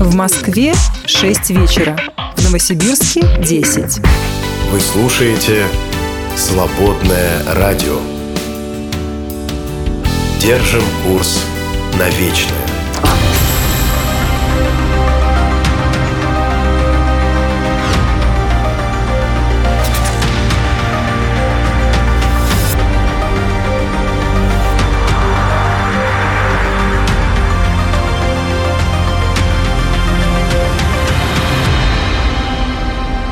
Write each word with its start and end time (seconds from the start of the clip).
В 0.00 0.14
Москве 0.14 0.74
6 1.06 1.50
вечера. 1.50 1.98
В 2.36 2.44
Новосибирске 2.44 3.20
10. 3.40 3.98
Вы 4.70 4.80
слушаете 4.80 5.66
«Свободное 6.36 7.42
радио». 7.54 7.98
Держим 10.40 10.84
курс 11.04 11.44
на 11.98 12.08
вечное. 12.10 13.27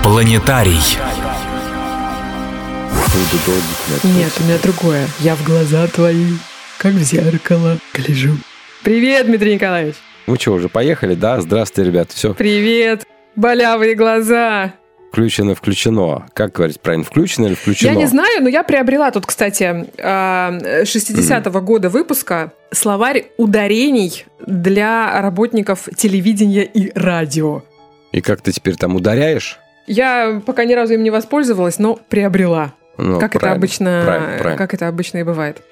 Планетарий. 0.06 0.78
Нет, 4.04 4.32
у 4.38 4.44
меня 4.44 4.56
другое. 4.62 5.08
Я 5.18 5.34
в 5.34 5.42
глаза 5.44 5.88
твои, 5.88 6.26
как 6.78 6.92
в 6.92 7.02
зеркало, 7.02 7.78
гляжу. 7.92 8.36
Привет, 8.84 9.26
Дмитрий 9.26 9.54
Николаевич. 9.54 9.96
Мы 10.28 10.36
что, 10.38 10.52
уже 10.52 10.68
поехали, 10.68 11.16
да? 11.16 11.40
Здравствуйте, 11.40 11.90
ребят. 11.90 12.12
Все 12.12 12.34
Привет, 12.34 13.04
болявые 13.34 13.96
глаза. 13.96 14.74
включено, 15.10 15.56
включено. 15.56 16.28
Как 16.34 16.52
говорить 16.52 16.80
правильно, 16.80 17.04
включено 17.04 17.46
или 17.46 17.54
включено? 17.54 17.90
Я 17.90 17.96
не 17.96 18.06
знаю, 18.06 18.44
но 18.44 18.48
я 18.48 18.62
приобрела 18.62 19.10
тут, 19.10 19.26
кстати, 19.26 19.88
а, 19.98 20.56
60-го 20.84 21.60
года 21.62 21.88
выпуска 21.88 22.52
словарь 22.70 23.32
ударений 23.38 24.24
для 24.46 25.20
работников 25.20 25.88
телевидения 25.96 26.62
и 26.62 26.92
радио. 26.96 27.64
И 28.12 28.20
как 28.20 28.40
ты 28.40 28.52
теперь 28.52 28.76
там 28.76 28.94
ударяешь? 28.94 29.58
Я 29.86 30.40
пока 30.44 30.64
ни 30.64 30.72
разу 30.74 30.94
им 30.94 31.02
не 31.02 31.10
воспользовалась, 31.10 31.78
но 31.78 31.98
приобрела. 32.08 32.72
Ну, 32.98 33.20
как 33.20 33.36
это 33.36 33.52
обычно, 33.52 34.02
правильно, 34.06 34.38
правильно. 34.38 34.56
как 34.56 34.72
это 34.72 34.88
обычно 34.88 35.18
и 35.18 35.22
бывает. 35.22 35.62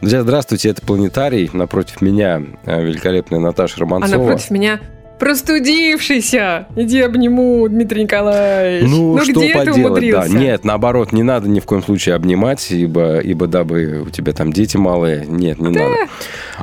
Друзья, 0.00 0.22
здравствуйте, 0.22 0.70
это 0.70 0.80
Планетарий. 0.80 1.50
Напротив 1.52 2.00
меня 2.00 2.42
э, 2.64 2.82
великолепная 2.82 3.38
Наташа 3.38 3.74
А 3.76 3.80
Романцова. 3.80 4.18
напротив 4.18 4.50
меня 4.50 4.80
простудившийся. 5.20 6.66
Иди 6.76 7.00
обниму, 7.00 7.68
Дмитрий 7.68 8.02
Николаевич. 8.04 8.88
Ну, 8.90 9.18
что 9.22 9.32
где 9.32 9.52
ты 9.52 9.58
поделать, 9.58 9.78
умудрился? 9.78 10.32
да. 10.32 10.38
Нет, 10.38 10.64
наоборот, 10.64 11.12
не 11.12 11.22
надо 11.22 11.48
ни 11.48 11.60
в 11.60 11.64
коем 11.66 11.82
случае 11.82 12.14
обнимать, 12.14 12.70
ибо, 12.70 13.18
ибо 13.20 13.46
дабы 13.46 14.04
у 14.06 14.10
тебя 14.10 14.32
там 14.32 14.52
дети 14.52 14.76
малые. 14.76 15.24
Нет, 15.26 15.58
не 15.60 15.68
надо. 15.70 15.94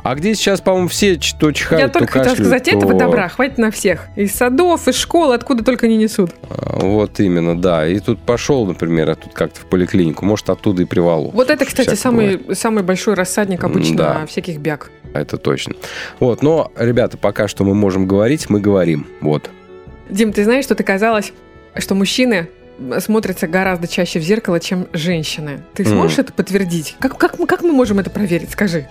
А 0.02 0.14
где 0.14 0.34
сейчас, 0.34 0.60
по-моему, 0.60 0.88
все, 0.88 1.16
ч- 1.18 1.34
то 1.38 1.50
чихают, 1.52 1.80
Я 1.82 1.88
то 1.88 2.00
только 2.00 2.12
хотела 2.14 2.34
кашляют, 2.36 2.48
сказать, 2.64 2.68
этого 2.68 2.92
то- 2.92 2.98
добра 2.98 3.28
хватит 3.28 3.58
на 3.58 3.70
всех. 3.70 4.06
Из 4.16 4.32
садов, 4.34 4.86
из 4.88 4.96
школ, 4.96 5.32
откуда 5.32 5.64
только 5.64 5.88
не 5.88 5.96
несут. 5.96 6.30
А, 6.50 6.78
Вот 6.80 7.20
именно, 7.20 7.60
да. 7.60 7.86
И 7.86 7.98
тут 7.98 8.20
пошел, 8.20 8.66
например, 8.66 9.10
а 9.10 9.14
тут 9.14 9.32
как-то 9.34 9.60
в 9.60 9.66
поликлинику. 9.66 10.24
Может, 10.24 10.50
оттуда 10.50 10.82
и 10.82 10.84
привалу. 10.84 11.30
Вот 11.32 11.50
это, 11.50 11.64
кстати, 11.64 11.94
самый, 11.94 12.36
бывает. 12.36 12.58
самый 12.58 12.82
большой 12.82 13.14
рассадник 13.14 13.64
обычно 13.64 13.96
Да. 13.96 14.26
всяких 14.26 14.58
бяг. 14.58 14.90
Это 15.14 15.36
точно. 15.38 15.74
Вот, 16.20 16.42
но, 16.42 16.70
ребята, 16.76 17.16
пока 17.16 17.48
что 17.48 17.64
мы 17.64 17.74
можем 17.74 18.06
говорить, 18.06 18.48
мы 18.50 18.60
говорим. 18.60 19.06
Вот. 19.20 19.50
Дим, 20.10 20.32
ты 20.32 20.44
знаешь, 20.44 20.64
что 20.64 20.74
ты 20.74 20.82
казалось, 20.84 21.32
что 21.76 21.94
мужчины 21.94 22.48
смотрятся 23.00 23.46
гораздо 23.48 23.88
чаще 23.88 24.20
в 24.20 24.22
зеркало, 24.22 24.60
чем 24.60 24.86
женщины. 24.92 25.62
Ты 25.74 25.84
сможешь 25.84 26.18
это 26.18 26.32
подтвердить? 26.32 26.96
Как, 27.00 27.16
как, 27.18 27.38
мы, 27.38 27.46
как 27.46 27.62
мы 27.62 27.72
можем 27.72 27.98
это 27.98 28.10
проверить? 28.10 28.50
Скажи. 28.50 28.86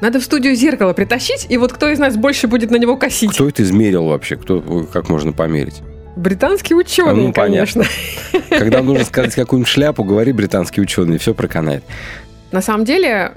Надо 0.00 0.18
в 0.20 0.24
студию 0.24 0.54
зеркало 0.54 0.92
притащить, 0.94 1.46
и 1.48 1.56
вот 1.56 1.72
кто 1.72 1.88
из 1.88 1.98
нас 1.98 2.16
больше 2.16 2.48
будет 2.48 2.70
на 2.70 2.76
него 2.76 2.96
косить? 2.96 3.32
Кто 3.32 3.48
это 3.48 3.62
измерил 3.62 4.06
вообще? 4.06 4.36
Кто, 4.36 4.60
как 4.92 5.08
можно 5.08 5.32
померить? 5.32 5.80
Британские 6.16 6.76
ученые, 6.76 7.14
Ну, 7.28 7.32
понятно. 7.32 7.84
конечно. 7.84 7.84
Когда 8.58 8.82
нужно 8.82 9.04
сказать 9.04 9.34
какую-нибудь 9.34 9.68
шляпу, 9.70 10.04
говори 10.04 10.32
британский 10.32 10.80
ученый, 10.80 11.18
все 11.18 11.34
проканает. 11.34 11.84
На 12.52 12.60
самом 12.60 12.84
деле, 12.84 13.32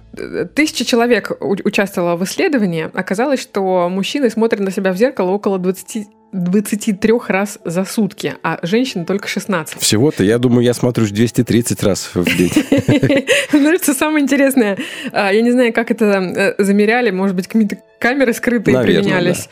тысяча 0.55 0.83
человек 0.85 1.31
у- 1.39 1.55
участвовало 1.63 2.15
в 2.17 2.23
исследовании. 2.25 2.89
Оказалось, 2.93 3.41
что 3.41 3.87
мужчины 3.89 4.29
смотрят 4.29 4.59
на 4.61 4.71
себя 4.71 4.91
в 4.91 4.97
зеркало 4.97 5.31
около 5.31 5.57
20, 5.57 6.07
23 6.33 7.13
раз 7.29 7.59
за 7.63 7.85
сутки, 7.85 8.33
а 8.43 8.59
женщины 8.61 9.05
только 9.05 9.27
16. 9.29 9.79
Всего-то, 9.81 10.23
я 10.23 10.37
думаю, 10.37 10.65
я 10.65 10.73
смотрю 10.73 11.05
230 11.07 11.81
раз 11.83 12.11
в 12.13 12.25
день. 12.37 12.51
Знаешь, 13.51 13.81
что 13.81 13.93
самое 13.93 14.21
интересное? 14.21 14.77
А, 15.13 15.31
Я 15.31 15.41
не 15.41 15.51
знаю, 15.51 15.71
как 15.71 15.91
это 15.91 16.05
э, 16.57 16.61
замеряли, 16.61 17.11
может 17.11 17.37
быть, 17.37 17.47
какие-то 17.47 17.77
камеры 17.99 18.33
скрытые 18.33 18.81
применялись. 18.81 19.47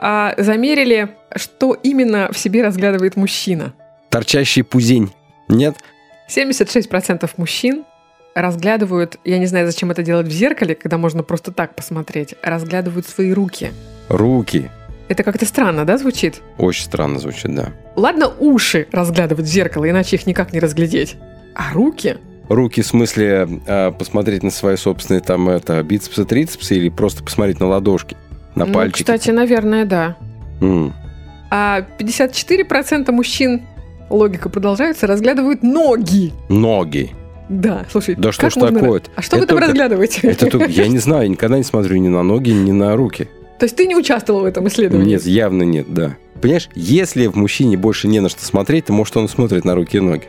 А 0.00 0.34
замерили, 0.38 1.08
что 1.34 1.74
именно 1.74 2.28
в 2.32 2.38
себе 2.38 2.62
разглядывает 2.62 3.16
мужчина. 3.16 3.74
Торчащий 4.10 4.62
пузень. 4.62 5.10
Нет? 5.48 5.74
76% 6.28 7.28
мужчин 7.36 7.84
разглядывают, 8.34 9.18
я 9.24 9.38
не 9.38 9.46
знаю, 9.46 9.66
зачем 9.66 9.90
это 9.90 10.02
делать 10.02 10.26
в 10.26 10.30
зеркале, 10.30 10.74
когда 10.74 10.98
можно 10.98 11.22
просто 11.22 11.52
так 11.52 11.74
посмотреть, 11.74 12.34
разглядывают 12.42 13.06
свои 13.06 13.32
руки. 13.32 13.72
Руки. 14.08 14.70
Это 15.08 15.22
как-то 15.22 15.46
странно, 15.46 15.84
да, 15.84 15.96
звучит? 15.98 16.40
Очень 16.58 16.84
странно 16.84 17.18
звучит, 17.18 17.54
да. 17.54 17.70
Ладно, 17.96 18.28
уши 18.38 18.86
разглядывать 18.92 19.46
в 19.46 19.48
зеркало, 19.48 19.88
иначе 19.88 20.16
их 20.16 20.26
никак 20.26 20.52
не 20.52 20.60
разглядеть. 20.60 21.16
А 21.54 21.72
руки? 21.72 22.18
Руки 22.48 22.82
в 22.82 22.86
смысле 22.86 23.48
э, 23.66 23.92
посмотреть 23.92 24.42
на 24.42 24.50
свои 24.50 24.76
собственные 24.76 25.20
там 25.20 25.48
это 25.48 25.82
бицепсы, 25.82 26.24
трицепсы 26.24 26.76
или 26.76 26.88
просто 26.88 27.22
посмотреть 27.22 27.60
на 27.60 27.66
ладошки, 27.66 28.16
на 28.54 28.64
ну, 28.64 28.72
пальчики. 28.72 29.02
кстати, 29.02 29.30
наверное, 29.30 29.84
да. 29.84 30.16
М. 30.60 30.94
А 31.50 31.86
54% 31.98 33.10
мужчин, 33.10 33.62
логика 34.10 34.48
продолжается, 34.48 35.06
разглядывают 35.06 35.62
ноги. 35.62 36.32
Ноги. 36.48 37.12
Да, 37.48 37.86
слушай, 37.90 38.14
Да 38.16 38.30
что 38.32 38.50
ж 38.50 38.56
можно- 38.56 38.80
такое-то? 38.80 39.10
А 39.16 39.22
что 39.22 39.36
вы 39.36 39.46
там 39.46 39.56
только- 39.56 39.66
разглядываете? 39.66 40.20
Это 40.28 40.46
только, 40.46 40.68
я 40.68 40.86
не 40.88 40.98
знаю, 40.98 41.22
я 41.22 41.28
никогда 41.28 41.56
не 41.56 41.64
смотрю 41.64 41.96
ни 41.96 42.08
на 42.08 42.22
ноги, 42.22 42.50
ни 42.50 42.72
на 42.72 42.94
руки. 42.96 43.28
То 43.58 43.64
есть 43.64 43.74
ты 43.76 43.86
не 43.86 43.96
участвовал 43.96 44.42
в 44.42 44.44
этом 44.44 44.68
исследовании? 44.68 45.12
Нет, 45.12 45.24
явно 45.26 45.62
нет, 45.64 45.92
да. 45.92 46.16
Понимаешь, 46.40 46.68
если 46.74 47.26
в 47.26 47.34
мужчине 47.36 47.76
больше 47.76 48.06
не 48.06 48.20
на 48.20 48.28
что 48.28 48.44
смотреть, 48.44 48.84
то 48.86 48.92
может 48.92 49.16
он 49.16 49.28
смотрит 49.28 49.64
на 49.64 49.74
руки 49.74 49.96
и 49.96 50.00
ноги. 50.00 50.24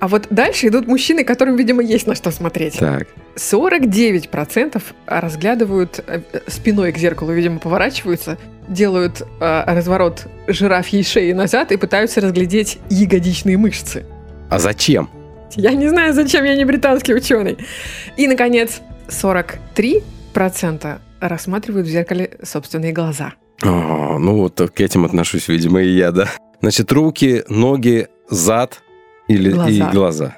А 0.00 0.08
вот 0.08 0.26
дальше 0.28 0.66
идут 0.68 0.86
мужчины, 0.86 1.24
которым, 1.24 1.56
видимо, 1.56 1.82
есть 1.82 2.06
на 2.06 2.14
что 2.14 2.30
смотреть. 2.30 2.78
Так. 2.78 3.06
49% 3.36 4.82
разглядывают 5.06 6.02
э, 6.06 6.20
спиной 6.46 6.92
к 6.92 6.98
зеркалу, 6.98 7.32
видимо, 7.32 7.58
поворачиваются, 7.58 8.36
делают 8.68 9.22
э, 9.40 9.64
разворот 9.66 10.26
жирафьей 10.46 11.02
шеи 11.04 11.32
назад 11.32 11.72
и 11.72 11.76
пытаются 11.76 12.20
разглядеть 12.20 12.78
ягодичные 12.90 13.56
мышцы. 13.56 14.04
А 14.50 14.58
зачем? 14.58 15.08
Я 15.56 15.72
не 15.72 15.88
знаю, 15.88 16.12
зачем 16.14 16.44
я 16.44 16.54
не 16.56 16.64
британский 16.64 17.14
ученый. 17.14 17.56
И, 18.16 18.26
наконец, 18.26 18.80
43% 19.08 20.98
рассматривают 21.20 21.86
в 21.86 21.90
зеркале 21.90 22.38
собственные 22.42 22.92
глаза. 22.92 23.34
А, 23.62 24.18
ну 24.18 24.36
вот 24.36 24.60
к 24.74 24.80
этим 24.80 25.04
отношусь, 25.04 25.48
видимо, 25.48 25.82
и 25.82 25.88
я, 25.96 26.10
да. 26.10 26.28
Значит, 26.60 26.90
руки, 26.92 27.44
ноги, 27.48 28.08
зад 28.28 28.80
или 29.28 29.50
Глаза. 29.52 29.70
и 29.70 29.80
глаза. 29.92 30.36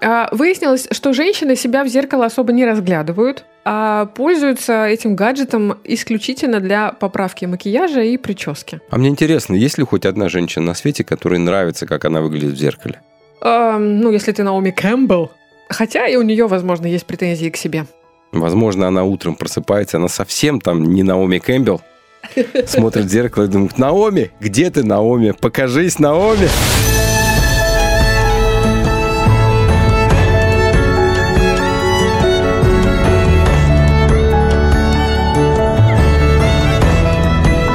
А, 0.00 0.28
Выяснилось, 0.32 0.88
что 0.90 1.12
женщины 1.12 1.56
себя 1.56 1.84
в 1.84 1.88
зеркало 1.88 2.26
особо 2.26 2.52
не 2.52 2.64
разглядывают, 2.64 3.44
а 3.64 4.06
пользуются 4.06 4.86
этим 4.86 5.16
гаджетом 5.16 5.78
исключительно 5.84 6.60
для 6.60 6.92
поправки 6.92 7.44
макияжа 7.46 8.02
и 8.02 8.16
прически. 8.16 8.80
А 8.90 8.98
мне 8.98 9.08
интересно, 9.08 9.54
есть 9.54 9.78
ли 9.78 9.84
хоть 9.84 10.06
одна 10.06 10.28
женщина 10.28 10.66
на 10.66 10.74
свете, 10.74 11.02
которой 11.04 11.38
нравится, 11.38 11.86
как 11.86 12.04
она 12.04 12.20
выглядит 12.20 12.52
в 12.54 12.58
зеркале? 12.58 13.00
Эм, 13.40 14.00
ну, 14.00 14.10
если 14.10 14.32
ты 14.32 14.42
Наоми 14.42 14.70
Кэмпбелл. 14.70 15.30
Хотя 15.68 16.06
и 16.06 16.16
у 16.16 16.22
нее, 16.22 16.46
возможно, 16.46 16.86
есть 16.86 17.06
претензии 17.06 17.50
к 17.50 17.56
себе. 17.56 17.86
Возможно, 18.32 18.88
она 18.88 19.04
утром 19.04 19.34
просыпается, 19.34 19.96
она 19.96 20.08
совсем 20.08 20.60
там 20.60 20.84
не 20.84 21.02
Наоми 21.02 21.38
Кэмпбелл, 21.38 21.80
смотрит 22.66 23.06
в 23.06 23.08
зеркало 23.08 23.44
и 23.44 23.48
думает, 23.48 23.78
Наоми, 23.78 24.30
где 24.40 24.70
ты, 24.70 24.84
Наоми? 24.84 25.32
Покажись, 25.32 25.98
Наоми! 25.98 26.48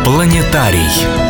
Планетарий. 0.06 1.21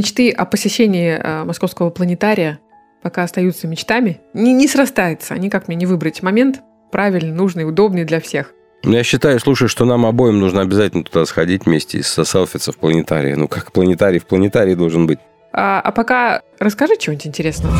Мечты 0.00 0.30
о 0.30 0.46
посещении 0.46 1.18
а, 1.22 1.44
московского 1.44 1.90
планетария 1.90 2.58
пока 3.02 3.22
остаются 3.22 3.66
мечтами. 3.66 4.20
Не, 4.32 4.54
не 4.54 4.66
срастается. 4.66 5.34
Никак 5.34 5.68
мне 5.68 5.76
не 5.76 5.84
выбрать 5.86 6.22
момент 6.22 6.62
правильный, 6.90 7.32
нужный, 7.32 7.68
удобный 7.68 8.04
для 8.04 8.20
всех. 8.20 8.52
Ну, 8.82 8.92
Я 8.92 9.04
считаю, 9.04 9.38
слушай, 9.40 9.68
что 9.68 9.84
нам 9.84 10.06
обоим 10.06 10.40
нужно 10.40 10.62
обязательно 10.62 11.04
туда 11.04 11.26
сходить 11.26 11.66
вместе 11.66 11.98
и 11.98 12.02
соселфиться 12.02 12.72
в 12.72 12.78
планетарии. 12.78 13.34
Ну, 13.34 13.46
как 13.46 13.72
планетарий 13.72 14.18
в 14.18 14.26
планетарии 14.26 14.74
должен 14.74 15.06
быть. 15.06 15.18
А, 15.52 15.80
а 15.80 15.92
пока 15.92 16.42
расскажи 16.58 16.96
чего-нибудь 16.96 17.26
интересного. 17.26 17.76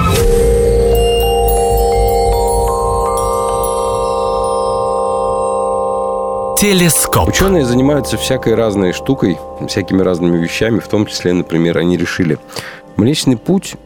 Телескоп. 6.61 7.27
Ученые 7.27 7.65
занимаются 7.65 8.19
всякой 8.19 8.55
разной 8.55 8.93
штукой, 8.93 9.39
всякими 9.67 10.03
разными 10.03 10.37
вещами, 10.37 10.79
в 10.79 10.89
том 10.89 11.07
числе, 11.07 11.33
например, 11.33 11.79
они 11.79 11.97
решили, 11.97 12.39
Млечный 12.99 13.39
путь, 13.39 13.77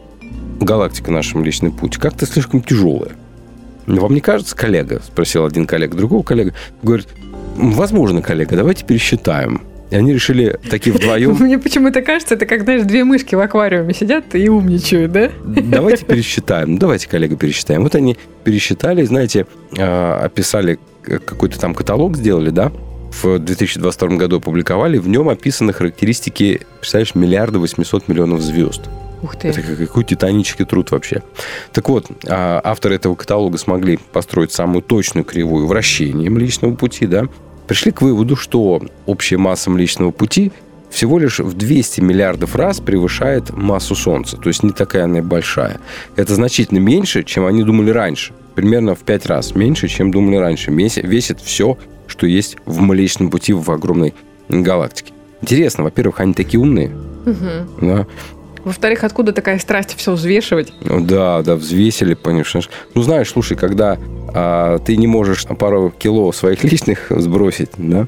галактика 0.59 1.09
наша 1.09 1.37
Млечный 1.37 1.71
путь, 1.71 1.95
как-то 1.95 2.25
слишком 2.25 2.61
тяжелая. 2.61 3.13
Вам 3.87 4.13
не 4.13 4.19
кажется, 4.19 4.57
коллега? 4.57 5.01
Спросил 5.01 5.45
один 5.45 5.67
коллега 5.67 5.95
другого 5.95 6.21
коллега. 6.21 6.53
Говорит, 6.83 7.07
возможно, 7.55 8.21
коллега, 8.21 8.57
давайте 8.57 8.83
пересчитаем. 8.83 9.61
И 9.91 9.95
они 9.95 10.13
решили 10.13 10.59
такие 10.69 10.93
вдвоем, 10.95 11.35
Мне 11.39 11.59
почему-то 11.59 12.01
кажется, 12.01 12.33
это 12.35 12.45
как, 12.47 12.63
знаешь, 12.63 12.83
две 12.83 13.03
мышки 13.03 13.35
в 13.35 13.39
аквариуме 13.39 13.93
сидят 13.93 14.33
и 14.33 14.49
умничают, 14.49 15.11
да? 15.11 15.29
давайте 15.43 16.05
пересчитаем. 16.05 16.77
Давайте, 16.79 17.07
коллега, 17.07 17.35
пересчитаем. 17.35 17.83
Вот 17.83 17.93
они 17.95 18.17
пересчитали, 18.43 19.03
знаете, 19.03 19.45
а, 19.77 20.21
описали 20.23 20.79
к- 21.03 21.19
какой-то 21.19 21.59
там 21.59 21.75
каталог, 21.75 22.17
сделали, 22.17 22.49
да? 22.49 22.71
В 23.21 23.37
2022 23.39 24.17
году 24.17 24.37
опубликовали. 24.37 24.97
В 24.97 25.07
нем 25.07 25.29
описаны 25.29 25.71
характеристики, 25.71 26.61
представляешь, 26.79 27.13
миллиарда 27.15 27.59
800 27.59 28.07
миллионов 28.07 28.41
звезд. 28.41 28.81
Ух 29.21 29.35
ты. 29.37 29.49
Это 29.49 29.61
как- 29.61 29.77
какой 29.77 30.03
титанический 30.03 30.65
труд 30.65 30.91
вообще. 30.91 31.21
Так 31.71 31.87
вот, 31.89 32.07
а, 32.27 32.59
авторы 32.63 32.95
этого 32.95 33.15
каталога 33.15 33.57
смогли 33.59 33.99
построить 34.11 34.51
самую 34.51 34.81
точную 34.81 35.23
кривую 35.23 35.67
вращения 35.67 36.29
Млечного 36.29 36.75
Пути, 36.75 37.05
да, 37.05 37.25
пришли 37.67 37.91
к 37.91 38.01
выводу, 38.01 38.35
что 38.35 38.81
общая 39.05 39.37
масса 39.37 39.69
Млечного 39.69 40.11
Пути 40.11 40.51
всего 40.89 41.19
лишь 41.19 41.39
в 41.39 41.53
200 41.53 42.01
миллиардов 42.01 42.55
раз 42.55 42.79
превышает 42.79 43.51
массу 43.51 43.95
Солнца. 43.95 44.37
То 44.37 44.49
есть 44.49 44.63
не 44.63 44.71
такая 44.71 45.05
она 45.05 45.19
и 45.19 45.21
большая. 45.21 45.79
Это 46.15 46.35
значительно 46.35 46.79
меньше, 46.79 47.23
чем 47.23 47.45
они 47.45 47.63
думали 47.63 47.89
раньше. 47.89 48.33
Примерно 48.53 48.95
в 48.95 48.99
5 48.99 49.25
раз 49.25 49.55
меньше, 49.55 49.87
чем 49.87 50.11
думали 50.11 50.37
раньше. 50.37 50.71
Весит 50.71 51.41
все 51.41 51.77
что 52.07 52.27
есть 52.27 52.57
в 52.65 52.81
Млечном 52.81 53.29
Пути 53.29 53.53
в 53.53 53.69
огромной 53.71 54.13
галактике. 54.49 55.13
Интересно, 55.41 55.83
во-первых, 55.83 56.19
они 56.19 56.33
такие 56.33 56.59
умные. 56.59 56.91
Да. 57.81 58.07
Во-вторых, 58.65 59.03
откуда 59.03 59.31
такая 59.31 59.59
страсть 59.59 59.95
все 59.95 60.13
взвешивать? 60.13 60.73
Ну 60.81 60.99
Да, 61.05 61.41
да, 61.43 61.55
взвесили, 61.55 62.15
понимаешь. 62.15 62.55
Ну, 62.95 63.01
знаешь, 63.03 63.29
слушай, 63.29 63.55
когда 63.55 63.97
а, 64.33 64.79
ты 64.79 64.97
не 64.97 65.05
можешь 65.07 65.45
пару 65.45 65.91
кило 65.97 66.31
своих 66.33 66.63
личных 66.71 67.05
сбросить, 67.09 67.69
да? 67.77 68.07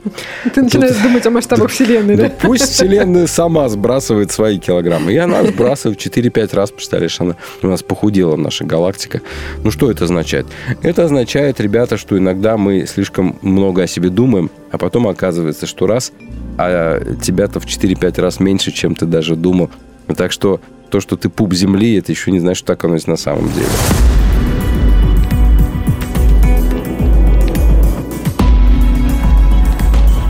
Ты 0.53 0.63
начинаешь 0.63 0.95
думать 0.97 1.25
о 1.27 1.29
масштабах 1.29 1.69
Вселенной, 1.71 2.15
Ну, 2.15 2.23
да? 2.23 2.31
пусть 2.41 2.69
Вселенная 2.71 3.27
сама 3.27 3.69
сбрасывает 3.69 4.31
свои 4.31 4.57
килограммы. 4.57 5.13
И 5.13 5.17
она 5.17 5.43
сбрасывает 5.45 5.99
4-5 5.99 6.55
раз, 6.55 6.71
представляешь, 6.71 7.21
она 7.21 7.35
у 7.61 7.67
нас 7.67 7.83
похудела, 7.83 8.35
наша 8.35 8.65
галактика. 8.65 9.21
Ну, 9.63 9.69
что 9.69 9.91
это 9.91 10.05
означает? 10.05 10.47
Это 10.81 11.05
означает, 11.05 11.61
ребята, 11.61 11.97
что 11.97 12.17
иногда 12.17 12.57
мы 12.57 12.87
слишком 12.87 13.37
много 13.43 13.83
о 13.83 13.87
себе 13.87 14.09
думаем, 14.09 14.49
а 14.71 14.79
потом 14.79 15.07
оказывается, 15.07 15.67
что 15.67 15.85
раз, 15.85 16.11
а 16.57 16.99
тебя-то 17.21 17.59
в 17.59 17.65
4-5 17.65 18.19
раз 18.21 18.39
меньше, 18.39 18.71
чем 18.71 18.95
ты 18.95 19.05
даже 19.05 19.35
думал. 19.35 19.69
Так 20.15 20.31
что 20.31 20.59
то, 20.89 21.01
что 21.01 21.17
ты 21.17 21.29
пуп 21.29 21.53
земли, 21.53 21.95
это 21.97 22.11
еще 22.11 22.31
не 22.31 22.39
значит, 22.39 22.59
что 22.59 22.67
так 22.67 22.83
оно 22.85 22.95
есть 22.95 23.07
на 23.07 23.17
самом 23.17 23.51
деле. 23.51 23.67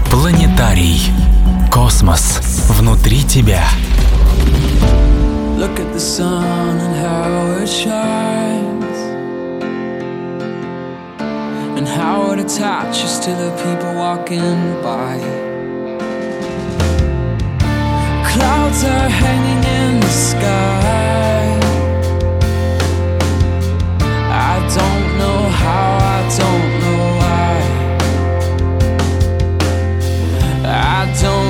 Планетарий. 0.09 1.01
Космос 1.71 2.39
внутри 2.69 3.23
тебя. 3.23 3.63
Look 5.57 5.79
at 5.79 5.91
the 5.91 5.99
sun 5.99 6.79
and 6.79 6.95
how 6.95 7.63
it 7.63 7.67
shines, 7.67 8.97
and 11.77 11.87
how 11.87 12.31
it 12.31 12.39
attaches 12.39 13.19
to 13.19 13.31
the 13.31 13.51
people 13.63 13.95
walking 13.95 14.81
by. 14.83 15.46
Clouds 18.37 18.83
are 18.83 19.09
hanging 19.09 19.63
in 19.79 19.99
the 19.99 20.13
sky. 20.29 21.45
I 24.51 24.53
don't 24.77 25.05
know 25.19 25.39
how, 25.61 25.87
I 26.15 26.19
don't 26.41 26.69
know 26.83 27.01
why. 27.21 27.53
I 30.65 30.99
don't 31.23 31.46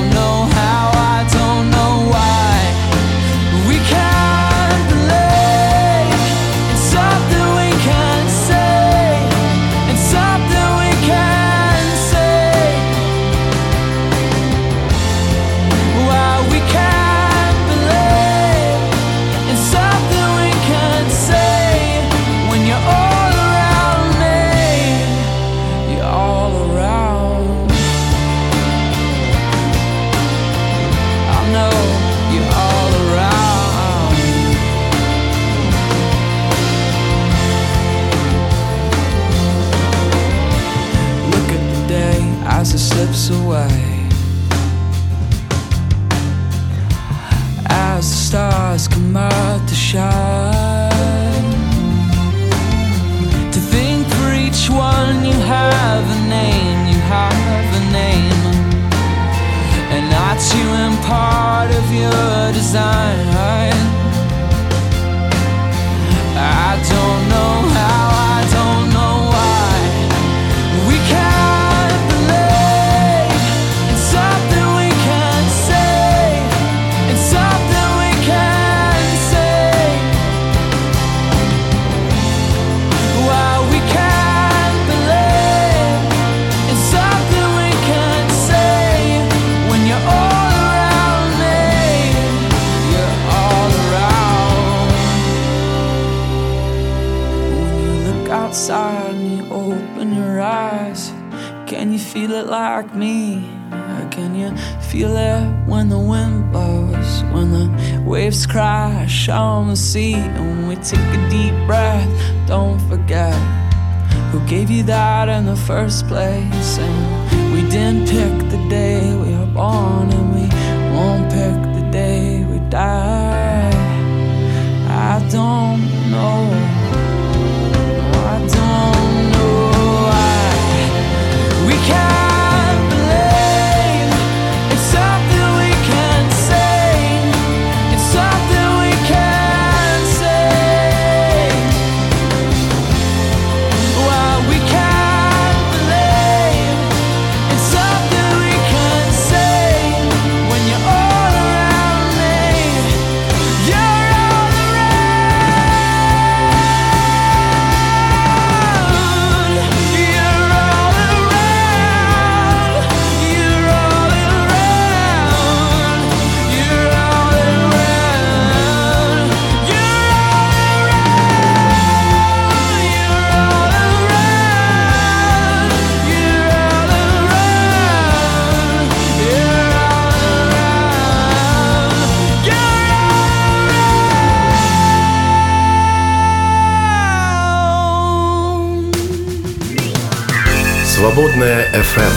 FM. 191.78 192.10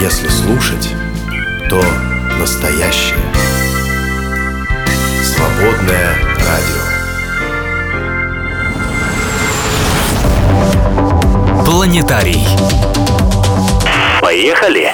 Если 0.00 0.28
слушать, 0.28 0.94
то 1.68 1.82
настоящее. 2.40 3.18
Свободное 5.22 6.14
радио. 6.38 6.86
Планетарий. 11.66 12.40
Поехали! 14.22 14.88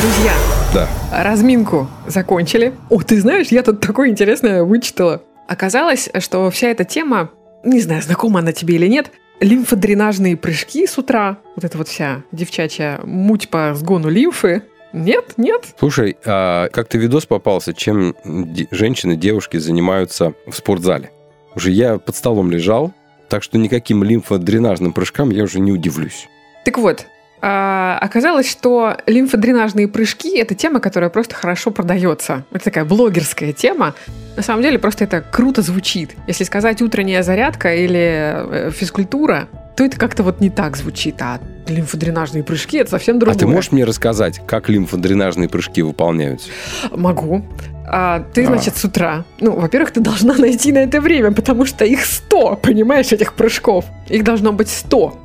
Друзья, 0.00 0.32
Да. 0.72 0.88
разминку 1.12 1.86
закончили. 2.06 2.72
О, 2.88 3.02
ты 3.02 3.20
знаешь, 3.20 3.48
я 3.48 3.62
тут 3.62 3.80
такое 3.80 4.08
интересное 4.08 4.62
вычитала. 4.62 5.22
Оказалось, 5.46 6.08
что 6.20 6.50
вся 6.50 6.68
эта 6.68 6.84
тема, 6.84 7.28
не 7.64 7.80
знаю, 7.80 8.00
знакома 8.00 8.40
она 8.40 8.52
тебе 8.52 8.76
или 8.76 8.86
нет, 8.86 9.10
лимфодренажные 9.44 10.36
прыжки 10.36 10.86
с 10.86 10.98
утра, 10.98 11.38
вот 11.54 11.64
эта 11.64 11.78
вот 11.78 11.88
вся 11.88 12.22
девчачья 12.32 13.00
муть 13.04 13.48
по 13.50 13.74
сгону 13.74 14.08
лимфы. 14.08 14.62
Нет, 14.92 15.34
нет. 15.36 15.74
Слушай, 15.78 16.16
а 16.24 16.68
как-то 16.68 16.98
видос 16.98 17.26
попался, 17.26 17.74
чем 17.74 18.14
де- 18.24 18.68
женщины, 18.70 19.16
девушки 19.16 19.56
занимаются 19.56 20.34
в 20.46 20.52
спортзале. 20.52 21.10
Уже 21.56 21.70
я 21.72 21.98
под 21.98 22.14
столом 22.16 22.50
лежал, 22.50 22.92
так 23.28 23.42
что 23.42 23.58
никаким 23.58 24.04
лимфодренажным 24.04 24.92
прыжкам 24.92 25.30
я 25.30 25.44
уже 25.44 25.58
не 25.60 25.72
удивлюсь. 25.72 26.28
Так 26.64 26.78
вот, 26.78 27.06
оказалось, 27.46 28.50
что 28.50 28.96
лимфодренажные 29.06 29.88
прыжки– 29.88 30.36
это 30.38 30.54
тема, 30.54 30.80
которая 30.80 31.10
просто 31.10 31.34
хорошо 31.34 31.70
продается. 31.70 32.44
Это 32.52 32.64
такая 32.64 32.84
блогерская 32.84 33.52
тема. 33.52 33.94
На 34.36 34.42
самом 34.42 34.62
деле 34.62 34.78
просто 34.78 35.04
это 35.04 35.20
круто 35.20 35.62
звучит. 35.62 36.14
Если 36.26 36.44
сказать 36.44 36.80
утренняя 36.80 37.22
зарядка 37.22 37.74
или 37.74 38.68
э, 38.68 38.70
физкультура, 38.72 39.48
то 39.76 39.84
это 39.84 39.98
как-то 39.98 40.22
вот 40.22 40.40
не 40.40 40.50
так 40.50 40.76
звучит. 40.76 41.16
А 41.20 41.40
лимфодренажные 41.68 42.44
прыжки– 42.44 42.76
это 42.78 42.90
совсем 42.90 43.18
другое. 43.18 43.36
А 43.36 43.38
ты 43.38 43.46
можешь 43.46 43.72
мне 43.72 43.84
рассказать, 43.84 44.40
как 44.46 44.68
лимфодренажные 44.68 45.48
прыжки 45.48 45.82
выполняются? 45.82 46.48
Могу. 46.92 47.44
А, 47.86 48.24
ты, 48.32 48.44
А. 48.44 48.46
значит, 48.46 48.76
с 48.76 48.84
утра. 48.84 49.24
Ну, 49.40 49.52
во-первых, 49.52 49.90
ты 49.90 50.00
должна 50.00 50.34
найти 50.34 50.72
на 50.72 50.78
это 50.78 51.00
время, 51.00 51.32
потому 51.32 51.66
что 51.66 51.84
их 51.84 52.04
100, 52.04 52.56
понимаешь, 52.62 53.12
этих 53.12 53.34
прыжков. 53.34 53.84
Их 54.08 54.24
должно 54.24 54.52
быть 54.52 54.68
100. 54.68 55.20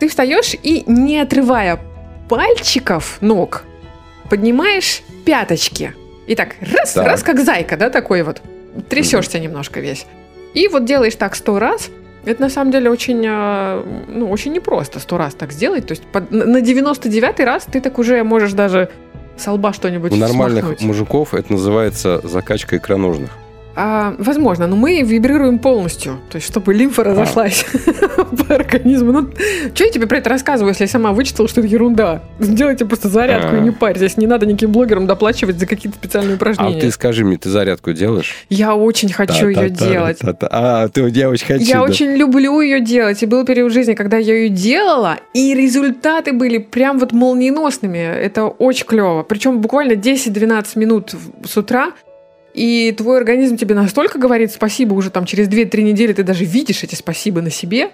Ты 0.00 0.08
встаешь 0.08 0.54
и, 0.62 0.82
не 0.86 1.18
отрывая 1.20 1.78
пальчиков 2.28 3.18
ног, 3.20 3.64
поднимаешь 4.28 5.02
пяточки. 5.24 5.94
И 6.26 6.34
так, 6.34 6.54
раз, 6.60 6.92
Так. 6.94 7.06
раз, 7.06 7.22
как 7.22 7.40
зайка, 7.40 7.76
да, 7.76 7.90
такой 7.90 8.22
вот. 8.22 8.40
Трясешься 8.88 9.38
немножко 9.38 9.80
весь. 9.80 10.06
И 10.54 10.68
вот 10.68 10.84
делаешь 10.84 11.14
так 11.16 11.34
сто 11.34 11.58
раз. 11.58 11.90
Это 12.24 12.40
на 12.42 12.50
самом 12.50 12.70
деле 12.70 12.90
очень, 12.90 13.24
а, 13.28 13.84
ну, 14.08 14.30
очень 14.30 14.52
непросто 14.52 15.00
сто 15.00 15.16
раз 15.18 15.34
так 15.34 15.52
сделать. 15.52 15.86
То 15.86 15.92
есть 15.92 16.02
под- 16.04 16.30
на 16.30 16.44
на 16.44 16.60
99 16.60 17.40
раз 17.44 17.64
ты 17.64 17.80
так 17.80 17.98
уже 17.98 18.22
можешь 18.24 18.52
даже 18.52 18.88
со 19.36 19.52
лба 19.52 19.72
что-нибудь 19.72 20.12
У 20.12 20.16
нормальных 20.16 20.64
смахнуть. 20.66 20.82
мужиков 20.82 21.34
это 21.34 21.52
называется 21.52 22.20
закачка 22.22 22.76
икроножных. 22.76 23.30
А, 23.76 24.14
возможно, 24.18 24.66
но 24.66 24.76
мы 24.76 25.02
вибрируем 25.02 25.58
полностью, 25.58 26.18
то 26.30 26.36
есть 26.36 26.46
чтобы 26.48 26.74
лимфа 26.74 27.04
разошлась 27.04 27.64
по 28.48 28.54
организму. 28.54 29.12
Ну, 29.12 29.30
что 29.74 29.84
я 29.84 29.90
тебе 29.90 30.06
про 30.06 30.18
это 30.18 30.28
рассказываю, 30.30 30.70
если 30.70 30.84
я 30.84 30.88
сама 30.88 31.12
вычитала, 31.12 31.48
что 31.48 31.60
это 31.60 31.68
ерунда? 31.68 32.22
Сделайте 32.40 32.84
просто 32.84 33.08
зарядку 33.08 33.54
А. 33.54 33.58
и 33.58 33.60
не 33.60 33.70
парьтесь. 33.70 34.16
Не 34.16 34.26
надо 34.26 34.46
никаким 34.46 34.72
блогерам 34.72 35.06
доплачивать 35.06 35.58
за 35.58 35.66
какие-то 35.66 35.96
специальные 35.98 36.32
А 36.34 36.36
упражнения. 36.36 36.80
ты 36.80 36.90
скажи 36.90 37.24
мне, 37.24 37.36
ты 37.38 37.48
зарядку 37.48 37.92
делаешь? 37.92 38.34
Я 38.48 38.74
очень 38.74 39.12
хочу 39.12 39.48
ее 39.48 39.70
делать. 39.70 40.18
А, 40.50 40.88
ты 40.88 41.08
я 41.08 41.30
очень 41.30 41.46
хочу. 41.46 41.64
Я 41.64 41.82
очень 41.82 42.16
люблю 42.16 42.60
ее 42.60 42.80
делать. 42.80 43.22
И 43.22 43.26
был 43.26 43.44
период 43.44 43.72
жизни, 43.72 43.94
когда 43.94 44.16
я 44.16 44.34
ее 44.34 44.48
делала, 44.48 45.16
и 45.32 45.54
результаты 45.54 46.32
были 46.32 46.58
прям 46.58 46.98
вот 46.98 47.12
молниеносными. 47.12 47.98
Это 47.98 48.44
очень 48.46 48.86
клево. 48.86 49.22
Причем 49.22 49.60
буквально 49.60 49.92
10-12 49.92 50.78
минут 50.78 51.14
с 51.44 51.56
утра, 51.56 51.92
и 52.54 52.92
твой 52.96 53.18
организм 53.18 53.56
тебе 53.56 53.74
настолько 53.74 54.18
говорит 54.18 54.50
спасибо 54.52 54.94
уже 54.94 55.10
там 55.10 55.24
через 55.26 55.48
2-3 55.48 55.82
недели, 55.82 56.12
ты 56.12 56.22
даже 56.22 56.44
видишь 56.44 56.82
эти 56.82 56.94
спасибо 56.94 57.40
на 57.40 57.50
себе. 57.50 57.90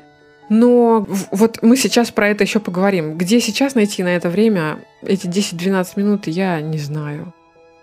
Но 0.49 1.07
вот 1.33 1.59
мы 1.63 1.77
сейчас 1.77 2.11
про 2.13 2.29
это 2.29 2.45
еще 2.45 2.61
поговорим. 2.61 3.19
Где 3.19 3.41
сейчас 3.41 3.75
найти 3.75 4.03
на 4.05 4.15
это 4.15 4.29
время 4.31 4.79
эти 5.03 5.27
10-12 5.27 5.87
минут, 5.97 6.27
я 6.29 6.61
не 6.61 6.79
знаю. 6.79 7.33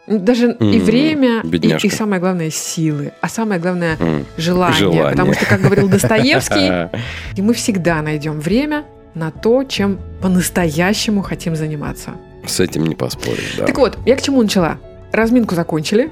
Даже 0.07 0.51
и 0.59 0.79
М, 0.79 0.83
время, 0.83 1.41
и, 1.43 1.47
бедняжка. 1.47 1.87
и 1.87 1.89
самое 1.89 2.19
главное 2.21 2.49
силы, 2.49 3.11
а 3.21 3.29
самое 3.29 3.59
главное 3.59 3.97
М. 3.99 4.25
желание, 4.37 4.77
Желание. 4.79 5.09
Потому 5.11 5.33
что, 5.33 5.45
как 5.45 5.61
говорил 5.61 5.87
Достоевский, 5.89 6.89
и 7.37 7.41
мы 7.41 7.53
всегда 7.53 8.01
найдем 8.01 8.39
время 8.39 8.85
на 9.13 9.31
то, 9.31 9.63
чем 9.63 9.99
по-настоящему 10.21 11.21
хотим 11.21 11.55
заниматься. 11.55 12.11
С 12.45 12.59
этим 12.59 12.85
не 12.85 12.95
поспоришь, 12.95 13.55
да. 13.57 13.65
Так 13.65 13.77
вот, 13.77 13.97
я 14.05 14.15
к 14.17 14.21
чему 14.21 14.41
начала? 14.41 14.77
Разминку 15.13 15.55
закончили. 15.55 16.11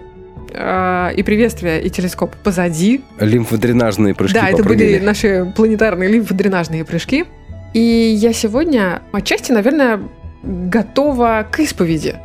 А, 0.54 1.10
И 1.10 1.24
приветствие, 1.24 1.82
и 1.82 1.90
телескоп 1.90 2.36
позади. 2.36 3.02
Лимфодренажные 3.20 4.14
прыжки 4.16 4.40
да, 4.40 4.50
это 4.50 4.64
были 4.64 5.00
наши 5.00 5.52
планетарные 5.56 6.10
лимфодренажные 6.10 6.86
прыжки. 6.86 7.26
И 7.74 7.80
я 7.80 8.34
сегодня 8.34 9.02
отчасти, 9.12 9.52
наверное, 9.52 10.02
готова 10.44 11.48
к 11.50 11.60
исповеди. 11.60 12.16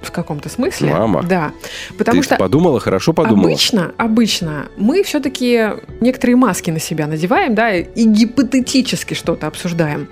В 0.00 0.12
каком-то 0.12 0.48
смысле. 0.48 0.92
Мама. 0.92 1.24
Да. 1.24 1.50
Потому 1.98 2.20
Ты 2.20 2.26
что 2.26 2.36
подумала, 2.36 2.78
хорошо 2.78 3.12
подумала. 3.12 3.48
Обычно, 3.48 3.92
обычно 3.96 4.66
мы 4.76 5.02
все-таки 5.02 5.70
некоторые 6.00 6.36
маски 6.36 6.70
на 6.70 6.78
себя 6.78 7.08
надеваем, 7.08 7.56
да, 7.56 7.74
и 7.74 8.04
гипотетически 8.04 9.14
что-то 9.14 9.48
обсуждаем. 9.48 10.08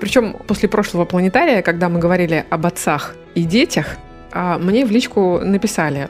Причем 0.00 0.36
после 0.46 0.70
прошлого 0.70 1.04
планетария, 1.04 1.60
когда 1.60 1.90
мы 1.90 1.98
говорили 1.98 2.46
об 2.48 2.64
отцах 2.64 3.14
и 3.34 3.44
детях, 3.44 3.98
а, 4.32 4.58
мне 4.58 4.86
в 4.86 4.90
личку 4.90 5.38
написали 5.40 6.08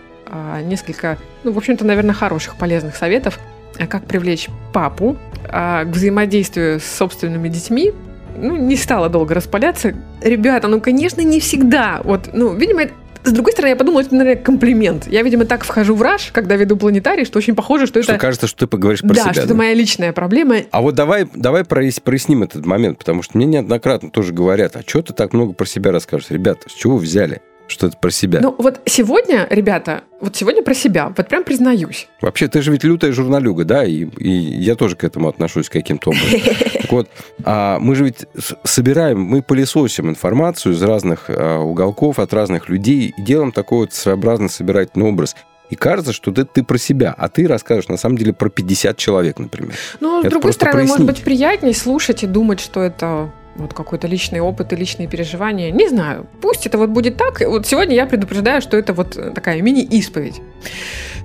несколько, 0.63 1.19
ну, 1.45 1.53
в 1.53 1.59
общем-то, 1.59 1.85
наверное, 1.85 2.15
хороших, 2.15 2.57
полезных 2.57 2.97
советов, 2.97 3.39
а, 3.79 3.87
как 3.87 4.07
привлечь 4.07 4.49
папу 4.73 5.17
а, 5.49 5.85
к 5.85 5.89
взаимодействию 5.89 6.81
с 6.81 6.85
собственными 6.85 7.49
детьми. 7.49 7.93
Ну, 8.39 8.57
не 8.57 8.77
стала 8.77 9.09
долго 9.09 9.35
распаляться. 9.35 9.95
Ребята, 10.21 10.69
ну, 10.69 10.81
конечно, 10.81 11.21
не 11.23 11.41
всегда. 11.41 12.01
Вот, 12.05 12.31
ну, 12.33 12.55
видимо, 12.55 12.83
это- 12.83 12.93
с 13.25 13.33
другой 13.33 13.53
стороны, 13.53 13.71
я 13.71 13.77
подумала, 13.77 14.03
это, 14.03 14.15
наверное, 14.15 14.41
комплимент. 14.41 15.09
Я, 15.09 15.23
видимо, 15.23 15.47
так 15.47 15.65
вхожу 15.65 15.97
в 15.97 16.03
раж, 16.03 16.31
когда 16.33 16.55
веду 16.55 16.77
планетарий, 16.77 17.25
что 17.25 17.39
очень 17.39 17.57
похоже, 17.57 17.87
что, 17.87 18.01
Что 18.03 18.13
это... 18.13 18.21
кажется, 18.21 18.47
что 18.47 18.59
ты 18.59 18.67
поговоришь 18.69 19.01
про 19.01 19.15
да, 19.15 19.23
себя. 19.23 19.33
что 19.33 19.41
это 19.43 19.49
да. 19.51 19.55
моя 19.57 19.75
личная 19.75 20.13
проблема. 20.13 20.59
А 20.71 20.81
вот 20.81 20.95
давай, 20.95 21.27
давай 21.35 21.63
прояс- 21.65 22.01
проясним 22.01 22.45
этот 22.45 22.65
момент, 22.67 22.99
потому 22.99 23.23
что 23.23 23.37
мне 23.37 23.47
неоднократно 23.47 24.11
тоже 24.11 24.33
говорят, 24.33 24.77
а 24.77 24.83
что 24.87 25.03
ты 25.03 25.13
так 25.13 25.33
много 25.33 25.55
про 25.55 25.67
себя 25.67 25.91
расскажешь? 25.91 26.31
Ребята, 26.31 26.69
с 26.69 26.73
чего 26.73 26.99
взяли, 26.99 27.41
что 27.69 27.87
это 27.89 27.97
про 27.97 28.11
себя? 28.11 28.41
Ну, 28.41 28.55
вот 28.59 28.81
сегодня, 28.87 29.47
ребята, 29.51 30.03
вот 30.21 30.37
сегодня 30.37 30.63
про 30.63 30.75
себя, 30.75 31.13
вот 31.17 31.29
прям 31.29 31.43
признаюсь. 31.45 32.09
Вообще, 32.21 32.49
ты 32.49 32.63
же 32.63 32.71
ведь 32.73 32.85
лютая 32.85 33.13
журналюга, 33.13 33.65
да, 33.65 33.85
и, 33.85 34.05
и 34.19 34.29
я 34.31 34.75
тоже 34.77 34.97
к 34.97 35.05
этому 35.05 35.29
отношусь 35.29 35.69
каким-то 35.69 36.11
образом. 36.11 36.41
Так 36.87 36.93
вот, 36.93 37.09
а 37.45 37.79
мы 37.81 37.97
же 37.97 38.05
ведь 38.05 38.27
с- 38.39 38.55
собираем, 38.63 39.21
мы 39.21 39.43
пылесосим 39.43 40.09
информацию 40.09 40.73
из 40.75 40.83
разных 40.83 41.25
а, 41.29 41.59
уголков, 41.59 42.21
от 42.21 42.33
разных 42.33 42.69
людей, 42.69 43.13
и 43.17 43.23
делаем 43.23 43.51
такой 43.51 43.79
вот 43.79 43.93
своеобразный 43.93 44.49
собирательный 44.49 45.07
образ. 45.07 45.35
И 45.69 45.75
кажется, 45.75 46.13
что 46.13 46.31
это 46.31 46.45
ты 46.45 46.63
про 46.63 46.79
себя, 46.79 47.13
а 47.19 47.29
ты 47.29 47.49
расскажешь 47.49 47.89
на 47.89 47.97
самом 47.97 48.17
деле 48.19 48.33
про 48.33 48.49
50 48.49 48.97
человек, 48.97 49.41
например. 49.41 49.73
С 49.75 49.97
Это 49.97 50.31
другой 50.31 50.43
просто 50.43 50.67
стороны, 50.67 50.83
может 50.83 50.97
прояснить. 50.99 51.17
быть, 51.17 51.25
приятнее 51.25 51.75
слушать 51.75 52.23
и 52.23 52.29
думать, 52.29 52.61
что 52.61 52.83
это 52.83 53.33
вот 53.57 53.75
какой-то 53.75 54.07
личный 54.07 54.41
опыт 54.41 54.73
и 54.73 54.77
личные 54.77 55.09
переживания. 55.09 55.71
Не 55.71 55.89
знаю. 55.89 56.27
Пусть 56.41 56.67
это 56.67 56.79
вот 56.79 56.91
будет 56.91 57.17
так. 57.17 57.41
Вот 57.41 57.67
сегодня 57.67 57.95
я 57.95 58.07
предупреждаю, 58.07 58.61
что 58.61 58.77
это 58.77 58.93
вот 58.93 59.35
такая 59.35 59.61
мини-исповедь. 59.63 60.41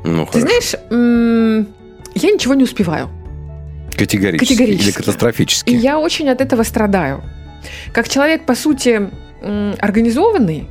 Ну, 0.04 0.26
Ты 0.26 0.39
хорошо. 0.39 0.48
знаешь, 0.48 1.65
я 2.15 2.32
ничего 2.32 2.54
не 2.54 2.63
успеваю. 2.63 3.10
Категорически. 3.98 4.54
Категорически. 4.54 4.88
Или 4.88 4.96
катастрофически. 4.96 5.70
И 5.70 5.76
я 5.76 6.00
очень 6.00 6.30
от 6.30 6.41
этого 6.41 6.63
страдаю. 6.63 7.22
Как 7.94 8.10
человек, 8.10 8.46
по 8.46 8.56
сути, 8.56 9.10
организованный, 9.80 10.67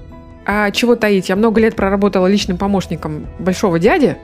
а 0.47 0.71
чего 0.71 0.97
таить, 0.97 1.29
я 1.29 1.37
много 1.37 1.61
лет 1.61 1.77
проработала 1.77 2.27
личным 2.27 2.57
помощником 2.57 3.27
большого 3.39 3.79
дяди, 3.79 4.17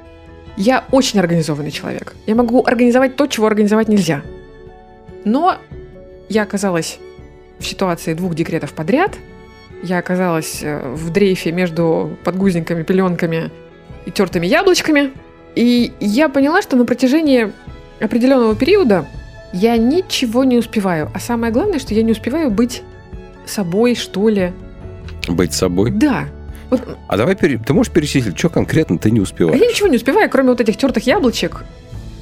я 0.56 0.84
очень 0.90 1.20
организованный 1.20 1.70
человек. 1.70 2.14
Я 2.26 2.34
могу 2.34 2.64
организовать 2.64 3.16
то, 3.16 3.26
чего 3.26 3.46
организовать 3.46 3.88
нельзя. 3.88 4.22
Но 5.24 5.58
я 6.28 6.42
оказалась 6.42 6.98
в 7.58 7.66
ситуации 7.66 8.14
двух 8.14 8.34
декретов 8.34 8.72
подряд. 8.72 9.16
Я 9.82 9.98
оказалась 9.98 10.60
э, 10.62 10.92
в 10.94 11.10
дрейфе 11.10 11.52
между 11.52 12.16
подгузниками, 12.24 12.82
пеленками 12.82 13.50
и 14.04 14.10
тертыми 14.10 14.46
яблочками. 14.46 15.12
И 15.54 15.92
я 16.00 16.28
поняла, 16.28 16.62
что 16.62 16.76
на 16.76 16.84
протяжении 16.84 17.52
определенного 18.00 18.54
периода 18.54 19.06
я 19.52 19.76
ничего 19.76 20.44
не 20.44 20.58
успеваю. 20.58 21.10
А 21.14 21.18
самое 21.20 21.52
главное, 21.52 21.78
что 21.78 21.94
я 21.94 22.02
не 22.02 22.12
успеваю 22.12 22.50
быть 22.50 22.82
собой, 23.46 23.94
что 23.94 24.28
ли. 24.28 24.52
Быть 25.28 25.52
собой. 25.52 25.90
Да. 25.90 26.24
Вот, 26.70 26.82
А 27.06 27.16
давай, 27.16 27.36
ты 27.36 27.72
можешь 27.72 27.92
перечислить, 27.92 28.36
что 28.36 28.48
конкретно 28.48 28.98
ты 28.98 29.10
не 29.10 29.20
а 29.20 29.22
успеваешь? 29.22 29.60
я 29.60 29.68
ничего 29.68 29.88
не 29.88 29.96
успеваю, 29.96 30.28
кроме 30.28 30.50
вот 30.50 30.60
этих 30.60 30.76
тертых 30.76 31.06
яблочек. 31.06 31.64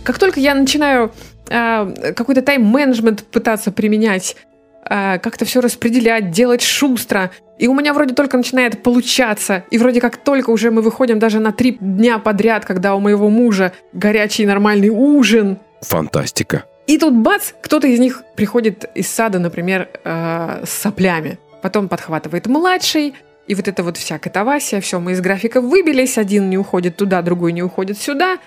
Как 0.04 0.18
только 0.18 0.38
я 0.38 0.54
начинаю 0.54 1.12
а, 1.48 1.90
какой-то 2.14 2.42
тайм-менеджмент 2.42 3.24
пытаться 3.24 3.72
применять, 3.72 4.36
а, 4.36 4.53
как-то 4.88 5.44
все 5.44 5.60
распределять, 5.60 6.30
делать 6.30 6.62
шустро, 6.62 7.30
и 7.58 7.68
у 7.68 7.74
меня 7.74 7.94
вроде 7.94 8.14
только 8.14 8.36
начинает 8.36 8.82
получаться, 8.82 9.64
и 9.70 9.78
вроде 9.78 10.00
как 10.00 10.16
только 10.16 10.50
уже 10.50 10.70
мы 10.70 10.82
выходим 10.82 11.18
даже 11.18 11.40
на 11.40 11.52
три 11.52 11.78
дня 11.80 12.18
подряд, 12.18 12.64
когда 12.64 12.94
у 12.94 13.00
моего 13.00 13.30
мужа 13.30 13.72
горячий 13.92 14.46
нормальный 14.46 14.90
ужин, 14.90 15.58
Фантастика. 15.84 16.64
И 16.86 16.98
тут 16.98 17.14
бац, 17.14 17.52
кто-то 17.62 17.86
из 17.86 17.98
них 17.98 18.22
приходит 18.36 18.90
из 18.94 19.08
сада, 19.08 19.38
например, 19.38 19.88
э, 20.04 20.64
с 20.66 20.70
соплями. 20.70 21.38
Потом 21.62 21.88
подхватывает 21.88 22.46
младший, 22.46 23.14
и 23.46 23.54
вот 23.54 23.68
это 23.68 23.82
вот 23.82 23.96
вся 23.96 24.18
катавасия, 24.18 24.80
все, 24.80 25.00
мы 25.00 25.12
из 25.12 25.20
графика 25.20 25.60
выбились, 25.60 26.18
один 26.18 26.50
не 26.50 26.58
уходит 26.58 26.96
туда, 26.96 27.22
другой 27.22 27.52
не 27.52 27.62
уходит 27.62 27.98
сюда. 27.98 28.38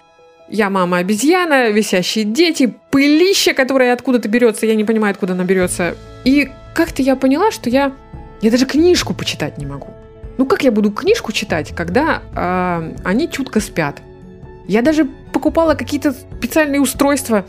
Я 0.49 0.69
мама 0.69 0.97
обезьяна, 0.97 1.69
висящие 1.69 2.23
дети, 2.23 2.73
пылища, 2.89 3.53
которая 3.53 3.93
откуда-то 3.93 4.29
берется, 4.29 4.65
я 4.65 4.75
не 4.75 4.85
понимаю, 4.85 5.11
откуда 5.11 5.33
она 5.33 5.43
берется. 5.43 5.95
И 6.23 6.49
как-то 6.73 7.01
я 7.01 7.15
поняла, 7.15 7.51
что 7.51 7.69
я, 7.69 7.93
я 8.41 8.51
даже 8.51 8.65
книжку 8.65 9.13
почитать 9.13 9.57
не 9.57 9.65
могу. 9.65 9.87
Ну 10.37 10.45
как 10.45 10.63
я 10.63 10.71
буду 10.71 10.91
книжку 10.91 11.31
читать, 11.31 11.73
когда 11.75 12.21
а, 12.33 12.93
они 13.03 13.29
чутко 13.29 13.59
спят? 13.59 14.01
Я 14.67 14.81
даже 14.81 15.05
покупала 15.33 15.73
какие-то 15.73 16.13
специальные 16.13 16.79
устройства, 16.79 17.45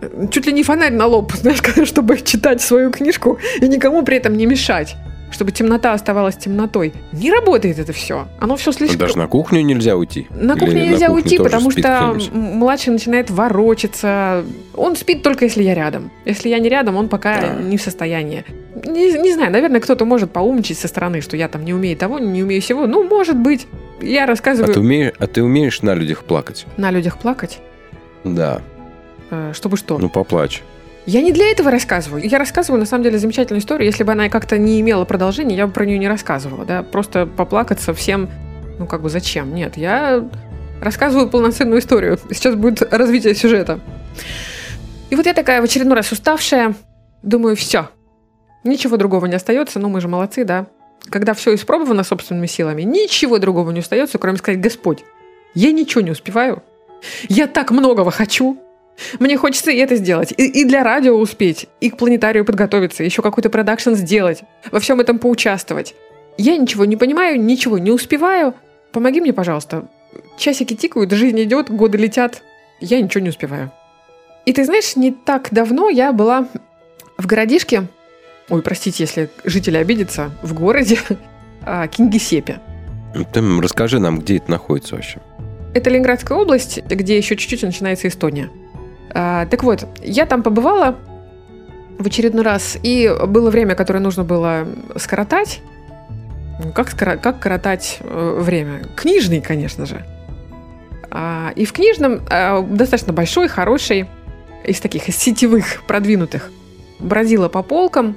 э, 0.00 0.26
чуть 0.30 0.46
ли 0.46 0.52
не 0.52 0.62
фонарь 0.62 0.92
на 0.92 1.06
лоб, 1.06 1.32
знаешь, 1.34 1.60
чтобы 1.88 2.18
читать 2.20 2.60
свою 2.60 2.90
книжку 2.90 3.38
и 3.60 3.68
никому 3.68 4.02
при 4.02 4.16
этом 4.16 4.36
не 4.36 4.46
мешать 4.46 4.96
чтобы 5.30 5.52
темнота 5.52 5.92
оставалась 5.92 6.36
темнотой. 6.36 6.92
Не 7.12 7.30
работает 7.30 7.78
это 7.78 7.92
все. 7.92 8.28
Оно 8.40 8.56
все 8.56 8.72
слишком... 8.72 8.98
Даже 8.98 9.16
на 9.18 9.26
кухню 9.26 9.62
нельзя 9.62 9.96
уйти. 9.96 10.26
На 10.30 10.52
Или 10.52 10.60
кухню 10.60 10.74
нельзя 10.90 11.06
кухне 11.08 11.22
уйти, 11.22 11.38
потому 11.38 11.70
что 11.70 12.18
младший 12.32 12.92
начинает 12.92 13.30
ворочаться. 13.30 14.44
Он 14.74 14.96
спит 14.96 15.22
только 15.22 15.44
если 15.44 15.62
я 15.62 15.74
рядом. 15.74 16.10
Если 16.24 16.48
я 16.48 16.58
не 16.58 16.68
рядом, 16.68 16.96
он 16.96 17.08
пока 17.08 17.40
Да. 17.40 17.54
не 17.54 17.76
в 17.76 17.82
состоянии. 17.82 18.44
Не, 18.86 19.12
не 19.12 19.32
знаю, 19.34 19.52
наверное, 19.52 19.80
кто-то 19.80 20.04
может 20.04 20.30
поумничать 20.32 20.78
со 20.78 20.88
стороны, 20.88 21.20
что 21.20 21.36
я 21.36 21.48
там 21.48 21.64
не 21.64 21.74
умею 21.74 21.96
того, 21.96 22.18
не 22.18 22.42
умею 22.42 22.62
всего. 22.62 22.86
Ну, 22.86 23.06
может 23.06 23.36
быть. 23.36 23.66
Я 24.00 24.24
А 24.24 24.26
рассказываю 24.26 24.72
ты, 24.72 24.80
умеешь, 24.80 25.12
а 25.18 25.26
ты 25.26 25.42
умеешь 25.42 25.82
на 25.82 25.94
людях 25.94 26.24
плакать? 26.24 26.64
на 26.78 26.90
людях 26.90 27.18
плакать, 27.18 27.58
Да. 28.24 28.62
э, 29.30 29.52
чтобы 29.54 29.76
что? 29.76 29.98
Ну, 29.98 30.08
поплачь. 30.08 30.62
Я 31.06 31.22
не 31.22 31.32
для 31.32 31.50
этого 31.50 31.70
рассказываю. 31.70 32.22
Я 32.22 32.38
рассказываю, 32.38 32.78
на 32.78 32.86
самом 32.86 33.04
деле, 33.04 33.18
замечательную 33.18 33.60
историю. 33.60 33.86
Если 33.86 34.04
бы 34.04 34.12
она 34.12 34.28
как-то 34.28 34.58
не 34.58 34.80
имела 34.80 35.04
продолжения, 35.04 35.56
я 35.56 35.66
бы 35.66 35.72
про 35.72 35.86
нее 35.86 35.98
не 35.98 36.08
рассказывала. 36.08 36.64
Да? 36.64 36.82
Просто 36.82 37.26
поплакаться 37.26 37.94
всем, 37.94 38.28
ну 38.78 38.86
как 38.86 39.02
бы 39.02 39.08
зачем? 39.08 39.54
Нет, 39.54 39.76
я 39.76 40.28
рассказываю 40.80 41.28
полноценную 41.28 41.80
историю. 41.80 42.18
Сейчас 42.30 42.54
будет 42.54 42.92
развитие 42.92 43.34
сюжета. 43.34 43.80
И 45.08 45.16
вот 45.16 45.26
я 45.26 45.34
такая 45.34 45.60
в 45.60 45.64
очередной 45.64 45.96
раз 45.96 46.12
уставшая, 46.12 46.74
думаю, 47.22 47.56
все. 47.56 47.88
Ничего 48.62 48.96
другого 48.96 49.26
не 49.26 49.34
остается, 49.34 49.78
ну 49.78 49.88
мы 49.88 50.00
же 50.00 50.08
молодцы, 50.08 50.44
да. 50.44 50.66
Когда 51.08 51.34
все 51.34 51.54
испробовано 51.54 52.04
собственными 52.04 52.46
силами, 52.46 52.82
ничего 52.82 53.38
другого 53.38 53.70
не 53.70 53.80
остается, 53.80 54.18
кроме 54.18 54.36
сказать, 54.36 54.60
Господь, 54.60 55.02
я 55.54 55.72
ничего 55.72 56.02
не 56.02 56.10
успеваю. 56.10 56.62
Я 57.28 57.46
так 57.46 57.70
многого 57.70 58.10
хочу. 58.10 58.58
Мне 59.18 59.36
хочется 59.36 59.70
и 59.70 59.76
это 59.76 59.96
сделать, 59.96 60.32
и, 60.36 60.46
и 60.46 60.64
для 60.64 60.84
радио 60.84 61.16
успеть, 61.16 61.68
и 61.80 61.90
к 61.90 61.96
планетарию 61.96 62.44
подготовиться, 62.44 63.02
еще 63.02 63.22
какой-то 63.22 63.50
продакшн 63.50 63.94
сделать, 63.94 64.42
во 64.70 64.80
всем 64.80 65.00
этом 65.00 65.18
поучаствовать. 65.18 65.94
Я 66.36 66.56
ничего 66.56 66.84
не 66.84 66.96
понимаю, 66.96 67.40
ничего 67.40 67.78
не 67.78 67.90
успеваю. 67.90 68.54
Помоги 68.92 69.20
мне, 69.20 69.32
пожалуйста. 69.32 69.88
Часики 70.38 70.74
тикают, 70.74 71.12
жизнь 71.12 71.40
идет, 71.42 71.70
годы 71.70 71.98
летят. 71.98 72.42
Я 72.80 73.00
ничего 73.00 73.22
не 73.22 73.28
успеваю. 73.28 73.72
И 74.46 74.52
ты 74.52 74.64
знаешь, 74.64 74.96
не 74.96 75.12
так 75.12 75.48
давно 75.50 75.90
я 75.90 76.12
была 76.12 76.48
в 77.18 77.26
городишке, 77.26 77.86
ой, 78.48 78.62
простите, 78.62 79.04
если 79.04 79.30
жители 79.44 79.76
обидятся, 79.76 80.30
в 80.42 80.54
городе 80.54 80.98
а, 81.62 81.86
Кингисеппе. 81.88 82.60
Ты 83.32 83.60
расскажи 83.60 83.98
нам, 83.98 84.20
где 84.20 84.38
это 84.38 84.50
находится 84.50 84.94
вообще. 84.94 85.20
Это 85.74 85.90
Ленинградская 85.90 86.38
область, 86.38 86.82
где 86.84 87.16
еще 87.16 87.36
чуть-чуть 87.36 87.62
начинается 87.62 88.08
Эстония. 88.08 88.50
А, 89.12 89.46
так 89.46 89.62
вот, 89.62 89.86
я 90.02 90.26
там 90.26 90.42
побывала 90.42 90.96
в 91.98 92.06
очередной 92.06 92.44
раз, 92.44 92.78
и 92.82 93.12
было 93.26 93.50
время, 93.50 93.74
которое 93.74 94.00
нужно 94.00 94.24
было 94.24 94.66
скоротать. 94.96 95.60
Как, 96.74 96.90
как 96.96 97.40
коротать 97.40 97.98
э, 98.00 98.38
время? 98.38 98.82
Книжный, 98.96 99.40
конечно 99.40 99.86
же. 99.86 100.04
А, 101.10 101.52
и 101.56 101.64
в 101.64 101.72
книжном 101.72 102.20
а, 102.30 102.62
достаточно 102.62 103.12
большой, 103.12 103.48
хороший, 103.48 104.08
из 104.64 104.80
таких 104.80 105.08
из 105.08 105.16
сетевых, 105.16 105.82
продвинутых, 105.86 106.50
бродила 106.98 107.48
по 107.48 107.62
полкам. 107.62 108.16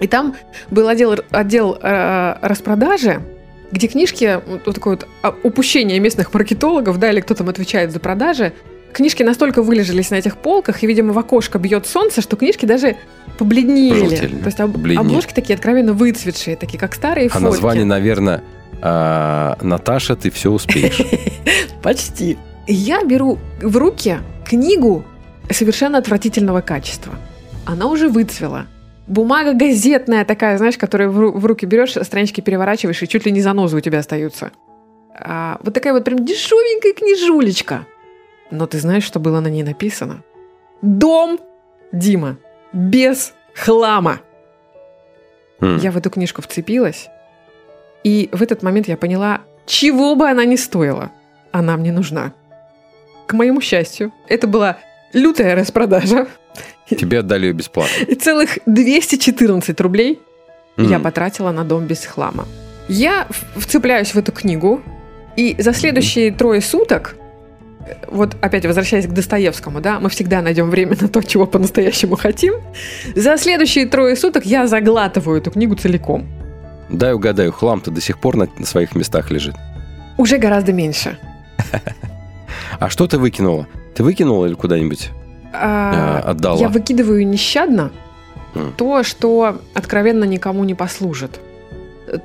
И 0.00 0.06
там 0.06 0.36
был 0.70 0.88
отдел, 0.88 1.16
отдел 1.30 1.78
э, 1.80 2.36
распродажи, 2.42 3.22
где 3.72 3.88
книжки, 3.88 4.40
вот, 4.46 4.66
вот 4.66 4.74
такое 4.74 4.96
вот 4.96 5.08
а, 5.22 5.34
упущение 5.42 5.98
местных 5.98 6.32
маркетологов, 6.34 6.98
да, 6.98 7.10
или 7.10 7.20
кто 7.20 7.34
там 7.34 7.48
отвечает 7.48 7.92
за 7.92 8.00
продажи, 8.00 8.52
книжки 8.96 9.22
настолько 9.22 9.62
вылежались 9.62 10.10
на 10.10 10.16
этих 10.16 10.36
полках, 10.36 10.82
и, 10.82 10.86
видимо, 10.86 11.12
в 11.12 11.18
окошко 11.18 11.58
бьет 11.58 11.86
солнце, 11.86 12.20
что 12.22 12.36
книжки 12.36 12.66
даже 12.66 12.96
побледнели. 13.38 14.16
То 14.16 14.46
есть 14.46 14.60
об- 14.60 14.72
побледнели. 14.72 15.06
обложки 15.06 15.32
такие 15.34 15.54
откровенно 15.54 15.92
выцветшие, 15.92 16.56
такие 16.56 16.78
как 16.78 16.94
старые 16.94 17.26
А 17.26 17.30
фотки. 17.30 17.44
название, 17.44 17.84
наверное, 17.84 18.42
а, 18.82 19.56
Наташа, 19.62 20.16
ты 20.16 20.30
все 20.30 20.50
успеешь. 20.50 21.00
Почти. 21.82 22.36
Я 22.66 23.04
беру 23.04 23.38
в 23.62 23.76
руки 23.76 24.18
книгу 24.44 25.04
совершенно 25.50 25.98
отвратительного 25.98 26.60
качества. 26.60 27.14
Она 27.64 27.86
уже 27.86 28.08
выцвела. 28.08 28.66
Бумага 29.06 29.52
газетная 29.52 30.24
такая, 30.24 30.58
знаешь, 30.58 30.76
которую 30.78 31.12
в, 31.12 31.20
ру- 31.20 31.38
в 31.38 31.46
руки 31.46 31.64
берешь, 31.66 31.92
странички 31.92 32.40
переворачиваешь, 32.40 33.02
и 33.02 33.08
чуть 33.08 33.24
ли 33.26 33.30
не 33.32 33.40
занозы 33.40 33.76
у 33.76 33.80
тебя 33.80 34.00
остаются. 34.00 34.50
А, 35.18 35.58
вот 35.62 35.74
такая 35.74 35.92
вот 35.92 36.04
прям 36.04 36.24
дешевенькая 36.24 36.92
книжулечка. 36.92 37.86
Но 38.50 38.66
ты 38.66 38.78
знаешь, 38.78 39.04
что 39.04 39.18
было 39.20 39.40
на 39.40 39.48
ней 39.48 39.62
написано? 39.62 40.22
Дом, 40.82 41.38
Дима, 41.92 42.36
без 42.72 43.34
хлама. 43.54 44.20
М. 45.60 45.78
Я 45.78 45.90
в 45.90 45.96
эту 45.96 46.10
книжку 46.10 46.42
вцепилась, 46.42 47.08
и 48.04 48.28
в 48.32 48.42
этот 48.42 48.62
момент 48.62 48.88
я 48.88 48.96
поняла, 48.96 49.40
чего 49.66 50.14
бы 50.14 50.28
она 50.28 50.44
ни 50.44 50.56
стоила, 50.56 51.10
она 51.50 51.76
мне 51.76 51.92
нужна. 51.92 52.32
К 53.26 53.32
моему 53.32 53.60
счастью, 53.60 54.12
это 54.28 54.46
была 54.46 54.78
лютая 55.12 55.54
распродажа, 55.56 56.28
Тебе 56.88 57.18
отдали 57.20 57.46
ее 57.46 57.52
бесплатно. 57.52 58.04
и 58.06 58.14
целых 58.14 58.58
214 58.66 59.80
рублей 59.80 60.20
я 60.76 60.96
М. 60.96 61.02
потратила 61.02 61.50
на 61.50 61.64
дом 61.64 61.86
без 61.86 62.04
хлама. 62.04 62.46
Я 62.88 63.26
вцепляюсь 63.56 64.14
в 64.14 64.18
эту 64.18 64.30
книгу, 64.30 64.82
и 65.36 65.56
за 65.58 65.72
следующие 65.72 66.30
трое 66.32 66.60
суток, 66.60 67.16
вот 68.08 68.36
опять 68.40 68.66
возвращаясь 68.66 69.06
к 69.06 69.10
Достоевскому, 69.10 69.80
да, 69.80 70.00
мы 70.00 70.08
всегда 70.08 70.42
найдем 70.42 70.70
время 70.70 70.96
на 71.00 71.08
то, 71.08 71.22
чего 71.22 71.46
по-настоящему 71.46 72.16
хотим. 72.16 72.54
За 73.14 73.36
следующие 73.36 73.86
трое 73.86 74.16
суток 74.16 74.44
я 74.46 74.66
заглатываю 74.66 75.38
эту 75.38 75.50
книгу 75.50 75.74
целиком. 75.74 76.26
Дай 76.88 77.12
угадаю, 77.12 77.52
хлам-то 77.52 77.90
до 77.90 78.00
сих 78.00 78.18
пор 78.18 78.36
на, 78.36 78.48
на 78.58 78.66
своих 78.66 78.94
местах 78.94 79.30
лежит. 79.30 79.54
Уже 80.18 80.38
гораздо 80.38 80.72
меньше. 80.72 81.18
А 82.78 82.90
что 82.90 83.06
ты 83.06 83.18
выкинула? 83.18 83.66
Ты 83.94 84.02
выкинула 84.02 84.46
или 84.46 84.54
куда-нибудь 84.54 85.10
А, 85.52 86.20
э, 86.20 86.30
отдала? 86.30 86.58
Я 86.58 86.68
выкидываю 86.68 87.26
нещадно 87.26 87.90
то, 88.76 89.02
что 89.02 89.60
откровенно 89.74 90.24
никому 90.24 90.64
не 90.64 90.74
послужит. 90.74 91.40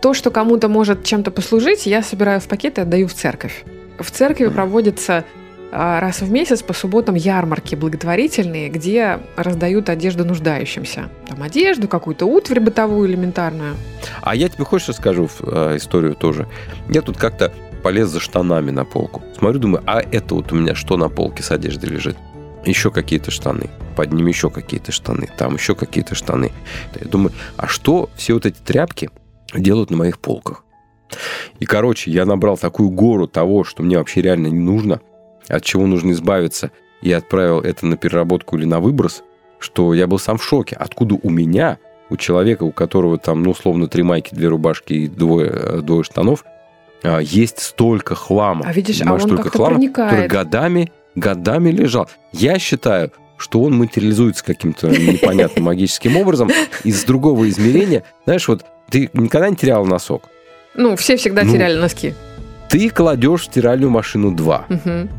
То, 0.02 0.14
что 0.14 0.32
кому-то 0.32 0.68
может 0.68 1.04
чем-то 1.04 1.32
послужить, 1.32 1.86
я 1.86 2.04
собираю 2.04 2.40
в 2.40 2.48
пакеты 2.48 2.82
и 2.82 2.84
отдаю 2.84 3.08
в 3.08 3.14
церковь. 3.14 3.64
В 4.00 4.12
церкви 4.12 4.46
Мгм. 4.46 4.56
А, 5.72 6.02
раз 6.02 6.22
в 6.22 6.30
месяц 6.30 6.62
по 6.62 6.74
субботам 6.74 7.16
ярмарки 7.16 7.76
благотворительные, 7.76 8.70
где 8.70 9.20
раздают 9.38 9.90
одежду 9.90 10.26
нуждающимся. 10.26 11.10
Там 11.28 11.42
одежду, 11.42 11.88
какую-то 11.88 12.26
утварь 12.26 12.60
бытовую 12.60 13.10
элементарную. 13.10 13.76
А 14.22 14.36
я 14.36 14.50
тебе 14.50 14.66
хочешь 14.66 14.90
расскажу 14.90 15.30
э, 15.40 15.78
историю 15.78 16.16
тоже? 16.16 16.48
Я 16.90 17.02
тут 17.02 17.18
как-то 17.18 17.54
полез 17.84 18.10
за 18.10 18.20
штанами 18.20 18.72
на 18.72 18.84
полку. 18.84 19.24
Смотрю, 19.38 19.60
думаю, 19.60 19.84
а 19.88 20.02
это 20.02 20.36
вот 20.36 20.52
у 20.52 20.56
меня 20.56 20.76
что 20.76 20.98
на 20.98 21.08
полке 21.08 21.42
с 21.42 21.52
одеждой 21.52 21.90
лежит? 21.90 22.18
Еще 22.66 22.92
какие-то 22.92 23.32
штаны. 23.32 23.70
Под 23.96 24.12
ним 24.12 24.28
еще 24.28 24.50
какие-то 24.50 24.92
штаны. 24.92 25.30
Там 25.38 25.56
еще 25.56 25.74
какие-то 25.74 26.16
штаны. 26.16 26.52
Я 27.00 27.08
думаю, 27.08 27.32
а 27.56 27.68
что 27.68 28.10
все 28.16 28.34
вот 28.34 28.46
эти 28.46 28.60
тряпки 28.60 29.10
делают 29.56 29.90
на 29.90 29.98
моих 29.98 30.20
полках? 30.20 30.64
И, 31.60 31.66
короче, 31.66 32.12
я 32.12 32.26
набрал 32.26 32.58
такую 32.58 32.90
гору 32.90 33.28
того, 33.28 33.64
что 33.64 33.84
мне 33.84 33.98
вообще 33.98 34.22
реально 34.22 34.48
не 34.48 34.60
нужно, 34.60 35.02
от 35.48 35.64
чего 35.64 35.86
нужно 35.88 36.12
избавиться, 36.12 36.72
и 37.02 37.12
отправил 37.12 37.62
это 37.62 37.86
на 37.86 37.98
переработку 37.98 38.58
или 38.58 38.66
на 38.66 38.80
выброс, 38.80 39.24
что 39.60 39.94
я 39.94 40.08
был 40.08 40.20
сам 40.20 40.38
в 40.38 40.44
шоке. 40.44 40.76
Откуда 40.80 41.16
у 41.22 41.30
меня, 41.30 41.78
у 42.10 42.18
человека, 42.18 42.64
у 42.64 42.72
которого 42.72 43.18
там, 43.18 43.42
ну, 43.44 43.52
условно, 43.52 43.88
три 43.88 44.04
майки, 44.04 44.34
две 44.36 44.48
рубашки 44.48 44.94
и 44.94 45.08
двое, 45.08 45.50
э, 45.52 45.82
двое 45.82 46.04
штанов, 46.04 46.44
а, 47.04 47.20
есть 47.20 47.60
столько 47.60 48.14
хлама. 48.16 48.66
А 48.68 48.74
видишь, 48.74 49.02
а 49.02 49.14
он 49.14 49.20
столько 49.20 49.50
хлама, 49.50 49.76
проникает. 49.76 50.10
который 50.12 50.28
годами, 50.28 50.92
годами 51.16 51.72
лежал. 51.72 52.08
Я 52.32 52.60
считаю, 52.60 53.12
что 53.38 53.62
он 53.64 53.76
материализуется 53.76 54.44
каким-то 54.46 54.90
непонятным 54.90 55.66
магическим 55.66 56.16
образом 56.18 56.50
из 56.84 57.04
другого 57.06 57.50
измерения. 57.50 58.04
Знаешь, 58.26 58.48
вот 58.48 58.64
ты 58.92 59.10
никогда 59.14 59.50
не 59.50 59.56
терял 59.56 59.84
носок. 59.86 60.26
Ну, 60.76 60.96
все 60.96 61.18
всегда 61.18 61.44
Ну. 61.44 61.52
теряли 61.52 61.78
носки. 61.80 62.14
Ты 62.70 62.90
кладешь 62.90 63.42
в 63.42 63.46
стиральную 63.46 63.90
машину 63.90 64.32
два, 64.32 64.66
Мгм. 64.70 65.10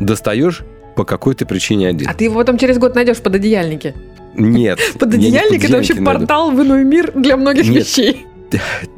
Достаешь 0.00 0.62
по 0.96 1.04
какой-то 1.04 1.46
причине 1.46 1.88
один. 1.88 2.08
А 2.08 2.14
ты 2.14 2.24
его 2.24 2.36
потом 2.36 2.58
через 2.58 2.78
год 2.78 2.94
найдешь 2.94 3.18
в 3.18 3.22
пододеяльнике. 3.22 3.94
Нет. 4.34 4.78
я 4.80 4.92
не 4.92 4.98
Пододеяльник 4.98 5.64
это 5.64 5.76
вообще 5.76 5.94
портал 5.96 6.50
в 6.50 6.62
иной 6.62 6.84
мир 6.84 7.12
для 7.14 7.36
многих 7.36 7.66
вещей. 7.66 8.26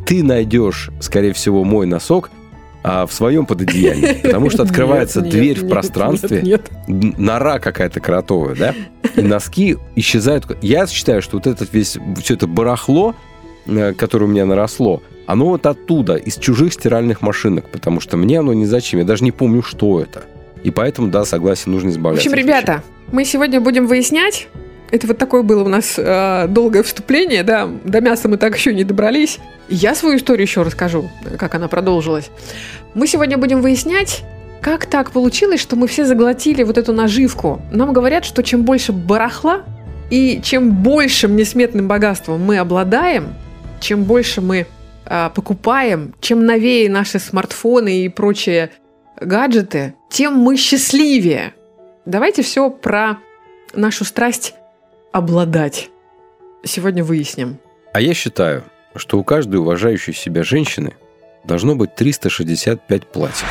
Ты 0.06 0.22
найдешь, 0.22 0.90
скорее 1.00 1.32
всего, 1.32 1.64
мой 1.64 1.86
носок 1.86 2.30
а, 2.82 3.06
в 3.06 3.12
своем 3.12 3.46
пододеянии, 3.46 4.20
потому 4.22 4.50
что 4.50 4.62
открывается 4.62 5.20
Нет, 5.20 5.30
дверь 5.30 5.56
нет, 5.56 5.64
в 5.64 5.68
пространстве, 5.68 6.40
нет, 6.42 6.70
нора 6.86 7.58
какая-то 7.58 8.00
кротовая, 8.00 8.54
да, 8.54 8.74
и 9.16 9.22
носки 9.22 9.76
исчезают. 9.96 10.46
Я 10.62 10.86
считаю, 10.86 11.22
что 11.22 11.36
вот 11.36 11.46
этот 11.46 11.72
весь, 11.72 11.98
все 12.22 12.34
это 12.34 12.46
барахло, 12.46 13.16
э, 13.66 13.92
которое 13.94 14.26
у 14.26 14.28
меня 14.28 14.46
наросло, 14.46 15.02
оно 15.26 15.46
вот 15.46 15.66
оттуда, 15.66 16.14
из 16.14 16.36
чужих 16.36 16.72
стиральных 16.72 17.22
машинок, 17.22 17.70
потому 17.70 18.00
что 18.00 18.16
мне 18.16 18.38
оно 18.38 18.52
не 18.52 18.66
зачем, 18.66 19.00
я 19.00 19.06
даже 19.06 19.24
не 19.24 19.32
помню, 19.32 19.62
что 19.62 20.00
это. 20.00 20.24
И 20.66 20.72
поэтому, 20.72 21.06
да, 21.06 21.24
согласен, 21.24 21.70
нужно 21.70 21.90
В 21.90 21.92
избавляться. 21.92 22.28
общем, 22.28 22.32
от 22.32 22.38
вещей. 22.38 22.48
ребята, 22.48 22.82
мы 23.12 23.24
сегодня 23.24 23.60
будем 23.60 23.86
выяснять. 23.86 24.48
Это 24.90 25.06
вот 25.06 25.16
такое 25.16 25.42
было 25.42 25.62
у 25.62 25.68
нас 25.68 25.94
э, 25.96 26.46
долгое 26.48 26.82
вступление, 26.82 27.44
да, 27.44 27.68
до 27.84 28.00
мяса 28.00 28.28
мы 28.28 28.36
так 28.36 28.56
еще 28.56 28.74
не 28.74 28.82
добрались. 28.82 29.38
Я 29.68 29.94
свою 29.94 30.16
историю 30.16 30.42
еще 30.44 30.62
расскажу, 30.62 31.08
как 31.38 31.54
она 31.54 31.68
продолжилась. 31.68 32.30
Мы 32.94 33.06
сегодня 33.06 33.38
будем 33.38 33.60
выяснять, 33.60 34.24
как 34.60 34.86
так 34.86 35.12
получилось, 35.12 35.60
что 35.60 35.76
мы 35.76 35.86
все 35.86 36.04
заглотили 36.04 36.64
вот 36.64 36.78
эту 36.78 36.92
наживку. 36.92 37.62
Нам 37.70 37.92
говорят, 37.92 38.24
что 38.24 38.42
чем 38.42 38.64
больше 38.64 38.92
барахла 38.92 39.62
и 40.10 40.40
чем 40.42 40.72
большим 40.72 41.36
несметным 41.36 41.86
богатством 41.86 42.40
мы 42.42 42.58
обладаем, 42.58 43.34
чем 43.78 44.02
больше 44.02 44.40
мы 44.40 44.66
а, 45.04 45.30
покупаем, 45.30 46.12
чем 46.20 46.44
новее 46.44 46.90
наши 46.90 47.20
смартфоны 47.20 48.00
и 48.00 48.08
прочие 48.08 48.70
гаджеты, 49.20 49.94
тем 50.08 50.34
мы 50.34 50.56
счастливее. 50.56 51.54
Давайте 52.04 52.42
все 52.42 52.70
про 52.70 53.18
нашу 53.74 54.04
страсть 54.04 54.54
обладать. 55.12 55.90
Сегодня 56.64 57.04
выясним. 57.04 57.58
А 57.92 58.00
я 58.00 58.14
считаю, 58.14 58.64
что 58.94 59.18
у 59.18 59.24
каждой 59.24 59.56
уважающей 59.56 60.12
себя 60.12 60.42
женщины 60.42 60.94
должно 61.44 61.76
быть 61.76 61.94
365 61.94 63.06
платьев. 63.06 63.46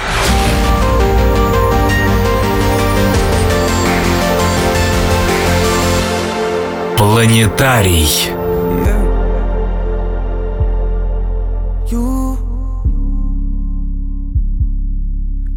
Планетарий. 6.98 8.45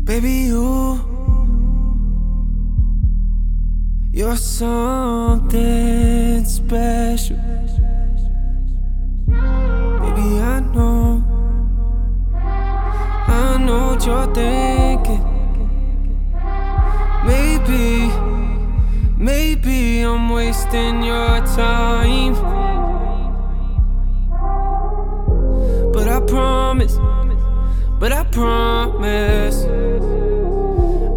Baby, 0.08 0.48
you, 0.48 0.98
you're 4.10 4.36
something 4.36 6.42
special. 6.46 7.36
Baby, 9.26 10.40
I 10.40 10.60
know, 10.72 11.22
I 13.28 13.58
know 13.58 13.88
what 13.88 14.06
you're 14.06 14.34
thinking. 14.34 15.24
Maybe, 17.26 18.10
maybe 19.18 20.00
I'm 20.00 20.30
wasting 20.30 21.02
your 21.02 21.40
time. 21.54 22.32
But 25.92 26.08
I 26.08 26.20
promise, 26.26 26.96
but 27.98 28.12
I 28.12 28.24
promise. 28.24 29.64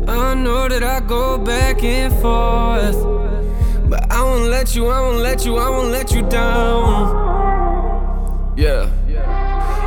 I 0.08 0.34
know 0.34 0.67
that 0.67 0.84
I 0.84 1.00
go 1.02 1.38
back 1.38 1.84
and 1.84 2.12
forth. 2.22 2.98
But 3.89 4.12
I 4.12 4.24
won't 4.24 4.50
let 4.50 4.76
you, 4.76 4.88
I 4.88 5.00
won't 5.02 5.20
let 5.20 5.46
you, 5.46 5.58
I 5.58 5.70
won't 5.70 5.91
let 5.91 6.12
you 6.12 6.22
down. 6.24 7.32
Yeah. 8.58 8.89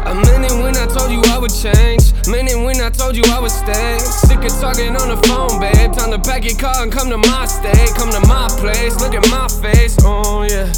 I 0.07 0.13
meant 0.13 0.45
it 0.45 0.63
when 0.63 0.77
I 0.77 0.87
told 0.87 1.11
you 1.11 1.21
I 1.33 1.39
would 1.39 1.51
change. 1.51 2.13
Meant 2.29 2.51
it 2.51 2.57
when 2.57 2.81
I 2.81 2.91
told 2.91 3.17
you 3.17 3.23
I 3.29 3.41
would 3.41 3.51
stay. 3.51 3.99
Sick 3.99 4.45
of 4.45 4.53
talking 4.61 4.95
on 4.97 5.09
the 5.09 5.17
phone, 5.27 5.59
babe. 5.59 5.93
Time 5.93 6.11
to 6.11 6.19
pack 6.19 6.45
your 6.45 6.59
car 6.59 6.83
and 6.83 6.93
come 6.93 7.09
to 7.09 7.19
my 7.19 7.47
state. 7.47 7.95
Come 7.97 8.11
to 8.13 8.21
my 8.29 8.49
place. 8.61 9.01
Look 9.01 9.15
at 9.15 9.27
my 9.31 9.49
face. 9.49 9.97
Oh, 10.03 10.43
yeah. 10.43 10.71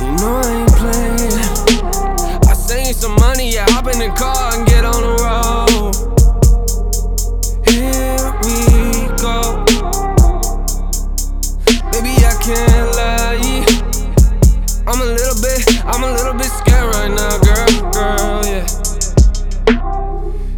You 0.00 0.12
know 0.16 0.40
I 0.42 0.60
ain't 0.60 0.72
playing. 0.72 2.37
Send 2.68 2.86
you 2.86 2.92
some 2.92 3.14
money, 3.14 3.54
yeah, 3.54 3.64
hop 3.70 3.86
in 3.86 3.98
the 3.98 4.10
car 4.14 4.54
and 4.54 4.68
get 4.68 4.84
on 4.84 5.00
the 5.00 5.08
road. 5.24 5.94
Here 7.66 8.30
we 8.44 9.08
go. 9.16 9.64
Baby, 11.90 12.12
I 12.26 12.36
can't 12.44 12.90
lie. 12.94 13.64
I'm 14.86 15.00
a 15.00 15.04
little 15.06 15.40
bit, 15.40 15.64
I'm 15.86 16.02
a 16.04 16.12
little 16.12 16.34
bit 16.34 16.50
scared 16.60 16.94
right 16.94 17.10
now, 17.10 17.38
girl, 17.38 17.90
girl, 17.90 18.44
yeah. 18.44 18.66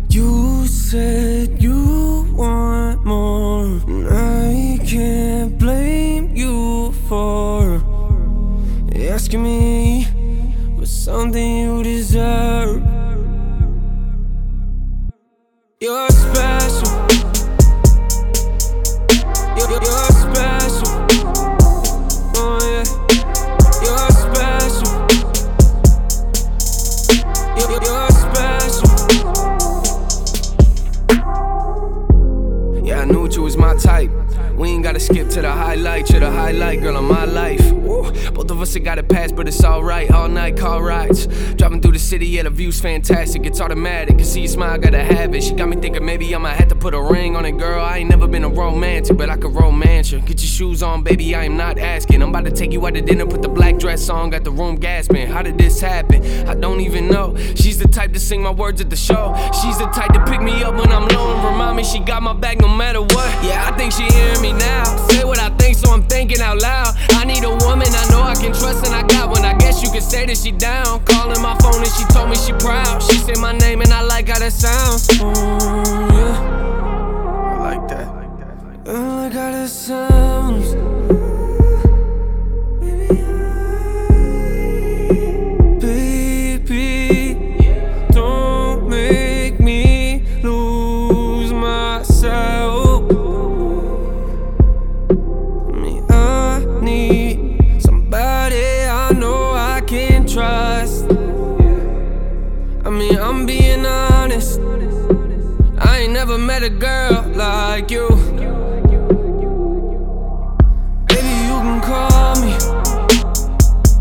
You 0.08 0.66
said 0.66 1.62
you 1.62 2.26
want 2.34 3.04
more, 3.04 3.66
and 3.86 4.08
I 4.08 4.80
can't 4.84 5.56
blame 5.56 6.34
you 6.34 6.90
for 7.08 7.80
asking 8.96 9.44
me 9.44 10.08
for 10.76 10.86
something 10.86 11.69
I 36.50 36.52
like, 36.52 36.80
girl, 36.80 36.99
us 38.70 38.74
have 38.74 38.85
got 38.85 38.98
it 38.98 39.09
past, 39.09 39.35
but 39.35 39.48
it's 39.48 39.64
alright. 39.64 40.09
All 40.12 40.28
night 40.28 40.56
car 40.56 40.80
rides. 40.80 41.26
Driving 41.54 41.83
through 41.83 41.90
the 41.90 41.98
city, 41.98 42.28
yeah, 42.28 42.44
the 42.44 42.50
view's 42.50 42.80
fantastic. 42.80 43.44
It's 43.44 43.61
automatic. 43.61 44.16
Can 44.16 44.24
see 44.24 44.42
your 44.42 44.48
smile, 44.48 44.78
gotta 44.78 45.02
have 45.02 45.35
it. 45.35 45.42
She 45.42 45.54
got 45.54 45.68
me 45.68 45.76
thinking 45.76 46.04
maybe 46.04 46.33
I'ma 46.33 46.50
have 46.50 46.68
to 46.68 46.76
put 46.76 46.94
a 46.94 47.02
ring 47.02 47.35
on 47.35 47.44
it, 47.44 47.59
girl. 47.59 47.85
I 47.85 47.98
ain't 47.98 48.11
never 48.11 48.28
been 48.28 48.44
a 48.44 48.48
romantic, 48.48 49.16
but 49.16 49.28
I 49.28 49.37
could 49.37 49.56
romance 49.56 50.12
you. 50.12 50.20
Get 50.20 50.40
your 50.40 50.46
shoes 50.46 50.85
on, 50.85 51.02
baby, 51.02 51.35
I 51.35 51.46
am 51.46 51.56
not 51.56 51.80
asking. 51.80 52.22
I'm 52.22 52.28
about 52.28 52.44
to 52.44 52.52
take 52.52 52.70
you 52.70 52.87
out 52.87 52.94
to 52.94 53.00
dinner, 53.00 53.26
put 53.26 53.42
the 53.42 53.48
black 53.48 53.76
dress 53.76 54.09
on, 54.09 54.30
got 54.30 54.44
the 54.44 54.52
room 54.52 54.76
gasping. 54.76 55.26
How 55.26 55.42
did 55.42 55.59
this 55.59 55.80
happen? 55.80 56.22
I 56.46 56.54
don't 56.54 56.80
even 56.80 57.09
know. 57.09 57.37
She's 57.56 57.76
the 57.76 57.88
type 57.88 58.12
to 58.12 58.20
sing 58.20 58.40
my 58.40 58.52
words 58.52 58.80
at 58.80 58.88
the 58.88 58.94
show. 58.94 59.35
She's 59.61 59.78
the 59.78 59.87
type 59.87 60.12
to 60.12 60.24
pick 60.26 60.42
me 60.42 60.62
up 60.62 60.76
when 60.76 60.92
I'm 60.92 61.09
low 61.09 61.35
and 61.35 61.44
remind 61.44 61.76
me 61.76 61.83
she 61.83 61.98
got 61.98 62.22
my 62.22 62.35
back 62.35 62.61
no 62.61 62.68
matter 62.68 63.02
what. 63.02 63.44
Yeah, 63.44 63.68
I 63.68 63.76
think 63.76 63.90
she 63.90 64.04
hearing 64.04 64.40
me 64.40 64.52
now. 64.52 64.85
Say 65.09 65.24
what 65.24 65.40
I 65.40 65.50
think, 65.56 65.76
so 65.76 65.90
I'm 65.90 66.04
thinking 66.04 66.40
out 66.40 66.59
loud. 66.59 66.94
I 67.18 67.24
need 67.24 67.42
a 67.42 67.50
woman 67.50 67.88
I 67.90 68.09
know 68.11 68.22
I 68.22 68.35
can 68.35 68.59
trust, 68.60 68.86
and 68.86 68.94
I 68.94 69.02
got 69.02 69.30
one. 69.30 69.44
I 69.44 69.54
guess 69.54 69.82
you 69.82 69.90
could 69.90 70.02
say 70.02 70.26
that 70.26 70.36
she 70.36 70.52
down. 70.52 71.02
Calling 71.04 71.40
my 71.42 71.56
phone 71.58 71.82
and 71.82 71.92
she 71.96 72.04
told 72.12 72.28
me 72.28 72.36
she 72.36 72.52
proud. 72.52 73.02
She 73.02 73.16
said 73.16 73.38
my 73.38 73.52
name 73.52 73.80
and 73.80 73.92
I 73.92 74.02
like 74.02 74.28
how 74.28 74.38
that 74.38 74.52
sounds. 74.52 75.08
Oh, 75.20 76.08
yeah. 76.12 76.36
I 77.52 77.76
like 77.76 77.88
that. 77.88 78.08
I 78.86 78.92
like 79.22 79.32
how 79.32 79.50
that 79.52 79.68
sounds. 79.68 80.39
Met 106.60 106.72
a 106.72 106.74
girl 106.74 107.22
like 107.34 107.90
you. 107.90 108.08
Baby, 111.08 111.32
you 111.46 111.56
can 111.64 111.80
call 111.80 112.34
me. 112.42 112.52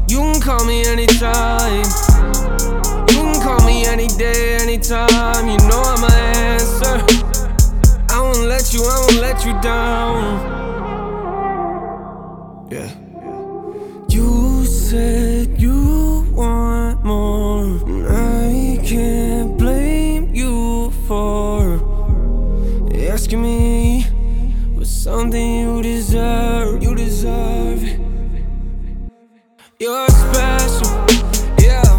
You 0.08 0.20
can 0.20 0.42
call 0.42 0.66
me 0.66 0.84
anytime. 0.86 1.86
You 3.10 3.22
can 3.24 3.42
call 3.42 3.66
me 3.66 3.86
any 3.86 4.08
day, 4.08 4.58
anytime. 4.60 5.48
You 5.48 5.58
know 5.70 5.82
I'ma 5.86 6.12
answer. 6.36 6.98
I 8.10 8.22
won't 8.22 8.48
let 8.48 8.74
you, 8.74 8.82
I 8.84 9.00
won't 9.00 9.22
let 9.22 9.46
you 9.46 9.54
down. 9.62 10.09
me 23.60 24.06
was 24.76 24.90
something 24.90 25.60
you 25.60 25.82
deserve. 25.82 26.82
You 26.84 26.96
deserve. 26.96 27.82
You're 29.80 30.10
special, 30.24 30.92
yeah. 31.66 31.92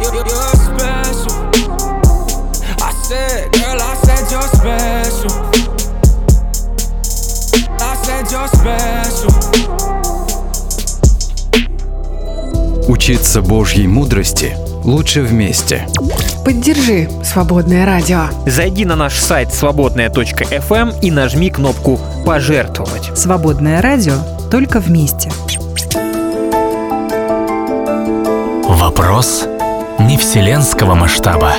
You're, 0.00 0.14
you're 0.30 0.56
special. 0.68 1.36
I 2.88 2.90
said, 3.08 3.52
girl, 3.52 3.78
I 3.90 3.94
said 4.06 4.24
you're 4.32 4.50
special. 4.60 5.34
I 7.90 7.92
said 8.04 8.24
you're 8.32 8.50
special. 8.58 9.34
Учиться 12.88 13.40
Божьей 13.40 13.86
мудрости– 13.86 14.56
лучше 14.84 15.22
вместе. 15.22 15.86
Поддержи 16.44 17.08
«Свободное 17.22 17.86
радио». 17.86 18.26
Зайди 18.46 18.84
на 18.84 18.96
наш 18.96 19.18
сайт 19.18 19.52
свободная.фм 19.52 20.90
и 21.02 21.10
нажми 21.10 21.50
кнопку 21.50 21.98
«Пожертвовать». 22.24 23.16
Свободное 23.16 23.80
радио 23.82 24.14
только 24.50 24.80
вместе. 24.80 25.30
Вопрос 28.68 29.48
не 29.98 30.16
вселенского 30.18 30.94
масштаба. 30.94 31.52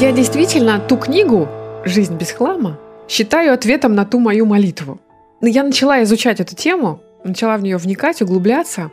Я 0.00 0.12
действительно 0.12 0.78
ту 0.78 0.96
книгу 0.96 1.48
«Жизнь 1.84 2.14
без 2.14 2.30
хлама» 2.30 2.78
считаю 3.08 3.52
ответом 3.52 3.94
на 3.94 4.04
ту 4.04 4.20
мою 4.20 4.46
молитву. 4.46 5.00
Но 5.40 5.48
я 5.48 5.64
начала 5.64 6.02
изучать 6.04 6.40
эту 6.40 6.54
тему, 6.54 7.00
начала 7.24 7.56
в 7.56 7.62
нее 7.62 7.76
вникать, 7.76 8.22
углубляться, 8.22 8.90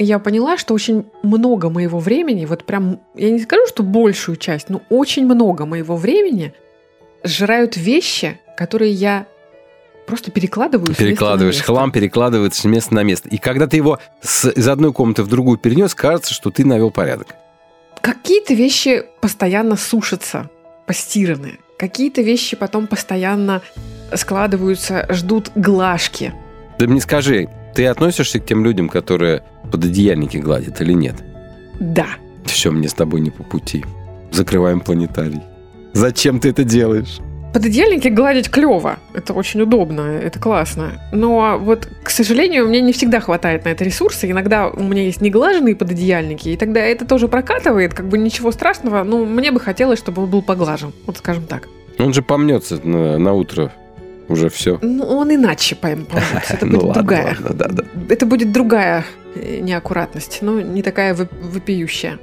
и 0.00 0.04
я 0.04 0.18
поняла, 0.18 0.56
что 0.56 0.72
очень 0.72 1.04
много 1.22 1.68
моего 1.68 1.98
времени, 1.98 2.46
вот 2.46 2.64
прям, 2.64 3.00
я 3.14 3.30
не 3.30 3.38
скажу, 3.40 3.66
что 3.68 3.82
большую 3.82 4.36
часть, 4.36 4.70
но 4.70 4.80
очень 4.88 5.26
много 5.26 5.66
моего 5.66 5.94
времени 5.96 6.54
сжирают 7.22 7.76
вещи, 7.76 8.40
которые 8.56 8.92
я 8.92 9.26
просто 10.06 10.30
перекладываю. 10.30 10.86
с 10.86 10.88
места 10.90 11.04
Перекладываешь 11.04 11.56
место. 11.56 11.66
хлам, 11.72 11.92
перекладывается 11.92 12.62
с 12.62 12.64
места 12.64 12.94
на 12.94 13.02
место. 13.02 13.28
И 13.28 13.36
когда 13.36 13.66
ты 13.66 13.76
его 13.76 13.98
с- 14.22 14.50
из 14.50 14.66
одной 14.68 14.92
комнаты 14.94 15.22
в 15.22 15.28
другую 15.28 15.58
перенес, 15.58 15.94
кажется, 15.94 16.32
что 16.32 16.50
ты 16.50 16.64
навел 16.64 16.90
порядок. 16.90 17.34
Какие-то 18.00 18.54
вещи 18.54 19.04
постоянно 19.20 19.76
сушатся, 19.76 20.48
постиранные. 20.86 21.58
Какие-то 21.78 22.22
вещи 22.22 22.56
потом 22.56 22.86
постоянно 22.86 23.60
складываются, 24.14 25.06
ждут 25.10 25.50
глажки. 25.54 26.32
Ты 26.78 26.86
мне 26.88 27.00
скажи, 27.02 27.48
ты 27.74 27.86
относишься 27.86 28.40
к 28.40 28.46
тем 28.46 28.64
людям, 28.64 28.88
которые 28.88 29.42
пододеяльники 29.70 30.38
гладят 30.38 30.80
или 30.80 30.92
нет? 30.92 31.16
Да. 31.78 32.06
Все, 32.44 32.70
мне 32.70 32.88
с 32.88 32.94
тобой 32.94 33.20
не 33.20 33.30
по 33.30 33.42
пути. 33.42 33.84
Закрываем 34.32 34.80
планетарий. 34.80 35.40
Зачем 35.92 36.40
ты 36.40 36.50
это 36.50 36.64
делаешь? 36.64 37.20
Пододеяльники 37.52 38.08
гладить 38.08 38.48
клево. 38.48 38.98
Это 39.12 39.32
очень 39.32 39.60
удобно, 39.62 40.02
это 40.02 40.38
классно. 40.38 41.00
Но 41.12 41.58
вот, 41.58 41.88
к 42.04 42.10
сожалению, 42.10 42.68
мне 42.68 42.80
не 42.80 42.92
всегда 42.92 43.18
хватает 43.18 43.64
на 43.64 43.70
это 43.70 43.82
ресурса. 43.82 44.30
Иногда 44.30 44.68
у 44.68 44.82
меня 44.82 45.02
есть 45.02 45.20
неглаженные 45.20 45.74
пододеяльники, 45.74 46.50
и 46.50 46.56
тогда 46.56 46.80
это 46.80 47.04
тоже 47.04 47.26
прокатывает, 47.26 47.92
как 47.92 48.08
бы 48.08 48.18
ничего 48.18 48.52
страшного. 48.52 49.02
Но 49.02 49.24
мне 49.24 49.50
бы 49.50 49.58
хотелось, 49.58 49.98
чтобы 49.98 50.22
он 50.22 50.30
был 50.30 50.42
поглажен. 50.42 50.92
Вот 51.06 51.16
скажем 51.16 51.44
так. 51.46 51.68
Он 51.98 52.14
же 52.14 52.22
помнется 52.22 52.80
на, 52.86 53.18
на 53.18 53.32
утро. 53.34 53.72
Уже 54.30 54.48
все. 54.48 54.78
Ну, 54.80 55.04
он 55.04 55.34
иначе 55.34 55.74
пойм- 55.74 56.04
помнется. 56.04 56.54
Это 56.54 56.66
Ну 56.66 56.72
будет 56.72 56.84
ладно, 56.84 56.94
другая. 57.02 57.26
ладно, 57.26 57.50
да, 57.52 57.68
да. 57.68 57.84
Это 58.08 58.26
будет 58.26 58.52
другая 58.52 59.04
э, 59.34 59.58
неаккуратность, 59.60 60.38
но 60.40 60.60
не 60.60 60.82
такая 60.82 61.14
вопиющая. 61.14 62.18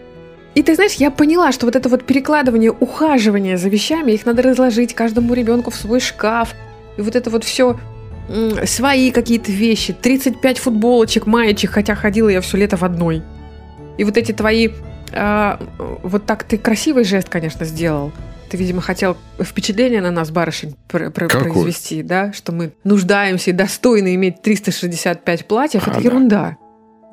И 0.56 0.64
ты 0.64 0.74
знаешь, 0.76 0.94
я 0.94 1.12
поняла, 1.12 1.52
что 1.52 1.66
вот 1.66 1.76
это 1.76 1.90
вот 1.90 2.06
перекладывание, 2.06 2.72
ухаживание 2.72 3.58
за 3.58 3.68
вещами, 3.70 4.14
их 4.14 4.26
надо 4.26 4.42
разложить 4.42 4.96
каждому 4.96 5.34
ребенку 5.34 5.70
в 5.70 5.76
свой 5.76 6.00
шкаф. 6.00 6.56
И 6.98 7.02
вот 7.02 7.16
это 7.16 7.30
вот 7.30 7.44
все 7.44 7.78
свои 8.66 9.12
какие-то 9.12 9.52
вещи, 9.52 9.94
35 9.94 10.58
футболочек, 10.58 11.26
маечек, 11.28 11.72
хотя 11.72 11.94
ходила 11.96 12.30
я 12.30 12.42
все 12.42 12.58
лето 12.58 12.78
в 12.78 12.84
одной. 12.84 13.22
И 13.98 14.04
вот 14.04 14.18
эти 14.18 14.32
твои... 14.32 14.70
а, 15.14 15.60
вот 16.04 16.26
так 16.26 16.44
ты 16.44 16.58
красивый 16.58 17.04
жест, 17.04 17.30
конечно, 17.30 17.66
сделал. 17.66 18.12
Ты, 18.50 18.58
видимо, 18.58 18.82
хотел 18.82 19.18
впечатление 19.40 20.02
на 20.02 20.12
нас, 20.12 20.32
барышень, 20.32 20.76
пр- 20.88 21.12
пр- 21.12 21.28
Какое? 21.28 21.52
произвести, 21.52 22.02
да? 22.02 22.32
Что 22.32 22.52
мы 22.52 22.72
нуждаемся 22.84 23.50
и 23.50 23.54
достойны 23.54 24.16
иметь 24.16 24.42
365 24.42 25.46
платьев. 25.46 25.88
А, 25.88 25.92
это 25.92 26.00
да. 26.00 26.06
ерунда. 26.06 26.58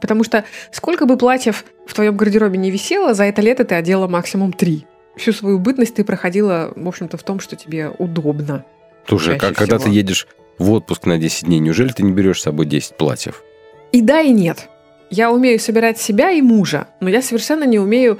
Потому 0.01 0.23
что 0.23 0.45
сколько 0.71 1.07
бы 1.07 1.17
платьев 1.17 1.65
в 1.87 1.95
твоем 1.95 2.17
гардеробе 2.17 2.59
не 2.59 2.71
висело, 2.71 3.15
за 3.15 3.25
это 3.25 3.43
лето 3.43 3.65
ты 3.65 3.75
одела 3.75 4.07
максимум 4.07 4.53
три. 4.53 4.87
Всю 5.17 5.33
свою 5.33 5.59
бытность 5.59 5.95
ты 5.95 6.05
проходила, 6.05 6.73
в 6.77 6.87
общем-то, 6.87 7.17
в 7.17 7.23
том, 7.23 7.41
что 7.41 7.57
тебе 7.57 7.91
удобно. 7.99 8.65
Слушай, 9.07 9.39
как, 9.39 9.57
когда 9.57 9.79
ты 9.79 9.91
едешь 9.91 10.27
в 10.59 10.71
отпуск 10.73 11.07
на 11.07 11.19
10 11.19 11.47
дней, 11.47 11.59
неужели 11.59 11.89
ты 11.89 12.03
не 12.03 12.13
берешь 12.13 12.41
с 12.41 12.43
собой 12.43 12.67
10 12.67 12.97
платьев? 12.97 13.43
И 13.93 14.01
да, 14.01 14.21
и 14.21 14.31
нет. 14.31 14.69
Я 15.11 15.31
умею 15.31 15.61
собирать 15.61 15.99
себя 15.99 16.31
и 16.31 16.43
мужа, 16.43 16.89
но 17.01 17.09
я 17.09 17.23
совершенно 17.23 17.65
не 17.65 17.79
умею 17.79 18.19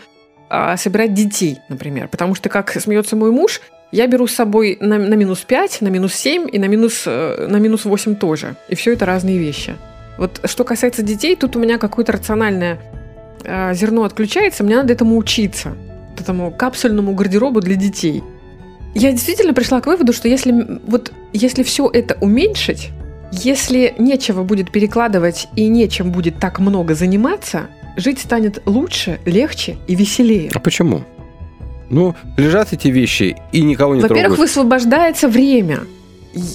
а, 0.55 0.77
собирать 0.77 1.15
детей, 1.15 1.61
например. 1.69 2.09
Потому 2.09 2.35
что, 2.35 2.49
как 2.49 2.71
смеется 2.81 3.17
мой 3.17 3.31
муж, 3.31 3.61
я 3.91 4.07
беру 4.07 4.27
с 4.27 4.35
собой 4.35 4.79
на, 4.81 4.99
на 4.99 5.15
минус 5.15 5.41
5, 5.41 5.81
на 5.81 5.89
минус 5.89 6.15
7 6.15 6.49
и 6.53 6.59
на 6.59 6.67
минус, 6.67 7.05
э, 7.07 7.47
на 7.49 7.57
минус 7.57 7.85
8 7.85 8.15
тоже. 8.17 8.55
И 8.69 8.75
все 8.75 8.93
это 8.93 9.05
разные 9.05 9.39
вещи. 9.39 9.77
Вот 10.17 10.41
что 10.45 10.65
касается 10.65 11.03
детей, 11.03 11.35
тут 11.35 11.57
у 11.57 11.59
меня 11.59 11.79
какое-то 11.79 12.13
рациональное 12.13 12.79
э, 13.43 13.75
зерно 13.75 14.05
отключается, 14.05 14.63
мне 14.63 14.77
надо 14.77 14.93
этому 14.93 15.17
учиться. 15.17 15.75
Этому 16.19 16.53
капсульному 16.53 17.15
гардеробу 17.15 17.61
для 17.61 17.75
детей. 17.75 18.23
Я 18.95 19.11
действительно 19.11 19.55
пришла 19.55 19.81
к 19.81 19.87
выводу, 19.87 20.13
что 20.13 20.29
если, 20.29 20.81
вот, 20.87 21.13
если 21.33 21.65
все 21.65 21.91
это 21.93 22.17
уменьшить, 22.21 22.91
если 23.33 23.95
нечего 23.99 24.45
будет 24.45 24.71
перекладывать 24.71 25.49
и 25.57 25.67
нечем 25.67 26.13
будет 26.13 26.39
так 26.39 26.61
много 26.61 26.95
заниматься, 26.95 27.69
жить 27.97 28.19
станет 28.19 28.63
лучше, 28.67 29.21
легче 29.25 29.77
и 29.87 29.95
веселее. 29.95 30.51
А 30.55 30.59
почему? 30.59 31.03
Ну, 31.91 32.15
лежат 32.37 32.73
эти 32.73 32.89
вещи 32.89 33.37
и 33.53 33.63
никого 33.63 33.95
не 33.95 34.01
Во-первых, 34.01 34.23
трогают. 34.25 34.39
высвобождается 34.39 35.29
время. 35.29 35.81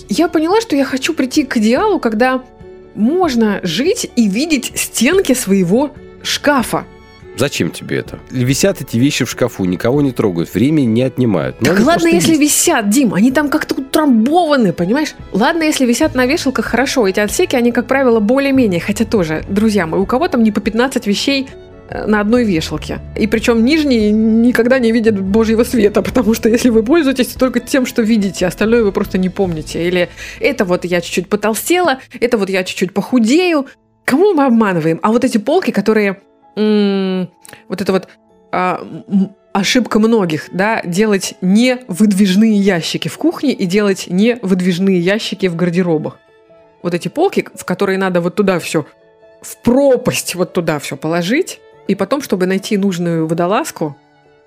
Я 0.10 0.28
поняла, 0.28 0.60
что 0.62 0.76
я 0.76 0.84
хочу 0.86 1.14
прийти 1.14 1.44
к 1.44 1.58
идеалу, 1.58 2.00
когда 2.00 2.44
можно 2.96 3.60
жить 3.64 4.10
и 4.16 4.28
видеть 4.28 4.72
стенки 4.76 5.34
своего 5.34 5.92
шкафа. 6.24 6.86
Зачем 7.40 7.72
тебе 7.72 8.00
это? 8.00 8.20
Висят 8.30 8.82
эти 8.82 8.98
вещи 8.98 9.24
в 9.24 9.30
шкафу, 9.30 9.64
никого 9.64 10.02
не 10.02 10.12
трогают, 10.12 10.54
времени 10.54 10.88
не 10.88 11.04
отнимают. 11.04 11.56
Ну, 11.62 11.68
так 11.68 11.80
ладно, 11.86 12.08
если 12.08 12.32
есть. 12.32 12.42
висят, 12.42 12.90
Дим, 12.90 13.14
они 13.14 13.32
там 13.32 13.48
как-то 13.48 13.76
утрамбованы, 13.76 14.74
понимаешь? 14.74 15.16
Ладно, 15.32 15.64
если 15.64 15.86
висят 15.86 16.16
на 16.16 16.26
вешалках, 16.26 16.66
хорошо, 16.66 17.08
эти 17.08 17.22
отсеки, 17.22 17.56
они, 17.56 17.72
как 17.72 17.88
правило, 17.88 18.20
более-менее, 18.20 18.82
хотя 18.82 19.06
тоже, 19.06 19.46
друзья 19.48 19.88
мои, 19.88 20.02
у 20.02 20.06
кого 20.06 20.28
там 20.28 20.44
не 20.44 20.52
по 20.52 20.60
15 20.60 21.08
вещей 21.08 21.48
э, 21.88 22.08
на 22.08 22.20
одной 22.20 22.44
вешалке. 22.44 23.00
И 23.16 23.26
причем 23.26 23.64
нижние 23.64 24.12
никогда 24.12 24.78
не 24.78 24.92
видят 24.92 25.18
божьего 25.18 25.64
света, 25.64 26.02
потому 26.04 26.34
что 26.34 26.50
если 26.50 26.68
вы 26.68 26.84
пользуетесь 26.84 27.28
только 27.28 27.62
тем, 27.62 27.86
что 27.86 28.02
видите, 28.02 28.48
остальное 28.48 28.84
вы 28.84 28.92
просто 28.92 29.18
не 29.18 29.30
помните. 29.30 29.88
Или 29.88 30.10
это 30.42 30.66
вот 30.66 30.84
я 30.84 31.00
чуть-чуть 31.00 31.30
потолстела, 31.30 32.00
это 32.20 32.38
вот 32.38 32.50
я 32.50 32.66
чуть-чуть 32.66 32.94
похудею. 32.94 33.68
Кому 34.04 34.34
мы 34.34 34.44
обманываем? 34.44 35.00
А 35.04 35.14
вот 35.14 35.24
эти 35.24 35.38
полки, 35.38 35.72
которые... 35.72 36.18
вот 37.68 37.82
это 37.82 37.92
вот 37.92 38.08
а, 38.52 38.86
ошибка 39.54 40.00
многих, 40.00 40.50
да, 40.52 40.82
делать 40.84 41.36
не 41.42 41.80
выдвижные 41.88 42.58
ящики 42.58 43.08
в 43.08 43.18
кухне 43.18 43.54
и 43.54 43.66
делать 43.66 44.08
не 44.08 44.38
выдвижные 44.42 45.00
ящики 45.00 45.48
в 45.48 45.56
гардеробах. 45.56 46.20
Вот 46.82 46.94
эти 46.94 47.08
полки, 47.08 47.48
в 47.54 47.66
которые 47.66 47.98
надо 47.98 48.22
вот 48.22 48.36
туда 48.36 48.60
все, 48.60 48.86
в 49.42 49.58
пропасть 49.58 50.36
вот 50.36 50.54
туда 50.54 50.80
все 50.80 50.98
положить, 50.98 51.60
и 51.88 51.96
потом, 51.96 52.22
чтобы 52.22 52.46
найти 52.46 52.78
нужную 52.78 53.28
водолазку, 53.28 53.98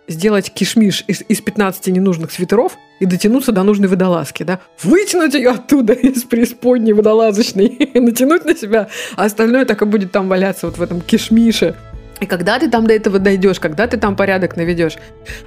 сделать 0.08 0.52
кишмиш 0.52 1.04
из, 1.06 1.22
из 1.28 1.40
15 1.40 1.88
ненужных 1.88 2.32
свитеров 2.32 2.76
и 3.00 3.06
дотянуться 3.06 3.52
до 3.52 3.62
нужной 3.62 3.88
водолазки, 3.88 4.42
да, 4.42 4.60
вытянуть 4.82 5.34
ее 5.34 5.50
оттуда 5.50 5.92
из 5.92 6.24
преисподней 6.24 6.92
водолазочной 6.92 7.66
и 7.66 8.00
натянуть 8.00 8.44
на 8.44 8.56
себя, 8.56 8.88
а 9.16 9.24
остальное 9.24 9.64
так 9.64 9.82
и 9.82 9.84
будет 9.84 10.12
там 10.12 10.28
валяться 10.28 10.66
вот 10.66 10.78
в 10.78 10.82
этом 10.82 11.00
кишмише. 11.00 11.76
И 12.22 12.26
когда 12.26 12.60
ты 12.60 12.70
там 12.70 12.86
до 12.86 12.94
этого 12.94 13.18
дойдешь, 13.18 13.58
когда 13.58 13.88
ты 13.88 13.96
там 13.96 14.14
порядок 14.14 14.56
наведешь. 14.56 14.96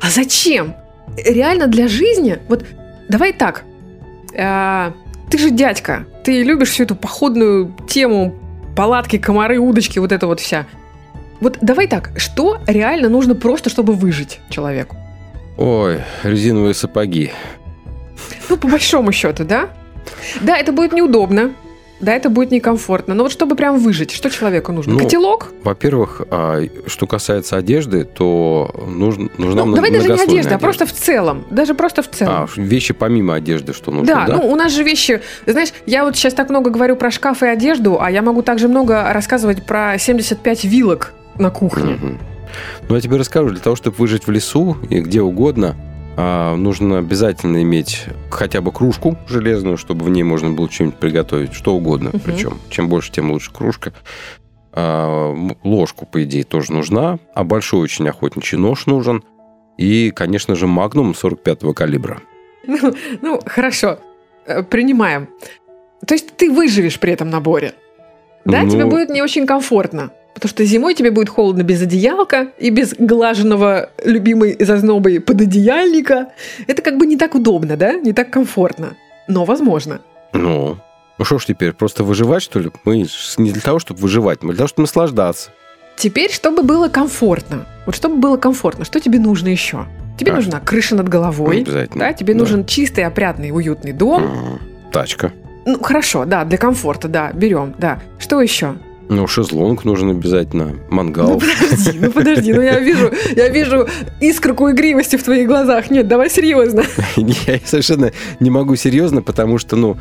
А 0.02 0.10
зачем? 0.10 0.76
Реально 1.16 1.68
для 1.68 1.88
жизни? 1.88 2.38
Вот 2.50 2.66
давай 3.08 3.32
так. 3.32 3.64
А, 4.38 4.92
ты 5.32 5.38
же 5.38 5.52
дядька. 5.52 6.06
Ты 6.26 6.44
любишь 6.44 6.72
всю 6.72 6.84
эту 6.84 6.98
походную 6.98 7.74
тему, 7.88 8.36
палатки, 8.76 9.18
комары, 9.18 9.58
удочки, 9.58 10.00
вот 10.00 10.12
это 10.12 10.28
вот 10.28 10.42
вся. 10.42 10.66
Вот 11.40 11.60
давай 11.62 11.88
так, 11.88 12.12
что 12.18 12.58
реально 12.68 13.08
нужно 13.08 13.36
просто, 13.36 13.70
чтобы 13.70 13.94
выжить 13.94 14.42
человеку? 14.50 14.98
Ой, 15.58 16.02
резиновые 16.24 16.74
сапоги. 16.74 17.32
Ну, 18.50 18.58
по 18.58 18.68
большому 18.68 19.14
счету, 19.14 19.46
да? 19.46 19.70
Да, 20.42 20.58
это 20.58 20.74
будет 20.74 20.92
неудобно, 20.92 21.54
да, 22.06 22.14
это 22.14 22.30
будет 22.30 22.52
некомфортно. 22.52 23.16
Но 23.16 23.24
вот 23.24 23.32
чтобы 23.32 23.56
прям 23.56 23.80
выжить, 23.80 24.12
что 24.12 24.30
человеку 24.30 24.72
нужно? 24.72 24.94
Ну, 24.94 25.00
Котелок? 25.00 25.50
Во-первых, 25.64 26.22
а, 26.30 26.62
что 26.86 27.08
касается 27.08 27.58
одежды, 27.58 28.06
то 28.06 28.74
нужно, 28.88 29.30
нужна 29.38 29.66
Ну, 29.66 29.76
давай 29.76 29.92
даже 29.92 30.04
не 30.04 30.10
многослойная 30.10 30.42
одежда, 30.42 30.56
а 30.56 30.60
просто 30.60 30.86
в 30.86 30.94
целом. 30.94 31.46
Даже 31.50 31.74
просто 31.74 32.04
в 32.04 32.10
целом. 32.10 32.34
А, 32.34 32.48
вещи 32.62 32.94
помимо 32.94 33.34
одежды, 33.34 33.74
что 33.74 33.92
нужно, 33.92 34.06
Да, 34.06 34.26
да? 34.28 34.36
ну 34.38 34.52
у 34.52 34.56
нас 34.56 34.72
же 34.72 34.84
вещи, 34.84 35.22
знаешь, 35.46 35.74
я 35.86 36.06
вот 36.06 36.16
сейчас 36.16 36.34
так 36.34 36.50
много 36.50 36.70
говорю 36.70 36.96
про 36.96 37.10
шкаф 37.10 37.42
и 37.44 37.48
одежду, 37.48 37.98
а 38.00 38.12
я 38.12 38.22
могу 38.22 38.44
также 38.44 38.68
много 38.68 39.12
рассказывать 39.12 39.66
про 39.66 39.98
75 39.98 40.64
вилок 40.66 41.14
на 41.40 41.50
кухне. 41.50 41.94
Мгм. 41.94 42.20
Ну, 42.88 42.96
я 42.96 43.02
тебе 43.02 43.18
расскажу, 43.18 43.50
для 43.50 43.60
того, 43.60 43.76
чтобы 43.76 43.98
выжить 43.98 44.28
в 44.28 44.32
лесу 44.32 44.78
и 44.90 45.00
где 45.00 45.22
угодно, 45.22 45.76
а, 46.18 46.56
нужно 46.56 47.00
обязательно 47.00 47.62
иметь 47.64 48.06
хотя 48.30 48.62
бы 48.62 48.72
кружку 48.72 49.18
железную, 49.28 49.78
чтобы 49.78 50.06
в 50.06 50.10
ней 50.10 50.24
можно 50.24 50.52
было 50.52 50.70
что-нибудь 50.70 50.98
приготовить, 50.98 51.54
что 51.54 51.76
угодно. 51.76 52.10
Мгм. 52.14 52.22
Причем, 52.22 52.58
чем 52.70 52.88
больше, 52.90 53.12
тем 53.12 53.32
лучше 53.32 53.52
кружка. 53.52 53.94
А, 54.72 55.34
ложку, 55.64 56.06
по 56.06 56.24
идее, 56.24 56.44
тоже 56.44 56.74
нужна, 56.74 57.20
а 57.34 57.44
большой 57.44 57.82
очень 57.82 58.08
охотничий 58.08 58.58
нож 58.58 58.86
нужен. 58.86 59.24
И, 59.78 60.12
конечно 60.12 60.56
же, 60.56 60.68
магнум 60.68 61.12
45-го 61.12 61.74
калибра. 61.74 62.22
Ну, 62.66 62.94
ну, 63.22 63.40
хорошо, 63.46 64.00
Э, 64.46 64.64
принимаем. 64.64 65.28
То 66.06 66.14
есть 66.14 66.36
ты 66.38 66.52
выживешь 66.52 67.00
при 67.00 67.14
этом 67.14 67.30
наборе? 67.30 67.74
Да, 68.46 68.62
Ну- 68.62 68.70
тебе 68.70 68.86
будет 68.86 69.10
не 69.10 69.22
очень 69.22 69.48
комфортно. 69.48 70.12
Потому 70.36 70.50
что 70.50 70.66
зимой 70.66 70.94
тебе 70.94 71.12
будет 71.12 71.30
холодно 71.30 71.64
без 71.64 71.82
одеялка 71.82 72.50
и 72.60 72.70
без 72.70 72.94
глаженного 72.94 73.90
любимой 74.04 74.58
зазнобой 74.60 75.22
пододеяльника. 75.22 76.28
Это 76.68 76.82
как 76.82 76.98
бы 76.98 77.08
не 77.08 77.16
так 77.18 77.34
удобно, 77.36 77.78
да? 77.78 77.94
Не 77.94 78.12
так 78.14 78.30
комфортно. 78.32 78.98
Но 79.30 79.46
возможно. 79.46 80.02
Ну, 80.34 80.78
ну 81.18 81.26
что 81.26 81.40
ж 81.40 81.46
теперь, 81.46 81.72
просто 81.72 82.04
выживать, 82.04 82.44
что 82.44 82.60
ли? 82.60 82.70
Мы 82.84 83.08
не 83.38 83.52
для 83.52 83.62
того, 83.62 83.80
чтобы 83.80 84.02
выживать, 84.02 84.44
мы 84.44 84.50
для 84.50 84.58
того, 84.58 84.68
чтобы 84.68 84.84
наслаждаться. 84.84 85.52
Теперь, 85.96 86.30
чтобы 86.30 86.64
было 86.64 86.90
комфортно. 86.90 87.66
Вот 87.86 87.96
чтобы 87.96 88.18
было 88.18 88.36
комфортно, 88.36 88.84
что 88.84 89.00
тебе 89.00 89.20
нужно 89.20 89.48
еще? 89.48 89.86
Тебе 90.20 90.34
А. 90.34 90.36
нужна 90.36 90.60
крыша 90.60 90.96
над 90.96 91.08
головой. 91.08 91.62
Обязательно. 91.62 92.00
Да, 92.08 92.14
тебе 92.14 92.34
Да. 92.34 92.40
нужен 92.42 92.66
чистый, 92.66 93.06
опрятный, 93.06 93.52
уютный 93.52 93.94
дом. 93.94 94.60
Тачка. 94.92 95.32
Ну, 95.66 95.82
хорошо, 95.82 96.26
да, 96.26 96.44
для 96.44 96.58
комфорта, 96.58 97.08
да, 97.08 97.32
берем, 97.32 97.74
да. 97.78 98.02
Что 98.20 98.42
еще? 98.42 98.76
Ну, 99.08 99.28
шезлонг 99.28 99.86
нужен 99.86 100.10
обязательно, 100.10 100.66
Ну 100.90 100.96
мангал. 100.96 101.40
подожди, 101.40 102.00
ну 102.00 102.12
подожди, 102.12 102.54
ну 102.54 102.62
я 102.62 102.80
вижу, 102.80 103.12
я 103.36 103.50
вижу 103.50 103.88
искорку 104.20 104.72
игривости 104.72 105.16
в 105.16 105.24
твоих 105.24 105.48
глазах. 105.48 105.92
Нет, 105.92 106.08
давай 106.08 106.30
серьезно. 106.30 106.84
Я 107.16 107.60
совершенно 107.64 108.12
не 108.40 108.50
могу 108.50 108.76
серьезно, 108.76 109.22
потому 109.22 109.58
что, 109.60 109.76
ну, 109.76 109.98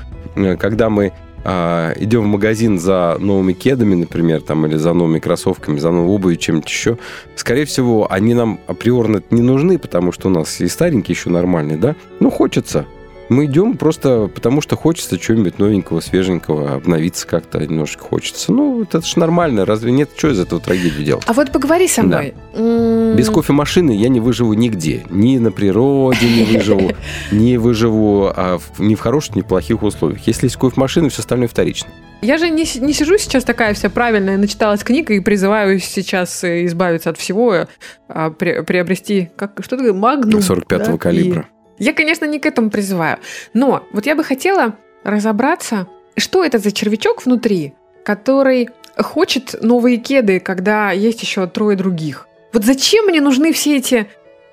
когда 0.59 0.89
мы 0.89 1.13
а, 1.45 1.93
идем 1.99 2.23
в 2.23 2.27
магазин 2.27 2.79
за 2.79 3.17
новыми 3.21 3.53
кедами, 3.53 3.95
например, 3.95 4.41
там, 4.41 4.65
или 4.65 4.77
за 4.77 4.95
новыми 4.95 5.19
кроссовками, 5.19 5.79
за 5.79 5.91
новой 5.91 6.15
обувью, 6.15 6.39
чем-то 6.39 6.69
еще, 6.69 6.99
скорее 7.37 7.67
всего, 7.67 8.11
они 8.11 8.33
нам 8.33 8.59
априорно 8.67 9.23
не 9.31 9.43
нужны, 9.43 9.79
потому 9.79 10.11
что 10.13 10.29
у 10.29 10.31
нас 10.31 10.61
и 10.63 10.69
старенькие 10.69 11.15
еще 11.15 11.29
нормальные, 11.29 11.77
да? 11.77 11.95
Ну, 12.21 12.31
хочется. 12.31 12.87
Мы 13.31 13.47
идем 13.47 13.77
просто 13.77 14.31
потому, 14.35 14.61
что 14.61 14.77
хочется 14.77 15.19
чего-нибудь 15.19 15.59
новенького, 15.59 16.01
свеженького, 16.01 16.75
обновиться 16.75 17.27
как-то 17.27 17.59
немножко 17.59 18.03
хочется. 18.05 18.53
Ну, 18.53 18.83
это 18.83 19.01
же 19.01 19.19
нормально, 19.19 19.65
разве 19.65 19.93
нет? 19.93 20.11
Что 20.17 20.31
из 20.31 20.39
этого 20.39 20.61
трагедию 20.61 21.05
делать? 21.05 21.25
А 21.27 21.33
вот 21.33 21.51
поговори 21.51 21.89
со 21.89 22.03
Да. 22.03 22.07
мной. 22.19 22.35
М, 22.55 23.17
Без 23.17 23.31
кофемашины 23.31 23.93
я 23.97 24.09
не 24.09 24.21
выживу 24.21 24.53
нигде. 24.55 25.05
Ни 25.11 25.39
на 25.39 25.51
природе 25.53 26.27
не 26.29 26.45
выживу, 26.57 26.91
не 27.33 27.57
выживу 27.59 28.31
а, 28.35 28.59
в- 28.59 28.81
ни 28.81 28.95
в 28.95 29.01
хороших, 29.01 29.37
ни 29.37 29.41
в 29.41 29.47
плохих 29.47 29.83
условиях. 29.83 30.27
Если 30.27 30.47
есть 30.47 30.57
кофемашина, 30.57 31.09
все 31.09 31.21
остальное 31.21 31.49
вторично. 31.49 31.89
Я 32.21 32.39
же 32.39 32.49
не, 32.51 32.65
не 32.81 32.93
сижу 32.93 33.19
сейчас 33.19 33.45
такая 33.45 33.75
вся 33.75 33.91
правильная, 33.91 34.39
начиталась 34.39 34.83
книг 34.83 35.11
и 35.11 35.21
призываю 35.21 35.79
сейчас 35.79 36.43
э, 36.45 36.65
избавиться 36.67 37.11
от 37.11 37.19
всего, 37.19 37.67
а, 38.09 38.31
при- 38.31 38.63
приобрести, 38.63 39.31
как, 39.37 39.53
что 39.63 39.77
ты, 39.77 39.93
магнум. 39.93 40.41
45-го 40.41 40.93
да, 40.93 40.99
калибра. 40.99 41.41
и- 41.51 41.54
Я, 41.79 41.93
конечно, 41.93 42.25
не 42.25 42.39
к 42.39 42.47
этому 42.47 42.71
призываю. 42.71 43.19
Но 43.53 43.85
вот 43.93 44.07
я 44.07 44.15
бы 44.15 44.25
хотела 44.25 44.77
разобраться, 45.03 45.87
что 46.17 46.45
это 46.45 46.59
за 46.59 46.73
червячок 46.73 47.25
внутри, 47.25 47.75
который 48.05 48.71
хочет 48.97 49.57
новые 49.63 49.97
кеды, 49.97 50.41
когда 50.41 50.93
есть 50.93 51.23
еще 51.23 51.47
трое 51.47 51.77
других. 51.77 52.29
Вот 52.53 52.65
зачем 52.65 53.07
мне 53.07 53.21
нужны 53.21 53.53
все 53.53 53.77
эти 53.77 54.07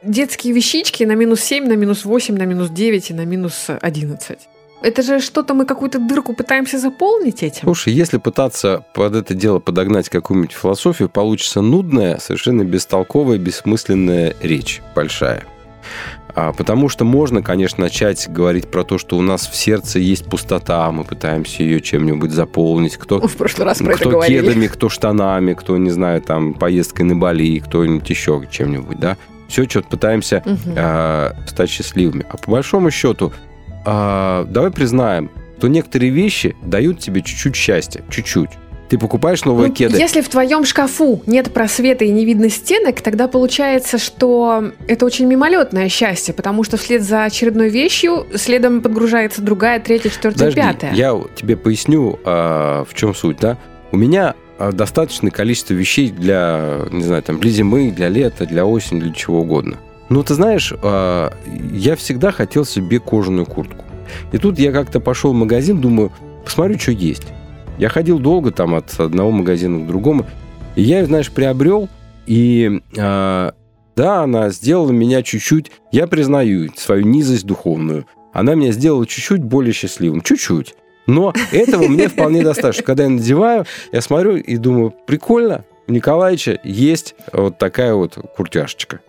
детские 0.03 0.53
вещички 0.53 1.03
на 1.03 1.13
минус 1.13 1.41
7, 1.41 1.67
на 1.67 1.73
минус 1.73 2.05
8, 2.05 2.35
на 2.35 2.43
минус 2.43 2.69
9 2.69 3.11
и 3.11 3.13
на 3.13 3.25
минус 3.25 3.67
11? 3.69 4.39
Это 4.81 5.03
же 5.03 5.19
что-то 5.19 5.53
мы 5.53 5.65
какую-то 5.65 5.99
дырку 5.99 6.33
пытаемся 6.33 6.79
заполнить 6.79 7.43
этим. 7.43 7.61
Слушай, 7.63 7.93
если 7.93 8.17
пытаться 8.17 8.83
под 8.95 9.15
это 9.15 9.35
дело 9.35 9.59
подогнать 9.59 10.09
какую-нибудь 10.09 10.53
философию, 10.53 11.07
получится 11.07 11.61
нудная, 11.61 12.17
совершенно 12.17 12.63
бестолковая, 12.63 13.37
бессмысленная 13.37 14.35
речь 14.41 14.81
большая. 14.95 15.43
А, 16.35 16.53
потому 16.53 16.87
что 16.89 17.03
можно, 17.05 17.41
конечно, 17.41 17.83
начать 17.83 18.27
говорить 18.29 18.69
про 18.69 18.83
то, 18.83 18.97
что 18.97 19.17
у 19.17 19.21
нас 19.21 19.47
в 19.47 19.55
сердце 19.55 19.99
есть 19.99 20.25
пустота, 20.25 20.91
мы 20.91 21.03
пытаемся 21.03 21.63
ее 21.63 21.81
чем-нибудь 21.81 22.31
заполнить. 22.31 22.97
Кто, 22.97 23.19
В 23.27 23.35
прошлый 23.35 23.65
раз 23.65 23.79
про 23.79 23.91
это 23.93 23.99
кто 24.01 24.09
говорили. 24.11 24.39
кедами, 24.41 24.67
кто 24.67 24.89
штанами, 24.89 25.53
кто, 25.53 25.77
не 25.77 25.89
знаю, 25.89 26.21
там, 26.21 26.53
поездкой 26.53 27.05
на 27.05 27.15
Бали, 27.15 27.59
кто-нибудь 27.59 28.09
еще 28.09 28.41
чем-нибудь, 28.49 28.99
да. 28.99 29.17
Все 29.47 29.65
что-то 29.67 29.87
пытаемся 29.89 30.41
Мгм. 30.45 30.73
э, 30.77 31.31
стать 31.47 31.69
счастливыми. 31.69 32.25
А 32.29 32.37
по 32.37 32.51
большому 32.51 32.89
счету, 32.91 33.33
э, 33.85 34.45
давай 34.49 34.71
признаем, 34.71 35.29
что 35.57 35.67
некоторые 35.67 36.11
вещи 36.11 36.55
дают 36.63 36.99
тебе 36.99 37.21
чуть-чуть 37.21 37.55
счастья, 37.55 38.01
чуть-чуть. 38.09 38.49
Ты 38.91 38.97
покупаешь 38.97 39.45
новые 39.45 39.69
Ну, 39.69 39.73
кеды. 39.73 39.97
Если 39.97 40.19
в 40.19 40.27
твоем 40.27 40.65
шкафу 40.65 41.23
нет 41.25 41.53
просвета 41.53 42.03
и 42.03 42.09
не 42.09 42.25
видно 42.25 42.49
стенок, 42.49 42.99
тогда 42.99 43.29
получается, 43.29 43.97
что 43.97 44.65
это 44.85 45.05
очень 45.05 45.27
мимолетное 45.27 45.87
счастье, 45.87 46.33
потому 46.33 46.65
что 46.65 46.75
вслед 46.75 47.01
за 47.01 47.23
очередной 47.23 47.69
вещью 47.69 48.27
следом 48.35 48.81
подгружается 48.81 49.41
другая, 49.41 49.79
третья, 49.79 50.09
четвертая, 50.09 50.49
Подожди, 50.49 50.73
пятая. 50.73 50.93
я 50.93 51.17
тебе 51.37 51.55
поясню, 51.55 52.19
э, 52.25 52.83
в 52.85 52.93
чем 52.93 53.15
суть, 53.15 53.37
да. 53.39 53.57
У 53.93 53.97
меня 53.97 54.35
э, 54.59 54.73
достаточное 54.73 55.31
количество 55.31 55.73
вещей 55.73 56.09
для, 56.09 56.81
не 56.91 57.03
знаю, 57.03 57.23
там, 57.23 57.39
для 57.39 57.49
зимы, 57.49 57.91
для 57.91 58.09
лета, 58.09 58.45
для 58.45 58.65
осени, 58.65 58.99
для 58.99 59.13
чего 59.13 59.39
угодно. 59.39 59.77
Ну, 60.09 60.21
ты 60.21 60.33
знаешь, 60.33 60.73
э, 60.83 61.29
я 61.71 61.95
всегда 61.95 62.33
хотел 62.33 62.65
себе 62.65 62.99
кожаную 62.99 63.45
куртку. 63.45 63.85
И 64.33 64.37
тут 64.37 64.59
я 64.59 64.73
как-то 64.73 64.99
пошел 64.99 65.31
в 65.31 65.35
магазин, 65.37 65.79
думаю, 65.79 66.11
посмотрю, 66.43 66.77
что 66.77 66.91
есть. 66.91 67.23
Я 67.81 67.89
ходил 67.89 68.19
долго 68.19 68.51
там 68.51 68.75
от 68.75 68.99
одного 68.99 69.31
магазина 69.31 69.83
к 69.83 69.87
другому. 69.87 70.27
И 70.75 70.83
я, 70.83 71.03
знаешь, 71.03 71.31
приобрел, 71.31 71.89
и 72.27 72.79
э, 72.95 73.51
да, 73.95 74.21
она 74.21 74.49
сделала 74.51 74.91
меня 74.91 75.23
чуть-чуть, 75.23 75.71
я 75.91 76.05
признаю 76.05 76.71
свою 76.75 77.03
низость 77.03 77.47
духовную, 77.47 78.05
она 78.33 78.53
меня 78.53 78.71
сделала 78.71 79.07
чуть-чуть 79.07 79.41
более 79.43 79.73
счастливым, 79.73 80.21
чуть-чуть. 80.21 80.75
Но 81.07 81.33
этого 81.51 81.87
мне 81.87 82.07
вполне 82.07 82.43
достаточно. 82.43 82.83
Когда 82.83 83.05
я 83.05 83.09
надеваю, 83.09 83.65
я 83.91 84.01
смотрю 84.01 84.35
и 84.35 84.57
думаю, 84.57 84.93
прикольно, 85.07 85.65
у 85.87 85.91
Николаевича 85.91 86.59
есть 86.63 87.15
вот 87.33 87.57
такая 87.57 87.95
вот 87.95 88.15
куртяшечка. 88.37 88.99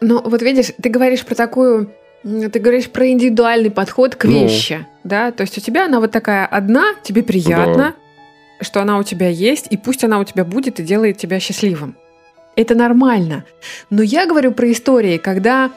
Но 0.00 0.20
вот 0.20 0.42
видишь, 0.42 0.72
ты 0.82 0.88
говоришь 0.90 1.24
про 1.24 1.36
такую, 1.36 1.92
ты 2.22 2.58
говоришь 2.58 2.90
про 2.90 3.08
индивидуальный 3.08 3.70
подход 3.70 4.14
к 4.14 4.24
Ну. 4.24 4.32
вещи, 4.32 4.86
да? 5.04 5.30
То 5.30 5.42
есть 5.42 5.56
у 5.58 5.60
тебя 5.60 5.86
она 5.86 6.00
вот 6.00 6.10
такая 6.10 6.46
одна, 6.46 6.94
тебе 7.02 7.22
приятно, 7.22 7.94
что 8.60 8.82
она 8.82 8.98
у 8.98 9.02
тебя 9.02 9.28
есть, 9.28 9.66
и 9.70 9.76
пусть 9.76 10.04
она 10.04 10.18
у 10.18 10.24
тебя 10.24 10.44
будет 10.44 10.80
и 10.80 10.82
делает 10.82 11.16
тебя 11.16 11.40
счастливым. 11.40 11.96
Это 12.56 12.74
нормально. 12.74 13.44
Но 13.88 14.02
я 14.02 14.26
говорю 14.26 14.52
про 14.52 14.70
истории, 14.70 15.16
когда 15.16 15.70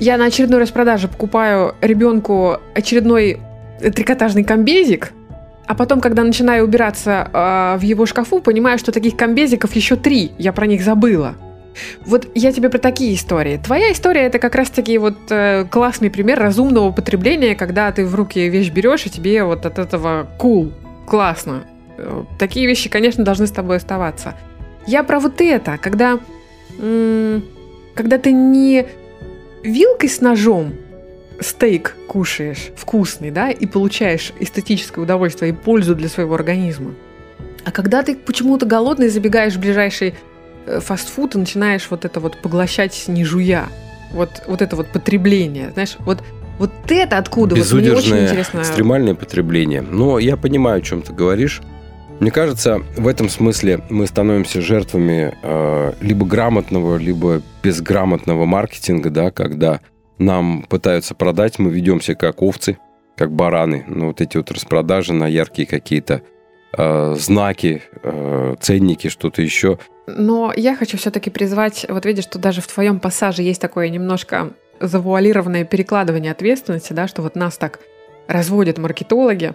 я 0.00 0.16
на 0.16 0.26
очередной 0.26 0.60
распродаже 0.60 1.08
покупаю 1.08 1.74
ребенку 1.82 2.58
очередной 2.74 3.40
э, 3.80 3.90
трикотажный 3.90 4.44
комбезик, 4.44 5.12
а 5.66 5.74
потом, 5.74 6.00
когда 6.00 6.22
начинаю 6.22 6.64
убираться 6.64 7.28
э, 7.32 7.78
в 7.78 7.82
его 7.82 8.06
шкафу, 8.06 8.40
понимаю, 8.40 8.78
что 8.78 8.92
таких 8.92 9.16
комбезиков 9.16 9.74
еще 9.74 9.96
три, 9.96 10.32
я 10.38 10.52
про 10.52 10.66
них 10.66 10.82
забыла. 10.82 11.34
Вот 12.04 12.28
я 12.34 12.52
тебе 12.52 12.68
про 12.68 12.78
такие 12.78 13.14
истории. 13.14 13.60
Твоя 13.62 13.92
история 13.92 14.22
это 14.22 14.38
как 14.38 14.54
раз-таки 14.54 14.98
вот 14.98 15.16
э, 15.30 15.64
классный 15.70 16.10
пример 16.10 16.38
разумного 16.38 16.92
потребления, 16.92 17.54
когда 17.54 17.90
ты 17.92 18.04
в 18.04 18.14
руки 18.14 18.48
вещь 18.48 18.70
берешь, 18.70 19.06
и 19.06 19.10
тебе 19.10 19.44
вот 19.44 19.66
от 19.66 19.78
этого 19.78 20.26
cool, 20.38 20.72
классно. 21.06 21.64
Э, 21.96 22.24
Такие 22.38 22.66
вещи, 22.66 22.88
конечно, 22.88 23.24
должны 23.24 23.46
с 23.46 23.50
тобой 23.50 23.76
оставаться. 23.76 24.34
Я 24.86 25.02
про 25.02 25.20
вот 25.20 25.40
это, 25.40 25.78
когда, 25.78 26.18
м, 26.78 27.44
когда 27.94 28.18
ты 28.18 28.32
не 28.32 28.86
вилкой 29.62 30.08
с 30.08 30.20
ножом 30.20 30.74
стейк 31.40 31.96
кушаешь 32.08 32.70
вкусный, 32.76 33.30
да, 33.30 33.50
и 33.50 33.66
получаешь 33.66 34.32
эстетическое 34.40 35.04
удовольствие 35.04 35.52
и 35.52 35.54
пользу 35.54 35.94
для 35.94 36.08
своего 36.08 36.34
организма. 36.34 36.94
А 37.64 37.70
когда 37.70 38.02
ты 38.02 38.16
почему-то 38.16 38.66
голодный 38.66 39.08
забегаешь 39.08 39.54
в 39.54 39.60
ближайший 39.60 40.14
фастфуд 40.80 41.34
и 41.34 41.38
начинаешь 41.38 41.88
вот 41.90 42.04
это 42.04 42.20
вот 42.20 42.40
поглощать 42.40 43.04
не 43.08 43.24
жуя, 43.24 43.68
вот, 44.12 44.42
вот 44.46 44.62
это 44.62 44.76
вот 44.76 44.88
потребление, 44.88 45.70
знаешь, 45.72 45.96
вот, 46.00 46.22
вот 46.58 46.70
это 46.88 47.18
откуда? 47.18 47.56
Вот 47.56 47.72
мне 47.72 47.92
очень 47.92 48.18
интересно. 48.18 48.60
экстремальное 48.60 49.14
потребление. 49.14 49.82
Но 49.82 50.18
я 50.18 50.36
понимаю, 50.36 50.78
о 50.78 50.82
чем 50.82 51.02
ты 51.02 51.12
говоришь. 51.12 51.60
Мне 52.20 52.30
кажется, 52.30 52.82
в 52.96 53.08
этом 53.08 53.28
смысле 53.28 53.80
мы 53.90 54.06
становимся 54.06 54.60
жертвами 54.60 55.34
э, 55.42 55.92
либо 56.00 56.24
грамотного, 56.24 56.96
либо 56.96 57.42
безграмотного 57.64 58.44
маркетинга, 58.44 59.10
да, 59.10 59.30
когда 59.32 59.80
нам 60.18 60.62
пытаются 60.68 61.16
продать, 61.16 61.58
мы 61.58 61.70
ведемся 61.72 62.14
как 62.14 62.42
овцы, 62.42 62.78
как 63.16 63.32
бараны. 63.32 63.84
Ну, 63.88 64.08
вот 64.08 64.20
эти 64.20 64.36
вот 64.36 64.52
распродажи 64.52 65.12
на 65.12 65.26
яркие 65.26 65.66
какие-то 65.66 66.22
э, 66.76 67.14
знаки, 67.18 67.82
э, 68.02 68.54
ценники, 68.60 69.08
что-то 69.08 69.42
еще. 69.42 69.78
Но 70.06 70.52
я 70.56 70.74
хочу 70.74 70.96
все-таки 70.96 71.30
призвать, 71.30 71.86
вот 71.88 72.04
видишь, 72.04 72.24
что 72.24 72.38
даже 72.38 72.60
в 72.60 72.66
твоем 72.66 72.98
пассаже 72.98 73.42
есть 73.42 73.60
такое 73.60 73.88
немножко 73.88 74.52
завуалированное 74.80 75.64
перекладывание 75.64 76.32
ответственности, 76.32 76.92
да, 76.92 77.06
что 77.06 77.22
вот 77.22 77.36
нас 77.36 77.56
так 77.56 77.78
разводят 78.26 78.78
маркетологи, 78.78 79.54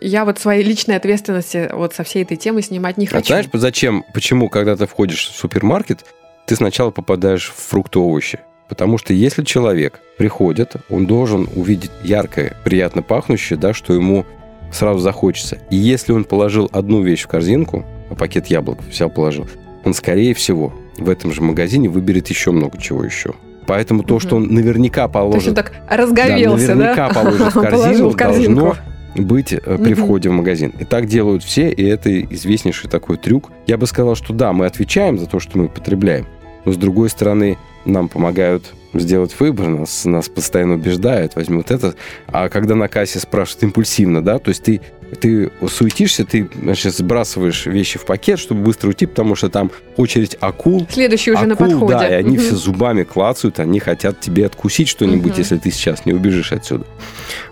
я 0.00 0.24
вот 0.24 0.38
своей 0.38 0.62
личной 0.62 0.96
ответственности 0.96 1.68
вот 1.72 1.94
со 1.94 2.04
всей 2.04 2.22
этой 2.22 2.36
темы 2.36 2.62
снимать 2.62 2.98
не 2.98 3.06
А 3.06 3.10
хочу. 3.10 3.26
знаешь, 3.26 3.46
зачем, 3.52 4.04
почему, 4.14 4.48
когда 4.48 4.76
ты 4.76 4.86
входишь 4.86 5.28
в 5.28 5.36
супермаркет, 5.36 6.04
ты 6.46 6.54
сначала 6.54 6.90
попадаешь 6.90 7.50
в 7.50 7.56
фрукты 7.56 7.98
овощи? 7.98 8.38
Потому 8.68 8.98
что 8.98 9.12
если 9.12 9.42
человек 9.44 9.98
приходит, 10.18 10.74
он 10.90 11.06
должен 11.06 11.48
увидеть 11.56 11.90
яркое, 12.04 12.56
приятно 12.64 13.02
пахнущее, 13.02 13.58
да, 13.58 13.72
что 13.72 13.94
ему 13.94 14.26
сразу 14.72 15.00
захочется. 15.00 15.58
И 15.70 15.76
если 15.76 16.12
он 16.12 16.24
положил 16.24 16.68
одну 16.72 17.02
вещь 17.02 17.24
в 17.24 17.28
корзинку, 17.28 17.84
а 18.10 18.14
пакет 18.14 18.46
яблок 18.48 18.80
взял, 18.82 19.10
положил, 19.10 19.48
он, 19.88 19.94
скорее 19.94 20.34
всего, 20.34 20.72
в 20.96 21.08
этом 21.08 21.32
же 21.32 21.42
магазине 21.42 21.88
выберет 21.88 22.28
еще 22.28 22.52
много 22.52 22.80
чего 22.80 23.04
еще. 23.04 23.34
Поэтому 23.66 24.02
то, 24.02 24.18
что 24.18 24.36
он 24.36 24.48
наверняка 24.48 25.08
То 25.08 25.18
есть 25.34 25.48
он 25.48 25.54
положит, 25.54 25.54
так 25.54 25.72
разговелся, 25.88 26.68
да? 26.68 26.74
наверняка 26.74 27.08
положит 27.14 27.54
в 27.54 27.60
корзину, 27.60 28.08
в 28.10 28.16
должно 28.16 28.76
быть 29.14 29.52
э, 29.52 29.78
при 29.78 29.94
входе 29.94 30.28
в 30.30 30.32
магазин. 30.32 30.72
И 30.78 30.84
так 30.84 31.06
делают 31.06 31.42
все, 31.42 31.70
и 31.70 31.84
это 31.84 32.20
известнейший 32.20 32.88
такой 32.88 33.16
трюк. 33.16 33.50
Я 33.66 33.76
бы 33.76 33.86
сказал, 33.86 34.14
что 34.14 34.32
да, 34.32 34.52
мы 34.52 34.66
отвечаем 34.66 35.18
за 35.18 35.26
то, 35.26 35.40
что 35.40 35.58
мы 35.58 35.68
потребляем, 35.68 36.26
но 36.64 36.72
с 36.72 36.76
другой 36.76 37.10
стороны 37.10 37.58
нам 37.84 38.08
помогают 38.08 38.72
сделать 38.94 39.34
выбор, 39.38 39.68
нас, 39.68 40.04
нас 40.04 40.28
постоянно 40.28 40.74
убеждают, 40.74 41.36
возьми 41.36 41.58
вот 41.58 41.70
это. 41.70 41.94
А 42.26 42.48
когда 42.48 42.74
на 42.74 42.88
кассе 42.88 43.18
спрашивают 43.18 43.64
импульсивно, 43.64 44.22
да, 44.22 44.38
то 44.38 44.48
есть 44.48 44.62
ты, 44.62 44.80
ты 45.20 45.50
суетишься, 45.68 46.24
ты 46.24 46.48
значит, 46.60 46.94
сбрасываешь 46.94 47.66
вещи 47.66 47.98
в 47.98 48.04
пакет, 48.04 48.38
чтобы 48.38 48.62
быстро 48.62 48.88
уйти, 48.88 49.06
потому 49.06 49.34
что 49.34 49.48
там 49.48 49.70
очередь 49.96 50.36
акул, 50.40 50.86
Следующий 50.90 51.32
уже 51.32 51.46
на 51.46 51.54
акул, 51.54 51.68
подходе. 51.68 51.94
да, 51.94 52.08
и 52.08 52.12
они 52.12 52.36
Мгм. 52.36 52.46
все 52.46 52.56
зубами 52.56 53.04
клацают, 53.04 53.58
они 53.60 53.80
хотят 53.80 54.20
тебе 54.20 54.46
откусить 54.46 54.88
что-нибудь, 54.88 55.32
Мгм. 55.32 55.38
если 55.38 55.56
ты 55.58 55.70
сейчас 55.70 56.04
не 56.06 56.12
убежишь 56.12 56.52
отсюда. 56.52 56.86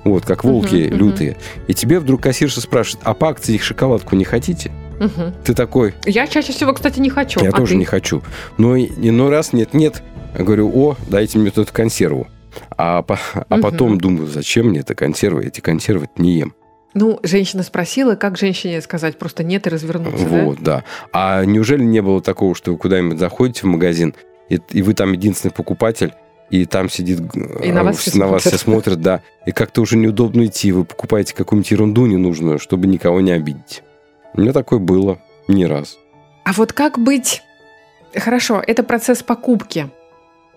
Вот, 0.05 0.25
как 0.25 0.45
волки 0.45 0.89
мгм. 0.89 0.97
лютые. 0.99 1.37
И 1.67 1.75
тебе 1.75 1.99
вдруг 2.01 2.23
кассирша 2.23 2.61
спрашивает, 2.61 3.03
а 3.05 3.15
по 3.15 3.29
акции 3.31 3.55
их 3.55 3.63
шоколадку 3.65 4.17
не 4.17 4.25
хотите? 4.25 4.71
Мгм. 5.01 5.35
Ты 5.45 5.53
такой, 5.55 5.95
Я 6.07 6.27
чаще 6.27 6.53
всего, 6.53 6.73
кстати, 6.73 7.01
не 7.01 7.11
хочу. 7.11 7.41
я 7.43 7.51
а 7.51 7.53
тоже 7.53 7.73
ты? 7.73 7.77
не 7.79 7.85
хочу. 7.85 8.23
Но 8.59 8.77
иной 8.79 9.31
раз 9.31 9.53
нет-нет, 9.53 10.03
я 10.39 10.45
говорю, 10.45 10.71
о, 10.75 10.97
дайте 11.09 11.39
мне 11.39 11.51
тут 11.51 11.71
консерву. 11.71 12.27
А, 12.79 13.05
а 13.07 13.59
потом 13.59 13.99
думаю, 13.99 14.27
зачем 14.27 14.69
мне 14.69 14.81
эта 14.81 14.95
консерва? 14.95 15.41
Эти 15.41 15.61
консервы 15.61 16.09
не 16.17 16.39
ем. 16.39 16.55
Ну, 16.99 17.20
женщина 17.22 17.62
спросила, 17.62 18.14
как 18.14 18.38
женщине 18.38 18.80
сказать 18.80 19.18
просто 19.18 19.44
нет 19.44 19.66
и 19.66 19.70
развернуться, 19.70 20.26
да? 20.26 20.44
Вот, 20.44 20.61
да. 20.61 20.84
А 21.12 21.44
неужели 21.44 21.82
не 21.82 22.01
было 22.01 22.22
такого, 22.22 22.55
что 22.55 22.72
вы 22.72 22.78
куда-нибудь 22.78 23.18
заходите 23.18 23.61
в 23.61 23.64
магазин, 23.66 24.14
и, 24.49 24.59
и 24.70 24.80
вы 24.80 24.94
там 24.94 25.12
единственный 25.12 25.51
покупатель, 25.51 26.14
и 26.49 26.64
там 26.64 26.88
сидит... 26.88 27.20
И 27.62 27.70
на 27.70 27.80
э, 27.80 27.82
вас 27.82 27.99
все 27.99 28.18
на 28.18 28.28
вас 28.28 28.44
все 28.44 28.57
смотрят, 28.57 29.03
да. 29.03 29.20
И 29.44 29.53
как-то 29.53 29.82
уже 29.82 29.99
неудобно 29.99 30.47
идти, 30.47 30.72
вы 30.72 30.86
покупаете 30.86 31.34
какую-нибудь 31.34 31.70
ерунду 31.70 32.07
ненужную, 32.07 32.59
чтобы 32.59 32.86
никого 32.86 33.20
не 33.20 33.32
обидеть. 33.32 33.82
У 34.32 34.40
меня 34.40 34.55
такое 34.55 34.78
было 34.78 35.18
не 35.49 35.66
раз. 35.66 35.99
А 36.44 36.55
вот 36.55 36.72
как 36.72 36.99
быть... 36.99 37.42
Хорошо, 38.14 38.62
это 38.66 38.82
процесс 38.82 39.22
покупки. 39.22 39.90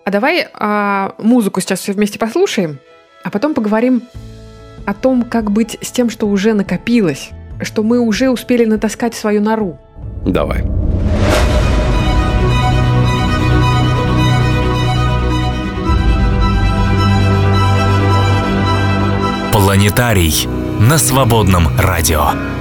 А 0.06 0.10
давай 0.10 0.48
а, 0.54 1.14
музыку 1.18 1.60
сейчас 1.60 1.80
все 1.80 1.92
вместе 1.92 2.18
послушаем, 2.18 2.78
а 3.24 3.30
потом 3.30 3.52
поговорим 3.52 4.04
о 4.86 4.94
том, 4.94 5.22
как 5.22 5.50
быть 5.50 5.78
с 5.80 5.90
тем, 5.90 6.10
что 6.10 6.28
уже 6.28 6.54
накопилось, 6.54 7.30
что 7.62 7.82
мы 7.82 8.00
уже 8.00 8.30
успели 8.30 8.64
натаскать 8.64 9.14
свою 9.14 9.40
нору. 9.40 9.78
Давай. 10.24 10.64
Планетарий 19.52 20.48
на 20.80 20.98
свободном 20.98 21.68
радио. 21.78 22.59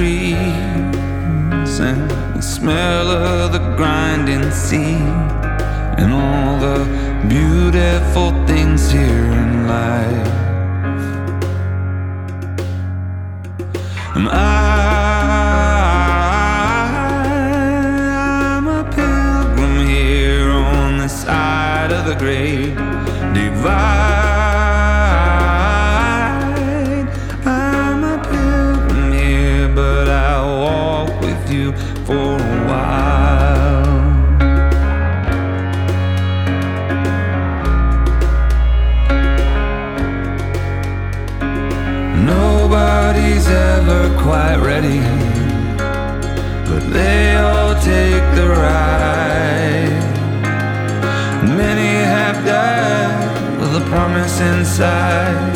Trees 0.00 1.78
and 1.78 2.10
the 2.34 2.40
smell 2.40 3.10
of 3.10 3.52
the 3.52 3.58
grinding 3.76 4.50
sea 4.50 4.96
and 6.00 6.10
all 6.10 6.58
the 6.58 6.86
beautiful 7.28 8.30
things 8.46 8.90
here 8.90 9.30
in 9.42 9.68
life. 9.68 10.28
And 14.16 14.26
I'm 14.26 14.38
a 18.68 18.84
pilgrim 18.96 19.86
here 19.86 20.50
on 20.50 20.96
the 20.96 21.08
side 21.08 21.92
of 21.92 22.06
the 22.06 22.14
great 22.14 22.74
divide. 23.34 23.99
Nobody's 43.90 44.06
ever 44.06 44.22
quite 44.22 44.58
ready, 44.58 45.00
but 46.70 46.82
they 46.92 47.36
all 47.36 47.74
take 47.74 48.34
the 48.36 48.48
ride. 48.48 50.02
Many 51.56 52.04
have 52.04 52.44
died 52.44 53.58
with 53.60 53.82
a 53.82 53.84
promise 53.88 54.40
inside. 54.40 55.54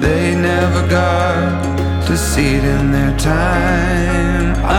They 0.00 0.34
never 0.36 0.86
got 0.88 2.06
to 2.06 2.16
see 2.16 2.54
it 2.54 2.64
in 2.64 2.92
their 2.92 3.16
time. 3.18 4.54
I'm 4.54 4.72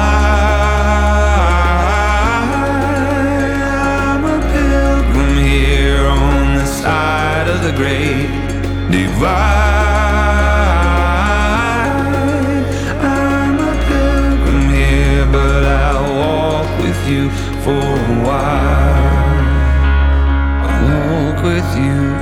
a 4.23 4.39
pilgrim 4.53 5.37
here 5.37 6.07
on 6.07 6.55
the 6.55 6.65
side 6.65 7.47
of 7.49 7.61
the 7.63 7.73
great 7.73 8.27
divide. 8.91 9.76
For 17.67 17.73
a 17.73 18.23
while. 18.23 19.27
I'll 20.63 21.33
walk 21.33 21.43
with 21.43 21.69
you 21.75 22.16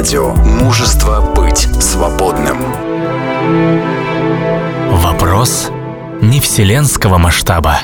Радио. 0.00 0.30
Мужество 0.32 1.34
быть 1.36 1.58
свободным. 1.58 2.56
Вопрос 4.92 5.70
не 6.22 6.40
вселенского 6.40 7.18
масштаба. 7.18 7.80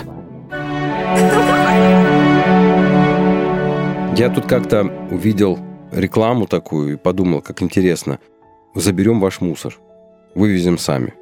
Я 4.16 4.30
тут 4.34 4.46
как-то 4.46 4.84
увидел 5.10 5.58
рекламу 5.92 6.46
такую 6.46 6.94
и 6.94 6.96
подумал, 6.96 7.42
как 7.42 7.60
интересно. 7.60 8.18
Заберем 8.74 9.20
ваш 9.20 9.42
мусор. 9.42 9.76
Вывезем 10.34 10.78
сами. 10.78 11.12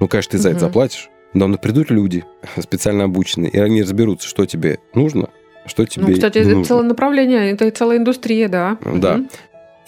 Ну, 0.00 0.08
конечно, 0.08 0.30
ты 0.30 0.38
за 0.38 0.48
это 0.48 0.60
заплатишь. 0.60 1.10
Но 1.34 1.46
ну, 1.46 1.58
придут 1.58 1.90
люди 1.90 2.24
специально 2.58 3.04
обученные, 3.04 3.50
и 3.50 3.58
они 3.58 3.82
разберутся, 3.82 4.26
что 4.26 4.46
тебе 4.46 4.78
нужно, 4.94 5.28
что 5.66 5.84
тебе 5.84 6.06
Ну, 6.06 6.14
кстати, 6.14 6.38
не 6.38 6.44
это 6.44 6.50
нужно. 6.52 6.64
целое 6.64 6.84
направление, 6.84 7.52
это 7.52 7.70
целая 7.70 7.98
индустрия, 7.98 8.48
да. 8.48 8.78
Да. 8.82 9.18
Мгм. 9.18 9.28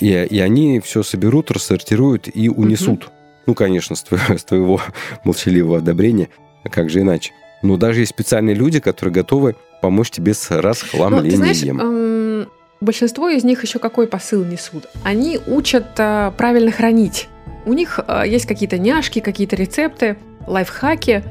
И, 0.01 0.09
и 0.09 0.41
они 0.41 0.81
все 0.81 1.03
соберут, 1.03 1.51
рассортируют 1.51 2.29
и 2.33 2.49
унесут. 2.49 3.11
Ну, 3.47 3.55
конечно, 3.55 3.97
с 3.97 4.03
твоего, 4.03 4.37
с 4.37 4.45
твоего 4.45 4.81
молчаливого 5.25 5.79
одобрения. 5.79 6.29
А 6.65 6.69
как 6.69 6.91
же 6.91 7.01
иначе? 7.01 7.33
Но 7.63 7.77
даже 7.77 8.01
есть 8.01 8.11
специальные 8.11 8.55
люди, 8.55 8.81
которые 8.81 9.13
готовы 9.13 9.57
помочь 9.83 10.11
тебе 10.11 10.35
с 10.35 10.49
Ну, 10.51 10.57
ты 10.57 10.63
расхламлением. 10.63 11.37
знаешь, 11.37 11.63
эм, 11.63 12.49
большинство 12.81 13.29
из 13.29 13.45
них 13.45 13.63
еще 13.63 13.79
какой 13.79 14.07
посыл 14.07 14.45
несут? 14.45 14.87
Они 15.05 15.39
учат 15.47 15.87
э, 15.99 16.33
правильно 16.37 16.71
хранить. 16.71 17.29
У 17.67 17.73
них 17.73 18.01
э, 18.07 18.25
есть 18.27 18.47
какие-то 18.47 18.79
няшки, 18.79 19.21
какие-то 19.21 19.57
рецепты, 19.57 20.17
лайфхаки, 20.47 21.23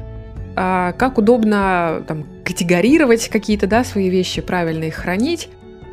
э, 0.56 0.92
как 0.96 1.18
удобно 1.18 2.04
там, 2.06 2.26
категорировать 2.44 3.28
какие-то 3.28 3.66
да, 3.66 3.82
свои 3.84 4.08
вещи, 4.10 4.40
правильно 4.40 4.84
их 4.84 4.94
хранить. 4.94 5.48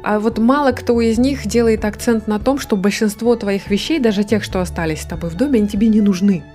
А 0.10 0.22
вот 0.22 0.38
мало 0.38 0.72
кто 0.72 1.02
из 1.02 1.18
них 1.18 1.46
делает 1.46 1.84
акцент 1.84 2.28
на 2.28 2.40
том, 2.40 2.60
что 2.60 2.78
большинство 2.78 3.36
твоих 3.36 3.70
вещей, 3.70 4.00
даже 4.00 4.24
тех, 4.24 4.42
что 4.42 4.62
остались 4.62 5.02
с 5.02 5.06
тобой 5.06 5.30
в 5.30 5.36
доме, 5.36 5.60
они 5.60 5.68
тебе 5.68 5.90
не 5.90 6.00
нужны. 6.00 6.46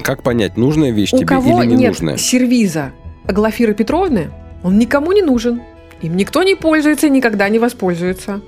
Как 0.00 0.22
понять, 0.22 0.56
нужная 0.56 0.92
вещь 0.92 1.12
У 1.12 1.16
тебе 1.16 1.26
кого 1.26 1.64
или 1.64 1.70
не 1.70 1.76
нет 1.76 1.88
нужная? 1.88 2.16
сервиза 2.18 2.92
Глафиры 3.26 3.74
Петровны, 3.74 4.30
он 4.62 4.78
никому 4.78 5.10
не 5.10 5.22
нужен. 5.22 5.60
Им 6.02 6.16
никто 6.16 6.44
не 6.44 6.54
пользуется 6.54 7.08
и 7.08 7.10
никогда 7.10 7.48
не 7.48 7.58
воспользуется. 7.58 8.42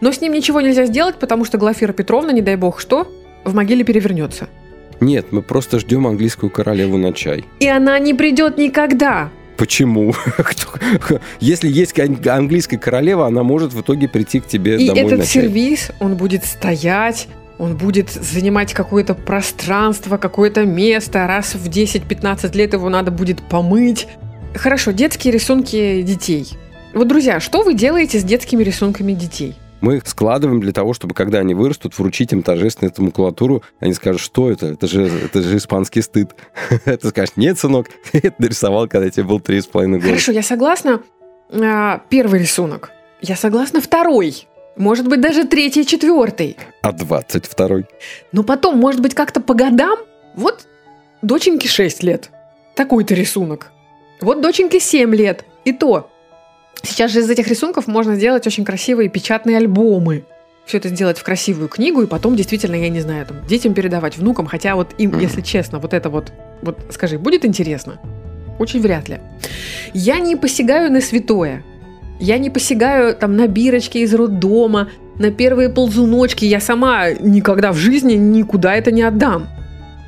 Но 0.00 0.12
с 0.12 0.20
ним 0.20 0.34
ничего 0.34 0.60
нельзя 0.60 0.86
сделать, 0.86 1.16
потому 1.16 1.44
что 1.44 1.58
Глафира 1.58 1.92
Петровна, 1.92 2.30
не 2.30 2.42
дай 2.42 2.54
бог 2.54 2.78
что, 2.78 3.08
в 3.44 3.54
могиле 3.54 3.82
перевернется. 3.82 4.46
Нет, 5.00 5.32
мы 5.32 5.42
просто 5.42 5.80
ждем 5.80 6.06
английскую 6.06 6.48
королеву 6.48 6.96
на 6.96 7.12
чай. 7.12 7.44
И 7.58 7.66
она 7.66 7.98
не 7.98 8.14
придет 8.14 8.56
никогда. 8.56 9.30
Почему? 9.60 10.14
Если 11.40 11.68
есть 11.68 12.00
ан- 12.00 12.18
английская 12.26 12.78
королева, 12.78 13.26
она 13.26 13.42
может 13.42 13.74
в 13.74 13.82
итоге 13.82 14.08
прийти 14.08 14.40
к 14.40 14.46
тебе 14.46 14.78
И 14.82 14.86
домой 14.86 15.02
этот 15.04 15.18
на 15.18 15.26
чай. 15.26 15.42
сервис, 15.42 15.90
он 16.00 16.16
будет 16.16 16.46
стоять, 16.46 17.28
он 17.58 17.76
будет 17.76 18.08
занимать 18.08 18.72
какое-то 18.72 19.12
пространство, 19.12 20.16
какое-то 20.16 20.64
место. 20.64 21.26
Раз 21.26 21.54
в 21.54 21.68
10-15 21.68 22.56
лет 22.56 22.72
его 22.72 22.88
надо 22.88 23.10
будет 23.10 23.42
помыть. 23.42 24.08
Хорошо, 24.54 24.92
детские 24.92 25.34
рисунки 25.34 26.00
детей. 26.00 26.48
Вот, 26.94 27.06
друзья, 27.08 27.38
что 27.38 27.62
вы 27.62 27.74
делаете 27.74 28.18
с 28.18 28.24
детскими 28.24 28.62
рисунками 28.62 29.12
детей? 29.12 29.56
Мы 29.80 29.96
их 29.96 30.06
складываем 30.06 30.60
для 30.60 30.72
того, 30.72 30.92
чтобы, 30.92 31.14
когда 31.14 31.38
они 31.38 31.54
вырастут, 31.54 31.98
вручить 31.98 32.32
им 32.32 32.42
торжественно 32.42 32.88
эту 32.88 33.02
макулатуру. 33.02 33.62
Они 33.80 33.94
скажут, 33.94 34.20
что 34.20 34.50
это? 34.50 34.66
Это 34.66 34.86
же, 34.86 35.06
это 35.06 35.42
же 35.42 35.56
испанский 35.56 36.02
стыд. 36.02 36.34
Ты 36.84 37.08
скажешь, 37.08 37.36
нет, 37.36 37.58
сынок, 37.58 37.88
ты 38.12 38.18
это 38.18 38.34
нарисовал, 38.38 38.88
когда 38.88 39.08
тебе 39.10 39.24
был 39.24 39.40
три 39.40 39.60
с 39.60 39.66
половиной 39.66 39.98
года. 39.98 40.10
Хорошо, 40.10 40.32
я 40.32 40.42
согласна. 40.42 41.02
а, 41.52 42.02
Первый 42.08 42.40
рисунок. 42.40 42.90
Я 43.22 43.36
согласна 43.36 43.80
второй. 43.80 44.46
Может 44.76 45.08
быть, 45.08 45.20
даже 45.20 45.44
третий, 45.44 45.84
четвертый. 45.84 46.56
А 46.82 46.92
22-й? 46.92 47.86
Но 48.32 48.42
потом, 48.42 48.78
может 48.78 49.00
быть, 49.00 49.14
как-то 49.14 49.40
по 49.40 49.54
годам. 49.54 49.98
Вот 50.34 50.66
доченьке 51.22 51.68
6 51.68 52.02
лет. 52.02 52.30
Такой-то 52.74 53.14
рисунок. 53.14 53.72
Вот 54.20 54.40
доченьке 54.40 54.80
7 54.80 55.14
лет. 55.14 55.44
И 55.64 55.72
то. 55.72 56.09
Сейчас 56.82 57.10
же 57.12 57.20
из 57.20 57.30
этих 57.30 57.48
рисунков 57.48 57.86
можно 57.86 58.14
сделать 58.16 58.46
очень 58.46 58.64
красивые 58.64 59.08
печатные 59.08 59.58
альбомы. 59.58 60.24
Все 60.66 60.78
это 60.78 60.88
сделать 60.88 61.18
в 61.18 61.24
красивую 61.24 61.68
книгу 61.68 62.02
и 62.02 62.06
потом 62.06 62.36
действительно, 62.36 62.76
я 62.76 62.88
не 62.88 63.00
знаю, 63.00 63.26
там, 63.26 63.38
детям 63.46 63.74
передавать, 63.74 64.16
внукам. 64.16 64.46
Хотя 64.46 64.76
вот 64.76 64.94
им, 64.98 65.10
Мгм. 65.10 65.20
если 65.20 65.40
честно, 65.40 65.78
вот 65.78 65.94
это 65.94 66.10
вот, 66.10 66.32
вот 66.62 66.78
скажи, 66.90 67.18
будет 67.18 67.44
интересно? 67.44 67.98
Очень 68.58 68.80
вряд 68.80 69.08
ли. 69.08 69.18
Я 69.94 70.18
не 70.20 70.36
посягаю 70.36 70.92
на 70.92 71.00
святое. 71.00 71.62
Я 72.20 72.38
не 72.38 72.50
посягаю 72.50 73.14
там 73.16 73.36
на 73.36 73.46
бирочки 73.48 73.98
из 73.98 74.14
роддома, 74.14 74.90
на 75.18 75.30
первые 75.30 75.70
ползуночки. 75.70 76.44
Я 76.44 76.60
сама 76.60 77.10
никогда 77.12 77.72
в 77.72 77.76
жизни 77.76 78.14
никуда 78.14 78.74
это 78.74 78.90
не 78.92 79.02
отдам. 79.02 79.48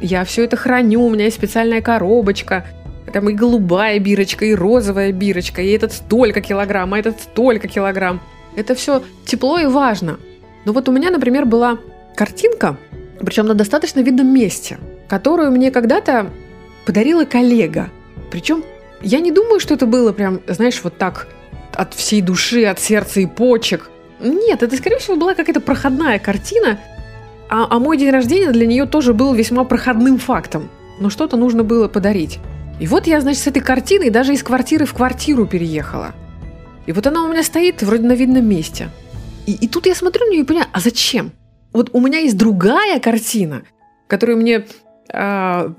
Я 0.00 0.24
все 0.24 0.44
это 0.44 0.56
храню, 0.56 1.04
у 1.06 1.10
меня 1.10 1.24
есть 1.24 1.36
специальная 1.36 1.80
коробочка. 1.80 2.66
Там 3.12 3.28
и 3.28 3.34
голубая 3.34 3.98
бирочка, 3.98 4.44
и 4.44 4.54
розовая 4.54 5.12
бирочка, 5.12 5.60
и 5.60 5.70
этот 5.70 5.92
столько 5.92 6.40
килограмм, 6.40 6.94
а 6.94 6.98
этот 6.98 7.20
столько 7.20 7.68
килограмм. 7.68 8.20
Это 8.56 8.74
все 8.74 9.02
тепло 9.26 9.58
и 9.58 9.66
важно. 9.66 10.18
Но 10.64 10.72
вот 10.72 10.88
у 10.88 10.92
меня, 10.92 11.10
например, 11.10 11.44
была 11.44 11.78
картинка, 12.16 12.76
причем 13.20 13.46
на 13.46 13.54
достаточно 13.54 14.00
видном 14.00 14.32
месте, 14.32 14.78
которую 15.08 15.50
мне 15.50 15.70
когда-то 15.70 16.30
подарила 16.86 17.24
коллега. 17.24 17.90
Причем 18.30 18.64
я 19.02 19.20
не 19.20 19.30
думаю, 19.32 19.60
что 19.60 19.74
это 19.74 19.86
было 19.86 20.12
прям, 20.12 20.40
знаешь, 20.46 20.80
вот 20.82 20.96
так 20.96 21.28
от 21.74 21.94
всей 21.94 22.22
души, 22.22 22.64
от 22.64 22.80
сердца 22.80 23.20
и 23.20 23.26
почек. 23.26 23.90
Нет, 24.20 24.62
это, 24.62 24.76
скорее 24.76 24.98
всего, 24.98 25.16
была 25.16 25.34
какая-то 25.34 25.60
проходная 25.60 26.18
картина, 26.18 26.78
а, 27.48 27.66
а 27.68 27.78
мой 27.78 27.98
день 27.98 28.10
рождения 28.10 28.50
для 28.50 28.66
нее 28.66 28.86
тоже 28.86 29.12
был 29.12 29.34
весьма 29.34 29.64
проходным 29.64 30.18
фактом. 30.18 30.70
Но 31.00 31.10
что-то 31.10 31.36
нужно 31.36 31.64
было 31.64 31.88
подарить. 31.88 32.38
И 32.82 32.86
вот 32.88 33.06
я, 33.06 33.20
значит, 33.20 33.44
с 33.44 33.46
этой 33.46 33.62
картиной 33.62 34.10
даже 34.10 34.34
из 34.34 34.42
квартиры 34.42 34.86
в 34.86 34.94
квартиру 34.94 35.46
переехала. 35.46 36.16
И 36.86 36.90
вот 36.90 37.06
она 37.06 37.22
у 37.22 37.28
меня 37.28 37.44
стоит 37.44 37.80
вроде 37.80 38.02
на 38.02 38.14
видном 38.14 38.44
месте. 38.44 38.88
И, 39.46 39.52
и 39.52 39.68
тут 39.68 39.86
я 39.86 39.94
смотрю 39.94 40.26
на 40.26 40.30
нее 40.30 40.40
и 40.40 40.44
понимаю, 40.44 40.66
а 40.72 40.80
зачем? 40.80 41.30
Вот 41.72 41.90
у 41.92 42.00
меня 42.00 42.18
есть 42.18 42.36
другая 42.36 42.98
картина, 42.98 43.62
которую 44.08 44.38
мне 44.38 44.66
а, 45.12 45.72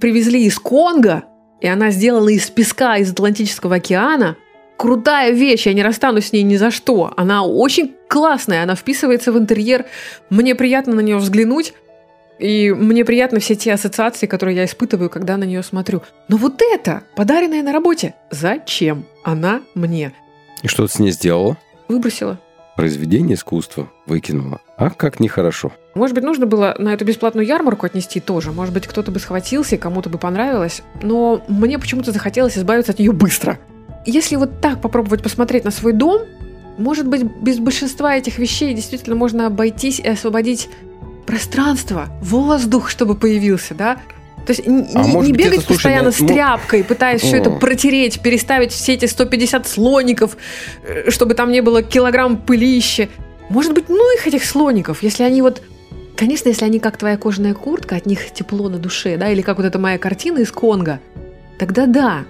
привезли 0.00 0.44
из 0.44 0.58
Конго, 0.58 1.22
и 1.60 1.68
она 1.68 1.92
сделана 1.92 2.30
из 2.30 2.50
песка 2.50 2.96
из 2.96 3.12
Атлантического 3.12 3.76
океана. 3.76 4.36
Крутая 4.76 5.30
вещь, 5.30 5.66
я 5.66 5.74
не 5.74 5.84
расстанусь 5.84 6.30
с 6.30 6.32
ней 6.32 6.42
ни 6.42 6.56
за 6.56 6.72
что. 6.72 7.14
Она 7.16 7.44
очень 7.44 7.94
классная, 8.08 8.64
она 8.64 8.74
вписывается 8.74 9.30
в 9.30 9.38
интерьер. 9.38 9.86
Мне 10.28 10.56
приятно 10.56 10.96
на 10.96 11.00
нее 11.02 11.18
взглянуть. 11.18 11.72
И 12.38 12.72
мне 12.72 13.04
приятно 13.04 13.38
все 13.40 13.54
те 13.54 13.72
ассоциации, 13.72 14.26
которые 14.26 14.56
я 14.56 14.64
испытываю, 14.64 15.10
когда 15.10 15.36
на 15.36 15.44
нее 15.44 15.62
смотрю. 15.62 16.02
Но 16.28 16.36
вот 16.36 16.60
это, 16.60 17.02
подаренное 17.14 17.62
на 17.62 17.72
работе, 17.72 18.14
зачем 18.30 19.04
она 19.22 19.62
мне? 19.74 20.12
И 20.62 20.68
что 20.68 20.86
ты 20.86 20.92
с 20.92 20.98
ней 20.98 21.10
сделала? 21.10 21.56
Выбросила. 21.88 22.40
Произведение 22.76 23.34
искусства 23.34 23.90
выкинула. 24.06 24.60
А 24.78 24.90
как 24.90 25.20
нехорошо. 25.20 25.72
Может 25.94 26.14
быть, 26.14 26.24
нужно 26.24 26.46
было 26.46 26.74
на 26.78 26.94
эту 26.94 27.04
бесплатную 27.04 27.46
ярмарку 27.46 27.84
отнести 27.84 28.18
тоже. 28.18 28.50
Может 28.50 28.72
быть, 28.72 28.86
кто-то 28.86 29.12
бы 29.12 29.20
схватился, 29.20 29.76
и 29.76 29.78
кому-то 29.78 30.08
бы 30.08 30.18
понравилось. 30.18 30.82
Но 31.02 31.44
мне 31.48 31.78
почему-то 31.78 32.12
захотелось 32.12 32.56
избавиться 32.56 32.92
от 32.92 32.98
нее 32.98 33.12
быстро. 33.12 33.58
Если 34.06 34.36
вот 34.36 34.60
так 34.60 34.80
попробовать 34.80 35.22
посмотреть 35.22 35.64
на 35.64 35.70
свой 35.70 35.92
дом, 35.92 36.22
может 36.78 37.06
быть, 37.06 37.22
без 37.22 37.58
большинства 37.58 38.16
этих 38.16 38.38
вещей 38.38 38.72
действительно 38.74 39.14
можно 39.14 39.46
обойтись 39.46 40.00
и 40.00 40.08
освободить 40.08 40.70
пространство, 41.32 42.08
воздух, 42.20 42.90
чтобы 42.90 43.14
появился, 43.14 43.74
да? 43.74 43.96
То 44.44 44.52
есть 44.52 44.66
А 44.66 44.70
не, 44.70 45.14
не 45.14 45.32
бегать 45.32 45.60
это, 45.60 45.66
слушай, 45.66 45.76
постоянно 45.76 46.04
на- 46.04 46.12
с 46.12 46.20
ну- 46.20 46.28
тряпкой, 46.28 46.84
пытаясь 46.84 47.22
все 47.22 47.38
это 47.38 47.50
протереть, 47.50 48.20
переставить 48.20 48.70
все 48.70 48.92
эти 48.92 49.06
150 49.06 49.66
слоников, 49.66 50.36
э, 50.86 51.10
чтобы 51.10 51.32
там 51.32 51.50
не 51.50 51.62
было 51.62 51.82
килограмм 51.82 52.36
пылища. 52.36 53.08
Может 53.48 53.72
быть, 53.72 53.88
ну 53.88 54.14
их 54.14 54.26
этих 54.26 54.44
слоников, 54.44 55.02
если 55.02 55.22
они 55.22 55.40
вот... 55.40 55.62
Конечно, 56.16 56.50
если 56.50 56.66
они 56.66 56.78
как 56.80 56.98
твоя 56.98 57.16
кожаная 57.16 57.54
куртка, 57.54 57.96
от 57.96 58.04
них 58.04 58.30
тепло 58.34 58.68
на 58.68 58.76
душе, 58.76 59.16
да, 59.16 59.30
или 59.30 59.40
как 59.40 59.56
вот 59.56 59.64
эта 59.64 59.78
моя 59.78 59.96
картина 59.96 60.40
из 60.40 60.52
Конго, 60.52 61.00
тогда 61.58 61.86
да. 61.86 62.24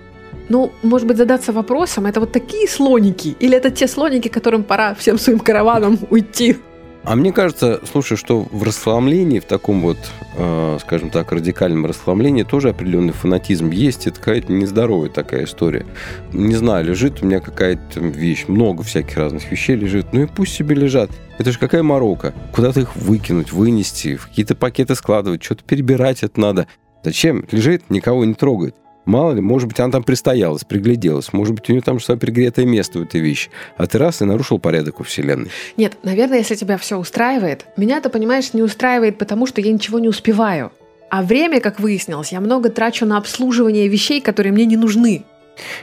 Но, 0.49 0.71
может 0.83 1.09
быть, 1.09 1.17
задаться 1.17 1.53
вопросом, 1.53 2.07
это 2.07 2.21
вот 2.21 2.31
такие 2.31 2.69
слоники, 2.69 3.35
или 3.41 3.57
это 3.57 3.71
те 3.73 3.89
слоники, 3.89 4.29
которым 4.29 4.63
пора 4.63 4.95
всем 4.95 5.19
своим 5.19 5.41
караваном 5.41 5.99
уйти? 6.09 6.59
А 7.05 7.17
мне 7.17 7.33
кажется, 7.33 7.81
слушай, 7.91 8.17
что 8.17 8.47
в 8.51 8.63
расхламлении, 8.63 9.41
в 9.41 9.45
таком 9.45 9.83
вот, 9.83 9.99
э, 10.37 10.79
скажем 10.81 11.11
так, 11.11 11.33
радикальном 11.33 11.85
расхламлении 11.85 12.45
тоже 12.45 12.69
определенный 12.69 13.13
фанатизм 13.13 13.71
есть. 13.71 14.07
Это 14.07 14.19
какая-то 14.21 14.53
нездоровая 14.53 15.11
такая 15.11 15.45
история. 15.45 15.85
Не 16.33 16.55
знаю, 16.55 16.85
лежит 16.85 17.21
у 17.21 17.27
меня 17.27 17.41
какая-то 17.41 17.99
вещь, 17.99 18.45
много 18.47 18.85
всяких 18.85 19.17
разных 19.17 19.51
вещей 19.51 19.75
лежит. 19.75 20.13
Ну 20.13 20.23
и 20.23 20.27
пусть 20.27 20.55
себе 20.55 20.77
лежат. 20.77 21.11
Это 21.39 21.51
же 21.51 21.59
какая 21.59 21.83
морока. 21.83 22.35
Куда-то 22.53 22.81
их 22.81 22.95
выкинуть, 22.95 23.53
вынести, 23.53 24.15
в 24.15 24.29
какие-то 24.29 24.55
пакеты 24.55 24.95
складывать, 24.95 25.43
что-то 25.43 25.65
перебирать 25.65 26.23
это 26.23 26.41
надо. 26.41 26.69
Зачем? 27.03 27.45
Лежит, 27.51 27.91
никого 27.91 28.25
не 28.25 28.35
трогает. 28.35 28.77
Мало 29.05 29.33
ли, 29.33 29.41
может 29.41 29.69
быть, 29.69 29.81
она 29.81 29.91
там 29.91 30.05
пристоялась, 30.05 30.65
пригляделась. 30.65 31.33
Может 31.33 31.55
быть, 31.55 31.69
у 31.69 31.73
нее 31.73 31.83
там 31.83 31.99
что 31.99 32.17
пригретое 32.17 32.67
место 32.67 33.01
в 33.01 33.03
этой 33.03 33.21
вещи. 33.21 33.51
А 33.77 33.87
ты 33.87 33.99
раз 33.99 34.23
и 34.23 34.25
нарушил 34.25 34.59
порядок 34.59 35.01
у 35.01 35.03
Вселенной. 35.03 35.51
Нет, 35.77 35.99
наверное, 36.03 36.39
если 36.39 36.55
тебя 36.55 36.79
все 36.79 36.97
устраивает, 36.99 37.67
меня 37.77 37.99
это, 37.99 38.11
понимаешь, 38.11 38.53
не 38.55 38.63
устраивает, 38.63 39.19
потому 39.19 39.47
что 39.47 39.61
я 39.61 39.73
ничего 39.73 39.99
не 39.99 40.09
успеваю. 40.09 40.73
А 41.11 41.23
время, 41.23 41.61
как 41.61 41.81
выяснилось, 41.81 42.33
я 42.33 42.41
много 42.41 42.71
трачу 42.71 43.05
на 43.05 43.19
обслуживание 43.19 43.89
вещей, 43.89 44.21
которые 44.21 44.53
мне 44.53 44.65
не 44.65 44.77
нужны. 44.77 45.25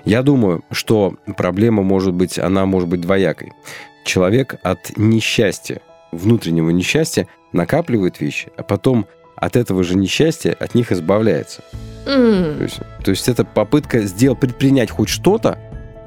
Я 0.06 0.24
думаю, 0.24 0.64
что 0.72 1.16
проблема 1.38 1.84
может 1.84 2.14
быть, 2.14 2.40
она 2.40 2.66
может 2.66 2.90
быть 2.90 3.02
двоякой. 3.02 3.54
Человек 4.06 4.56
от 4.64 4.98
несчастья, 4.98 5.82
внутреннего 6.12 6.72
несчастья, 6.72 7.28
накапливает 7.52 8.20
вещи, 8.20 8.50
а 8.58 8.64
потом 8.64 9.06
от 9.40 9.56
этого 9.56 9.84
же 9.84 9.96
несчастья 9.96 10.56
от 10.60 10.76
них 10.76 10.92
избавляется. 10.92 11.62
М, 12.06 12.58
То 12.58 12.64
есть, 12.64 12.80
то 13.04 13.12
есть 13.12 13.30
это 13.30 13.46
попытка 13.46 14.02
сделать, 14.02 14.40
предпринять 14.40 14.92
хоть 14.92 15.10
что-то 15.10 15.58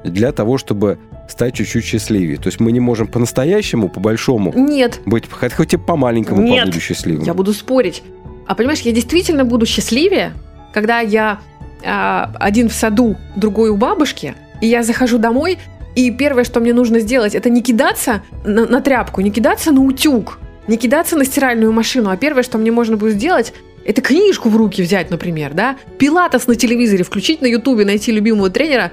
для 0.04 0.32
того, 0.32 0.58
чтобы 0.58 0.98
стать 1.28 1.54
чуть-чуть 1.54 1.84
счастливее. 1.84 2.36
То 2.36 2.48
есть 2.48 2.60
мы 2.60 2.72
не 2.72 2.80
можем 2.80 3.06
по-настоящему, 3.06 3.88
по-большому 3.88 4.52
Нет, 4.54 5.00
быть, 5.06 5.30
хоть, 5.30 5.52
хоть 5.52 5.74
и 5.74 5.76
по-маленькому 5.76 6.42
Нет. 6.42 6.64
побуду 6.64 6.80
счастливым. 6.80 7.24
я 7.24 7.34
буду 7.34 7.52
спорить. 7.52 8.02
А 8.46 8.54
понимаешь, 8.54 8.80
я 8.80 8.92
действительно 8.92 9.44
буду 9.44 9.64
счастливее, 9.64 10.32
когда 10.74 11.00
я 11.00 11.38
а, 11.84 12.32
один 12.38 12.68
в 12.68 12.72
саду, 12.74 13.16
другой 13.36 13.70
у 13.70 13.76
бабушки, 13.76 14.34
и 14.60 14.66
я 14.66 14.82
захожу 14.82 15.18
домой, 15.18 15.58
и 15.94 16.10
первое, 16.10 16.44
что 16.44 16.60
мне 16.60 16.74
нужно 16.74 17.00
сделать, 17.00 17.34
это 17.34 17.48
не 17.50 17.62
кидаться 17.62 18.22
на, 18.44 18.66
на 18.66 18.80
тряпку, 18.80 19.20
не 19.20 19.30
кидаться 19.30 19.72
на 19.72 19.80
утюг, 19.80 20.38
не 20.68 20.76
кидаться 20.76 21.16
на 21.16 21.24
стиральную 21.24 21.72
машину, 21.72 22.10
а 22.10 22.16
первое, 22.16 22.42
что 22.42 22.58
мне 22.58 22.70
можно 22.70 22.96
будет 22.96 23.14
сделать, 23.14 23.52
это 23.84 24.00
книжку 24.00 24.48
в 24.48 24.56
руки 24.56 24.82
взять, 24.82 25.10
например, 25.10 25.54
да, 25.54 25.76
пилатес 25.98 26.46
на 26.46 26.54
телевизоре, 26.54 27.04
включить 27.04 27.40
на 27.40 27.46
ютубе, 27.46 27.84
найти 27.84 28.12
любимого 28.12 28.48
тренера, 28.48 28.92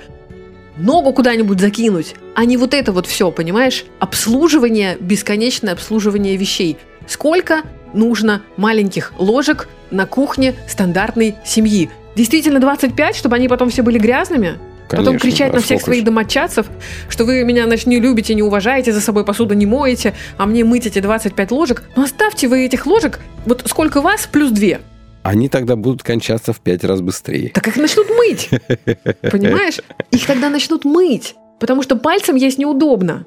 ногу 0.78 1.14
куда-нибудь 1.14 1.60
закинуть, 1.60 2.16
а 2.36 2.46
не 2.46 2.58
вот 2.58 2.74
это 2.74 2.92
вот 2.92 3.06
все, 3.06 3.32
понимаешь? 3.32 3.86
Обслуживание, 4.00 4.98
бесконечное 5.00 5.74
обслуживание 5.74 6.38
вещей. 6.38 6.78
Сколько 7.08 7.64
нужно 7.94 8.44
маленьких 8.58 9.14
ложек 9.18 9.68
на 9.92 10.06
кухне 10.06 10.56
стандартной 10.68 11.36
семьи? 11.46 11.90
Действительно 12.16 12.60
25, 12.60 13.16
чтобы 13.16 13.36
они 13.36 13.48
потом 13.48 13.70
все 13.70 13.84
были 13.84 14.00
грязными? 14.00 14.58
Потом 14.90 15.06
Конечно, 15.06 15.30
кричать 15.30 15.52
а 15.52 15.56
на 15.56 15.62
всех 15.62 15.82
своих 15.82 16.04
домочадцев, 16.04 16.68
что 17.10 17.26
вы 17.26 17.44
меня 17.44 17.66
значит, 17.66 17.88
не 17.88 18.00
любите, 18.00 18.34
не 18.34 18.42
уважаете, 18.42 18.92
за 18.92 19.02
собой 19.02 19.24
посуду 19.24 19.54
не 19.54 19.66
моете, 19.66 20.16
а 20.38 20.46
мне 20.46 20.64
мыть 20.64 20.88
эти 20.88 21.00
25 21.00 21.52
ложек. 21.52 21.84
Ну 21.96 22.04
оставьте 22.04 22.48
вы 22.48 22.66
этих 22.66 22.86
ложек, 22.88 23.20
вот 23.46 23.64
сколько 23.68 24.02
вас, 24.02 24.28
плюс 24.32 24.52
две. 24.52 24.80
Они 25.22 25.48
тогда 25.50 25.76
будут 25.76 26.02
кончаться 26.02 26.54
в 26.54 26.60
пять 26.60 26.84
раз 26.84 27.02
быстрее. 27.02 27.50
Так 27.50 27.68
их 27.68 27.76
начнут 27.76 28.08
мыть. 28.10 28.50
Понимаешь? 29.22 29.80
Их 30.12 30.26
тогда 30.26 30.50
начнут 30.50 30.86
мыть. 30.86 31.36
Потому 31.60 31.84
что 31.84 31.96
пальцем 31.96 32.36
есть 32.36 32.58
неудобно. 32.58 33.26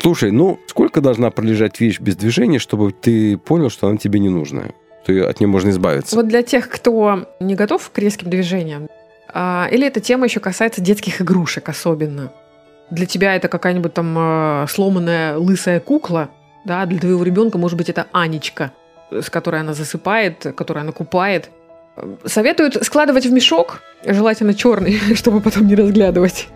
Слушай, 0.00 0.30
ну 0.30 0.60
сколько 0.66 1.00
должна 1.00 1.30
пролежать 1.30 1.80
вещь 1.80 1.98
без 1.98 2.16
движения, 2.16 2.58
чтобы 2.58 2.92
ты 2.92 3.38
понял, 3.38 3.70
что 3.70 3.88
она 3.88 3.96
тебе 3.96 4.20
не 4.20 4.28
нужна? 4.28 4.64
Что 5.02 5.28
от 5.28 5.40
нее 5.40 5.48
можно 5.48 5.70
избавиться? 5.70 6.14
Вот 6.14 6.28
для 6.28 6.42
тех, 6.42 6.68
кто 6.68 7.26
не 7.40 7.54
готов 7.54 7.90
к 7.90 7.98
резким 7.98 8.28
движениям, 8.28 8.88
или 9.32 9.86
эта 9.86 10.00
тема 10.00 10.24
еще 10.26 10.40
касается 10.40 10.80
детских 10.80 11.20
игрушек 11.20 11.68
особенно. 11.68 12.32
Для 12.90 13.06
тебя 13.06 13.36
это 13.36 13.48
какая-нибудь 13.48 13.94
там 13.94 14.14
а, 14.18 14.66
сломанная 14.68 15.36
лысая 15.36 15.78
кукла, 15.78 16.30
да, 16.64 16.84
для 16.86 16.98
твоего 16.98 17.22
ребенка, 17.22 17.56
может 17.56 17.78
быть, 17.78 17.88
это 17.88 18.06
Анечка, 18.12 18.72
с 19.10 19.30
которой 19.30 19.60
она 19.60 19.74
засыпает, 19.74 20.54
которую 20.56 20.82
она 20.82 20.92
купает. 20.92 21.50
Советуют 22.24 22.84
складывать 22.84 23.26
в 23.26 23.32
мешок, 23.32 23.80
желательно 24.04 24.54
черный, 24.54 24.98
чтобы 25.14 25.40
потом 25.40 25.66
не 25.66 25.74
разглядывать, 25.74 26.48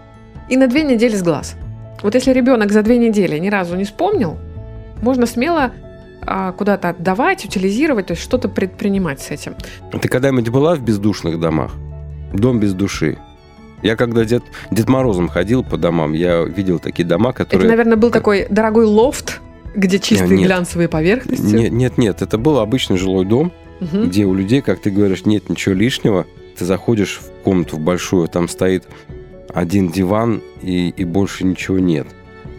и 0.49 0.57
на 0.57 0.67
две 0.67 0.83
недели 0.83 1.15
с 1.15 1.23
глаз. 1.23 1.55
Вот 2.03 2.15
если 2.15 2.33
ребенок 2.33 2.73
за 2.73 2.83
две 2.83 2.99
недели 2.99 3.39
ни 3.39 3.49
разу 3.49 3.77
не 3.77 3.85
вспомнил, 3.85 4.37
можно 5.01 5.27
смело 5.27 5.73
а, 6.27 6.53
куда-то 6.53 6.91
отдавать, 6.91 7.45
утилизировать, 7.45 8.07
то 8.07 8.13
есть 8.13 8.23
что-то 8.23 8.49
предпринимать 8.49 9.21
с 9.21 9.31
этим. 9.31 9.55
Ты 10.01 10.09
когда-нибудь 10.09 10.49
была 10.49 10.75
в 10.75 10.83
бездушных 10.83 11.41
домах? 11.41 11.73
Дом 12.35 12.61
без 12.61 12.75
души. 12.75 13.17
Я 13.83 13.97
когда 13.97 14.25
дед, 14.25 14.43
Дед 14.71 14.89
Морозом 14.89 15.29
ходил 15.29 15.63
по 15.63 15.77
домам, 15.77 16.13
я 16.13 16.43
видел 16.43 16.79
такие 16.79 17.07
дома, 17.07 17.33
которые... 17.33 17.67
Это, 17.67 17.69
наверное, 17.77 17.97
был 17.97 18.11
такой 18.11 18.47
дорогой 18.49 18.87
лофт, 18.87 19.41
где 19.75 19.99
чистые 19.99 20.39
Нет. 20.39 20.47
глянцевые 20.47 20.89
поверхности. 20.89 21.55
Нет, 21.55 21.73
нет, 21.73 21.99
нет, 21.99 22.23
это 22.23 22.39
был 22.39 22.59
обычный 22.59 22.97
жилой 22.97 23.25
дом, 23.25 23.53
Мгм. 23.81 24.09
где 24.09 24.25
у 24.25 24.35
людей, 24.35 24.63
как 24.63 24.81
ты 24.81 24.91
говоришь, 24.91 25.27
нет 25.27 25.49
ничего 25.51 25.75
лишнего. 25.75 26.27
Ты 26.57 26.65
заходишь 26.65 27.21
в 27.21 27.43
комнату 27.43 27.77
в 27.77 27.81
большую, 27.81 28.29
там 28.29 28.49
стоит 28.49 28.85
один 29.53 29.91
диван 29.91 30.43
и, 30.63 30.89
и 30.91 31.05
больше 31.05 31.45
ничего 31.45 31.79
нет. 31.79 32.07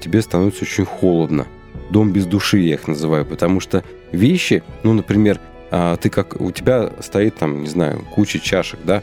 Тебе 0.02 0.22
становится 0.22 0.64
очень 0.64 0.86
холодно. 0.86 1.48
Дом 1.90 2.12
без 2.12 2.26
души 2.26 2.60
я 2.60 2.76
их 2.76 2.88
называю, 2.88 3.26
потому 3.26 3.60
что 3.60 3.84
вещи, 4.12 4.64
ну, 4.84 4.94
например, 4.94 5.40
а, 5.72 5.96
ты 5.98 6.10
как 6.10 6.40
у 6.40 6.52
тебя 6.52 6.92
стоит 7.02 7.36
там, 7.38 7.62
не 7.64 7.68
знаю, 7.68 8.02
куча 8.14 8.40
чашек, 8.40 8.80
да, 8.84 9.02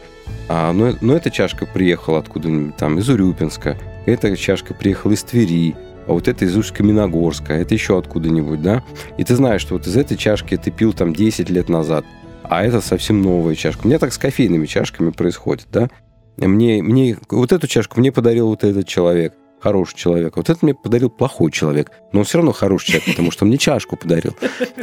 а, 0.48 0.72
но, 0.72 0.94
но 1.00 1.16
эта 1.16 1.30
чашка 1.30 1.66
приехала 1.66 2.18
откуда-нибудь 2.18 2.76
там 2.76 2.98
из 2.98 3.08
Урюпинска, 3.08 3.78
эта 4.06 4.36
чашка 4.36 4.74
приехала 4.74 5.12
из 5.12 5.22
Твери, 5.22 5.74
а 6.06 6.12
вот 6.12 6.28
это 6.28 6.44
из 6.44 6.56
Усть-Каменогорска, 6.56 7.54
это 7.54 7.74
еще 7.74 7.98
откуда-нибудь, 7.98 8.62
да, 8.62 8.82
и 9.18 9.24
ты 9.24 9.36
знаешь, 9.36 9.60
что 9.60 9.74
вот 9.74 9.86
из 9.86 9.96
этой 9.96 10.16
чашки 10.16 10.56
ты 10.56 10.70
пил 10.70 10.92
там 10.92 11.14
10 11.14 11.48
лет 11.50 11.68
назад, 11.68 12.04
а 12.42 12.64
это 12.64 12.80
совсем 12.80 13.22
новая 13.22 13.54
чашка. 13.54 13.84
У 13.84 13.88
меня 13.88 13.98
так 13.98 14.12
с 14.12 14.18
кофейными 14.18 14.66
чашками 14.66 15.10
происходит, 15.10 15.68
да. 15.72 15.88
Мне, 16.36 16.82
мне 16.82 17.16
вот 17.30 17.52
эту 17.52 17.66
чашку 17.66 18.00
мне 18.00 18.10
подарил 18.10 18.48
вот 18.48 18.64
этот 18.64 18.86
человек, 18.86 19.34
хороший 19.62 19.96
человек. 19.96 20.36
А 20.36 20.40
вот 20.40 20.50
это 20.50 20.58
мне 20.62 20.74
подарил 20.74 21.08
плохой 21.08 21.52
человек. 21.52 21.92
Но 22.12 22.20
он 22.20 22.24
все 22.24 22.38
равно 22.38 22.52
хороший 22.52 22.88
человек, 22.88 23.10
потому 23.10 23.30
что 23.30 23.44
он 23.44 23.48
мне 23.48 23.58
чашку 23.58 23.96
подарил. 23.96 24.34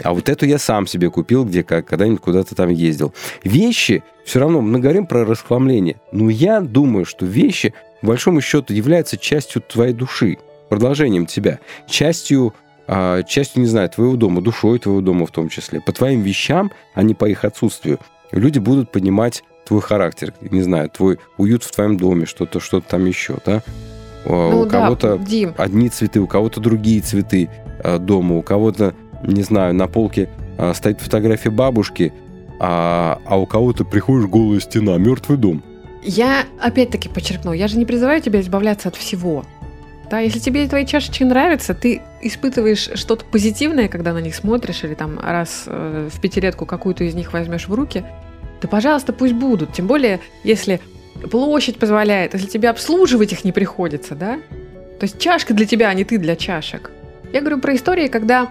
А 0.04 0.14
вот 0.14 0.30
эту 0.30 0.46
я 0.46 0.58
сам 0.58 0.88
себе 0.88 1.10
купил, 1.10 1.44
где 1.46 1.64
как, 1.64 1.86
когда-нибудь 1.86 2.22
куда-то 2.22 2.56
там 2.56 2.70
ездил. 2.70 3.14
Вещи, 3.44 4.04
все 4.24 4.40
равно, 4.40 4.62
мы 4.62 4.80
говорим 4.80 5.06
про 5.06 5.26
расхламление. 5.26 5.98
Но 6.12 6.30
я 6.30 6.62
думаю, 6.62 7.06
что 7.06 7.26
вещи, 7.26 7.74
по 8.02 8.08
большому 8.08 8.42
счету, 8.42 8.74
являются 8.74 9.18
частью 9.18 9.62
твоей 9.62 9.94
души, 9.94 10.38
продолжением 10.70 11.26
тебя, 11.26 11.60
частью 11.88 12.54
а, 12.92 13.22
частью, 13.22 13.62
не 13.62 13.68
знаю, 13.68 13.88
твоего 13.90 14.16
дома, 14.16 14.42
душой 14.42 14.80
твоего 14.80 15.02
дома 15.02 15.28
в 15.28 15.32
том 15.32 15.50
числе. 15.50 15.80
По 15.80 15.92
твоим 15.92 16.22
вещам, 16.22 16.72
а 16.96 17.04
не 17.04 17.14
по 17.14 17.30
их 17.30 17.46
отсутствию, 17.46 18.00
люди 18.32 18.58
будут 18.58 18.92
понимать 18.92 19.44
твой 19.64 19.82
характер, 19.82 20.34
не 20.42 20.64
знаю, 20.64 20.90
твой 20.90 21.20
уют 21.38 21.64
в 21.64 21.72
твоем 21.72 21.98
доме, 21.98 22.26
что-то, 22.26 22.60
что-то 22.60 22.90
там 22.90 23.06
еще, 23.06 23.38
да? 23.46 23.62
Ну 24.26 24.62
у 24.62 24.66
да, 24.66 24.82
кого-то 24.82 25.18
Дим, 25.18 25.54
одни 25.58 25.90
цветы, 25.90 26.20
у 26.20 26.28
кого-то 26.28 26.60
другие 26.60 27.02
цветы 27.02 27.50
а, 27.84 27.98
дома, 27.98 28.36
у 28.36 28.42
кого-то, 28.42 28.94
не 29.24 29.44
знаю, 29.44 29.74
на 29.74 29.88
полке 29.88 30.30
а, 30.58 30.74
стоит 30.74 31.00
фотография 31.00 31.50
бабушки, 31.50 32.14
а, 32.60 33.20
а 33.26 33.40
у 33.40 33.46
кого-то 33.46 33.86
приходишь 33.86 34.28
голая 34.28 34.60
стена, 34.60 34.98
мертвый 34.98 35.38
дом. 35.38 35.64
я 36.04 36.44
опять-таки 36.62 37.10
подчеркну, 37.10 37.54
я 37.54 37.68
же 37.68 37.78
не 37.78 37.86
призываю 37.86 38.22
тебя 38.22 38.42
избавляться 38.42 38.90
от 38.90 38.96
всего. 38.96 39.46
Да, 40.10 40.20
если 40.20 40.40
тебе 40.40 40.68
твои 40.68 40.88
чашечки 40.88 41.24
нравятся, 41.24 41.76
ты 41.76 42.02
испытываешь 42.22 42.90
что-то 42.96 43.26
позитивное, 43.26 43.88
когда 43.88 44.12
на 44.12 44.18
них 44.18 44.34
смотришь, 44.34 44.84
или 44.84 44.96
там 44.96 45.20
раз 45.20 45.66
э, 45.68 46.10
в 46.12 46.20
пятилетку 46.20 46.66
какую-то 46.66 47.04
из 47.04 47.14
них 47.14 47.32
возьмешь 47.32 47.68
в 47.68 47.74
руки, 47.74 48.04
то, 48.60 48.68
пожалуйста, 48.68 49.14
пусть 49.14 49.34
будут. 49.34 49.74
Тем 49.74 49.86
более, 49.86 50.20
если 50.44 50.82
площадь 51.28 51.78
позволяет, 51.78 52.34
если 52.34 52.48
тебе 52.48 52.70
обслуживать 52.70 53.34
их 53.34 53.44
не 53.44 53.52
приходится, 53.52 54.16
да? 54.16 54.40
То 55.00 55.04
есть 55.04 55.20
чашка 55.20 55.54
для 55.54 55.66
тебя, 55.66 55.90
а 55.90 55.94
не 55.94 56.04
ты 56.04 56.18
для 56.18 56.36
чашек. 56.36 56.92
Я 57.32 57.42
говорю 57.42 57.60
про 57.60 57.76
истории, 57.76 58.08
когда 58.08 58.48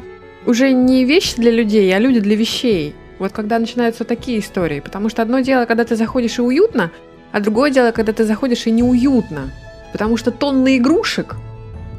уже 0.47 0.73
не 0.73 1.05
вещи 1.05 1.37
для 1.37 1.51
людей, 1.51 1.95
а 1.95 1.99
люди 1.99 2.21
для 2.21 2.37
вещей. 2.37 2.95
Вот 3.19 3.33
когда 3.33 3.59
начинаются 3.59 4.05
такие 4.05 4.39
истории. 4.39 4.81
Потому 4.81 5.09
что 5.09 5.23
одно 5.23 5.41
дело, 5.41 5.67
когда 5.67 5.85
ты 5.85 5.97
заходишь 5.97 6.39
и 6.39 6.43
уютно, 6.43 6.91
а 7.33 7.41
другое 7.41 7.71
дело, 7.71 7.91
когда 7.91 8.13
ты 8.13 8.25
заходишь 8.25 8.67
и 8.67 8.71
неуютно. 8.71 9.51
Потому 9.93 10.17
что 10.17 10.31
тонны 10.31 10.77
игрушек, 10.79 11.37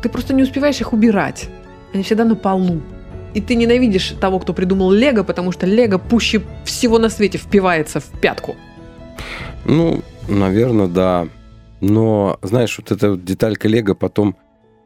ты 0.01 0.09
просто 0.09 0.33
не 0.33 0.43
успеваешь 0.43 0.79
их 0.79 0.93
убирать. 0.93 1.49
Они 1.93 2.03
всегда 2.03 2.23
на 2.23 2.35
полу. 2.35 2.81
И 3.33 3.41
ты 3.41 3.55
ненавидишь 3.55 4.15
того, 4.19 4.39
кто 4.39 4.53
придумал 4.53 4.91
Лего, 4.91 5.23
потому 5.23 5.51
что 5.51 5.67
Лего 5.67 5.97
пуще 5.97 6.41
всего 6.65 6.97
на 6.97 7.09
свете 7.09 7.37
впивается 7.37 7.99
в 7.99 8.19
пятку. 8.19 8.55
Ну, 9.65 10.01
наверное, 10.29 10.87
да. 10.87 11.27
Но, 11.81 12.37
знаешь, 12.41 12.77
вот 12.77 12.91
эта 12.91 13.11
вот 13.11 13.23
деталька 13.23 13.67
Лего 13.67 13.93
потом 13.93 14.35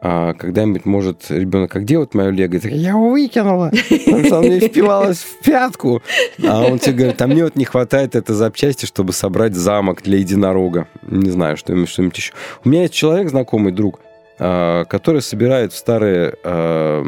а, 0.05 0.33
когда-нибудь 0.33 0.85
может 0.85 1.31
ребенок, 1.31 1.73
а 1.75 1.79
где 1.79 1.97
вот 1.97 2.13
мое 2.13 2.29
Лего? 2.29 2.59
Ты, 2.59 2.69
я 2.69 2.89
его 2.89 3.09
выкинула, 3.09 3.71
потому 3.89 4.25
что 4.25 4.39
она 4.39 4.59
впивалась 4.59 5.19
в 5.19 5.39
пятку. 5.43 6.01
А 6.45 6.61
он 6.61 6.77
тебе 6.77 6.93
говорит, 6.93 7.21
а 7.21 7.27
мне 7.27 7.45
вот 7.45 7.55
не 7.55 7.63
хватает 7.63 8.15
этой 8.15 8.35
запчасти, 8.35 8.85
чтобы 8.85 9.13
собрать 9.13 9.55
замок 9.55 10.01
для 10.03 10.17
единорога. 10.17 10.87
Не 11.07 11.31
знаю, 11.31 11.55
что-нибудь, 11.55 11.89
что-нибудь 11.89 12.17
еще. 12.17 12.33
У 12.65 12.69
меня 12.69 12.81
есть 12.81 12.93
человек, 12.93 13.29
знакомый 13.29 13.71
друг, 13.71 14.01
а, 14.39 14.83
который 14.85 15.21
собирает 15.21 15.73
старые, 15.73 16.35
а, 16.43 17.03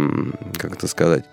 как 0.57 0.75
это 0.75 0.87
сказать, 0.87 1.25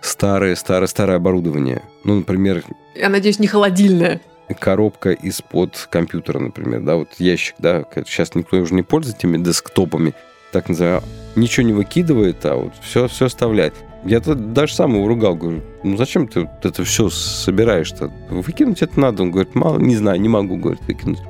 старые, 0.00 0.54
старое, 0.54 0.86
старое 0.86 1.16
оборудование. 1.16 1.82
Ну, 2.04 2.14
например, 2.16 2.62
Я 2.94 3.08
надеюсь, 3.08 3.40
не 3.40 3.48
холодильная. 3.48 4.20
Коробка 4.54 5.10
из-под 5.10 5.88
компьютера, 5.90 6.38
например, 6.38 6.80
да, 6.80 6.96
вот 6.96 7.08
ящик, 7.18 7.56
да, 7.58 7.84
сейчас 8.06 8.34
никто 8.34 8.56
уже 8.56 8.74
не 8.74 8.82
пользуется 8.82 9.26
этими 9.26 9.42
десктопами, 9.42 10.14
так 10.52 10.68
называемые, 10.68 11.02
ничего 11.36 11.66
не 11.66 11.72
выкидывает, 11.72 12.44
а 12.44 12.56
вот 12.56 12.74
все, 12.82 13.08
все 13.08 13.26
оставляет. 13.26 13.74
Я 14.04 14.18
даже 14.20 14.74
сам 14.74 14.94
его 14.94 15.06
ругал, 15.06 15.36
говорю, 15.36 15.62
ну 15.84 15.96
зачем 15.96 16.26
ты 16.26 16.40
вот 16.40 16.64
это 16.64 16.84
все 16.84 17.08
собираешь-то? 17.08 18.12
Выкинуть 18.30 18.82
это 18.82 18.98
надо. 18.98 19.22
Он 19.22 19.30
говорит, 19.30 19.54
мало, 19.54 19.78
не 19.78 19.94
знаю, 19.94 20.20
не 20.20 20.28
могу, 20.28 20.56
говорит, 20.56 20.82
выкинуть. 20.88 21.20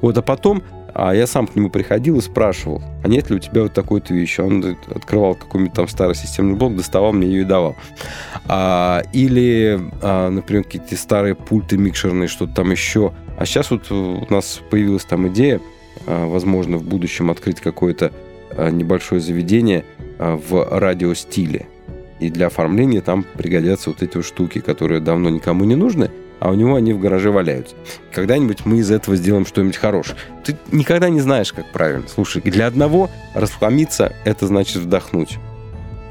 Вот, 0.00 0.16
а 0.16 0.22
потом 0.22 0.62
а 0.94 1.14
я 1.14 1.26
сам 1.26 1.46
к 1.46 1.56
нему 1.56 1.70
приходил 1.70 2.18
и 2.18 2.20
спрашивал, 2.20 2.82
а 3.02 3.08
нет 3.08 3.30
ли 3.30 3.36
у 3.36 3.38
тебя 3.38 3.62
вот 3.62 3.72
такой-то 3.72 4.12
вещи? 4.12 4.40
Он 4.40 4.76
открывал 4.94 5.34
какой-нибудь 5.34 5.74
там 5.74 5.88
старый 5.88 6.14
системный 6.14 6.54
блок, 6.54 6.76
доставал 6.76 7.12
мне 7.12 7.26
ее 7.28 7.42
и 7.42 7.44
давал. 7.44 7.76
А, 8.46 9.02
или, 9.12 9.80
а, 10.02 10.28
например, 10.28 10.64
какие-то 10.64 10.96
старые 10.96 11.34
пульты 11.34 11.78
микшерные, 11.78 12.28
что-то 12.28 12.54
там 12.54 12.70
еще. 12.70 13.12
А 13.38 13.46
сейчас 13.46 13.70
вот 13.70 13.90
у 13.90 14.26
нас 14.28 14.60
появилась 14.70 15.04
там 15.04 15.28
идея, 15.28 15.60
а, 16.06 16.26
возможно, 16.26 16.76
в 16.76 16.84
будущем 16.84 17.30
открыть 17.30 17.60
какое-то 17.60 18.12
а, 18.50 18.70
небольшое 18.70 19.20
заведение 19.20 19.84
а, 20.18 20.36
в 20.36 20.78
радиостиле. 20.78 21.66
И 22.20 22.30
для 22.30 22.46
оформления 22.46 23.00
там 23.00 23.24
пригодятся 23.34 23.90
вот 23.90 24.02
эти 24.02 24.16
вот 24.16 24.26
штуки, 24.26 24.60
которые 24.60 25.00
давно 25.00 25.28
никому 25.30 25.64
не 25.64 25.74
нужны, 25.74 26.10
а 26.42 26.50
у 26.50 26.54
него 26.54 26.74
они 26.74 26.92
в 26.92 26.98
гараже 26.98 27.30
валяются. 27.30 27.76
Когда-нибудь 28.12 28.66
мы 28.66 28.78
из 28.78 28.90
этого 28.90 29.16
сделаем 29.16 29.46
что-нибудь 29.46 29.76
хорошее. 29.76 30.18
Ты 30.44 30.56
никогда 30.72 31.08
не 31.08 31.20
знаешь, 31.20 31.52
как 31.52 31.70
правильно. 31.70 32.08
Слушай, 32.12 32.42
для 32.42 32.66
одного 32.66 33.10
расхламиться– 33.32 34.12
это 34.24 34.48
значит 34.48 34.78
вдохнуть. 34.78 35.38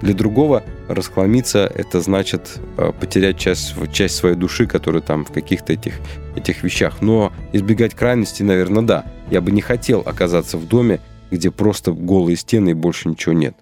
Для 0.02 0.14
другого 0.14 0.64
расхламиться– 0.88 1.70
это 1.76 2.00
значит 2.00 2.60
э, 2.78 2.94
потерять 2.98 3.40
часть, 3.40 3.76
часть 3.92 4.16
своей 4.16 4.36
души, 4.36 4.68
которая 4.68 5.02
там 5.02 5.26
в 5.26 5.34
каких-то 5.34 5.74
этих, 5.74 5.96
этих 6.38 6.64
вещах. 6.64 7.02
Но 7.02 7.34
избегать 7.52 7.94
крайности, 7.94 8.42
наверное, 8.42 8.84
да. 8.84 9.06
Я 9.30 9.42
бы 9.42 9.52
не 9.52 9.62
хотел 9.62 10.00
оказаться 10.00 10.58
в 10.58 10.66
доме, 10.66 11.02
где 11.30 11.52
просто 11.52 11.92
голые 11.92 12.38
стены 12.38 12.70
и 12.70 12.74
больше 12.74 13.10
ничего 13.10 13.34
нет. 13.34 13.56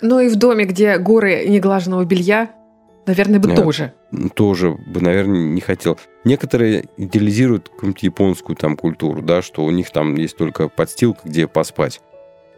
Ну 0.00 0.20
и 0.20 0.28
в 0.28 0.36
доме, 0.36 0.66
где 0.66 0.98
горы 0.98 1.46
неглаженного 1.48 2.04
белья, 2.04 2.50
наверное, 3.06 3.40
бы 3.40 3.48
Нет. 3.48 3.58
тоже. 3.58 3.92
тоже 4.34 4.70
бы, 4.72 5.00
наверное, 5.00 5.40
не 5.40 5.60
хотел. 5.60 5.98
Некоторые 6.24 6.86
идеализируют 6.96 7.68
какую-нибудь 7.68 8.02
японскую 8.02 8.56
там 8.56 8.76
культуру, 8.76 9.22
да, 9.22 9.42
что 9.42 9.64
у 9.64 9.70
них 9.70 9.90
там 9.90 10.14
есть 10.14 10.36
только 10.36 10.68
подстилка, 10.68 11.22
где 11.24 11.46
поспать, 11.46 12.00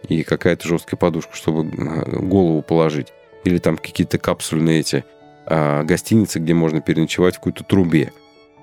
и 0.08 0.22
какая-то 0.22 0.68
жесткая 0.68 0.98
подушка, 0.98 1.34
чтобы 1.34 1.66
э, 1.66 2.18
голову 2.20 2.62
положить. 2.62 3.08
Или 3.44 3.58
там 3.58 3.76
какие-то 3.76 4.18
капсульные 4.18 4.80
эти 4.80 5.04
а, 5.46 5.82
гостиницы, 5.84 6.38
где 6.38 6.54
можно 6.54 6.80
переночевать 6.80 7.34
в 7.34 7.38
какой-то 7.38 7.64
трубе. 7.64 8.12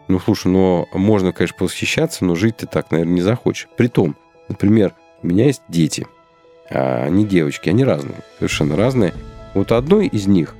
Ну, 0.07 0.19
слушай, 0.19 0.47
но 0.47 0.87
можно, 0.93 1.31
конечно, 1.31 1.57
восхищаться, 1.59 2.25
но 2.25 2.35
жить 2.35 2.57
ты 2.57 2.67
так, 2.67 2.91
наверное, 2.91 3.13
не 3.13 3.21
захочешь. 3.21 3.69
Притом, 3.77 4.17
например, 4.49 4.95
у 5.21 5.27
меня 5.27 5.45
есть 5.45 5.61
дети. 5.67 6.07
А, 6.69 7.03
они 7.05 7.25
девочки, 7.25 7.69
они 7.69 7.83
разные, 7.83 8.17
совершенно 8.37 8.75
разные. 8.75 9.13
Вот 9.53 9.71
одной 9.71 10.07
из 10.07 10.27
них 10.27 10.55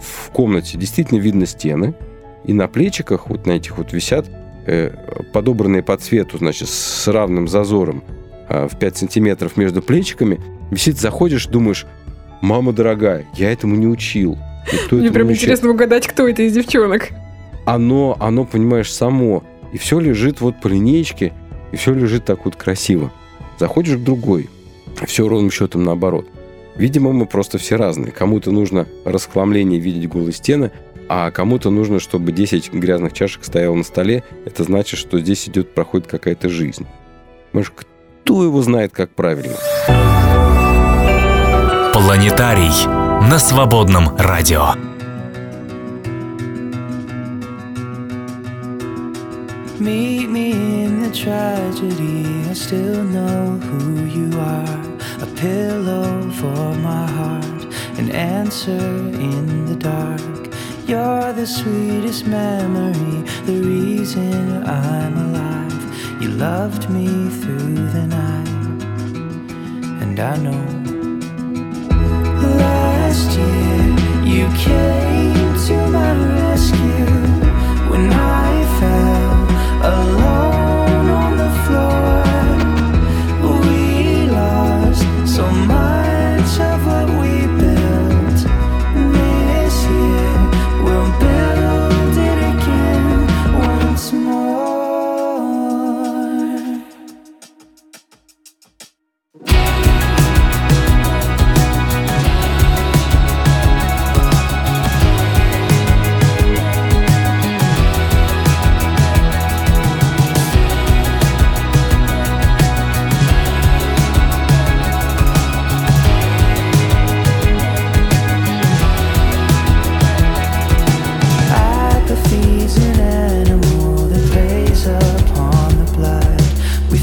в 0.00 0.30
комнате 0.30 0.78
действительно 0.78 1.18
видно 1.18 1.46
стены, 1.46 1.94
и 2.44 2.52
на 2.52 2.68
плечиках 2.68 3.28
вот 3.28 3.46
на 3.46 3.52
этих 3.52 3.78
вот 3.78 3.92
висят 3.92 4.26
э, 4.66 4.90
подобранные 5.32 5.82
по 5.82 5.96
цвету, 5.96 6.38
значит, 6.38 6.68
с 6.68 7.08
равным 7.08 7.48
зазором 7.48 8.02
э, 8.48 8.68
в 8.68 8.78
5 8.78 8.96
сантиметров 8.96 9.56
между 9.56 9.82
плечиками. 9.82 10.40
Висит, 10.70 10.98
заходишь, 10.98 11.46
думаешь, 11.46 11.86
мама 12.40 12.72
дорогая, 12.72 13.26
я 13.34 13.52
этому 13.52 13.74
не 13.76 13.86
учил. 13.86 14.38
Мне 14.90 15.10
прям 15.10 15.26
не 15.26 15.32
учил». 15.32 15.42
интересно 15.42 15.70
угадать, 15.70 16.06
кто 16.06 16.28
это 16.28 16.42
из 16.42 16.52
девчонок. 16.52 17.08
Оно, 17.64 18.16
оно, 18.20 18.44
понимаешь, 18.44 18.92
само. 18.92 19.44
И 19.72 19.78
все 19.78 19.98
лежит 19.98 20.40
вот 20.40 20.60
по 20.60 20.68
линеечке, 20.68 21.32
и 21.72 21.76
все 21.76 21.92
лежит 21.92 22.24
так 22.24 22.44
вот 22.44 22.56
красиво. 22.56 23.12
Заходишь 23.58 23.96
к 23.96 24.02
другой, 24.02 24.48
все 25.06 25.28
ровным 25.28 25.50
счетом 25.50 25.84
наоборот. 25.84 26.26
Видимо, 26.78 27.12
мы 27.12 27.26
просто 27.26 27.58
все 27.58 27.76
разные. 27.76 28.12
Кому-то 28.12 28.52
нужно 28.52 28.86
расхламление 29.04 29.80
видеть 29.80 30.08
голые 30.08 30.32
стены, 30.32 30.70
а 31.08 31.30
кому-то 31.32 31.70
нужно, 31.70 31.98
чтобы 31.98 32.30
10 32.30 32.72
грязных 32.72 33.12
чашек 33.12 33.44
стояло 33.44 33.74
на 33.74 33.82
столе. 33.82 34.22
Это 34.44 34.62
значит, 34.62 34.98
что 34.98 35.18
здесь 35.18 35.48
идет, 35.48 35.74
проходит 35.74 36.06
какая-то 36.06 36.48
жизнь. 36.48 36.86
Может, 37.52 37.72
кто 37.74 38.44
его 38.44 38.62
знает, 38.62 38.92
как 38.92 39.10
правильно? 39.10 39.56
Планетарий 41.92 42.86
на 43.28 43.38
свободном 43.40 44.16
радио. 44.16 44.74
Meet 49.80 50.28
me 50.28 50.52
in 50.52 51.02
the 51.02 51.10
tragedy. 51.12 52.26
I 52.50 52.52
still 52.52 53.04
know 53.04 53.58
who 53.58 54.06
you 54.06 54.30
are. 54.38 54.97
Pillow 55.38 56.28
for 56.32 56.74
my 56.82 57.06
heart, 57.06 57.64
an 57.96 58.10
answer 58.10 58.72
in 58.72 59.66
the 59.66 59.76
dark. 59.76 60.20
You're 60.84 61.32
the 61.32 61.46
sweetest 61.46 62.26
memory, 62.26 63.22
the 63.44 63.60
reason 63.62 64.64
I'm 64.64 65.16
alive. 65.16 66.20
You 66.20 66.30
loved 66.30 66.90
me 66.90 67.06
through 67.40 67.76
the 67.96 68.06
night, 68.08 68.82
and 70.02 70.18
I 70.18 70.36
know. 70.38 70.66
Last 72.58 73.30
year, 73.38 73.94
you 74.34 74.48
came 74.56 75.54
to 75.68 75.76
my 75.98 76.12
rescue 76.34 77.14
when 77.90 78.12
I 78.12 78.50
fell 78.80 79.92
alone 79.92 80.27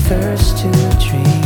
first 0.07 0.59
to 0.59 0.67
dream. 0.99 1.44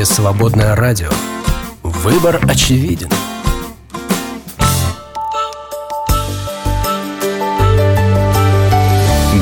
Эфире 0.00 0.04
«Свободное 0.04 0.76
радио». 0.76 1.08
Выбор 1.82 2.40
очевиден. 2.48 3.08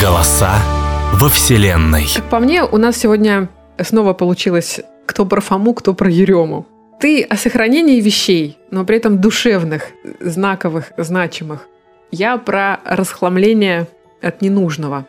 Голоса 0.00 0.56
во 1.14 1.28
Вселенной. 1.28 2.06
Как 2.14 2.28
по 2.28 2.40
мне, 2.40 2.64
у 2.64 2.76
нас 2.76 2.96
сегодня 2.96 3.48
снова 3.80 4.14
получилось 4.14 4.80
кто 5.06 5.26
про 5.26 5.40
Фому, 5.40 5.74
кто 5.74 5.94
про 5.94 6.10
Ерему. 6.10 6.66
Ты 7.00 7.22
о 7.22 7.36
сохранении 7.36 8.00
вещей, 8.00 8.58
но 8.70 8.84
при 8.84 8.96
этом 8.96 9.20
душевных, 9.20 9.90
знаковых, 10.20 10.92
значимых. 10.96 11.68
Я 12.10 12.36
про 12.36 12.80
расхламление 12.84 13.86
от 14.20 14.42
ненужного. 14.42 15.06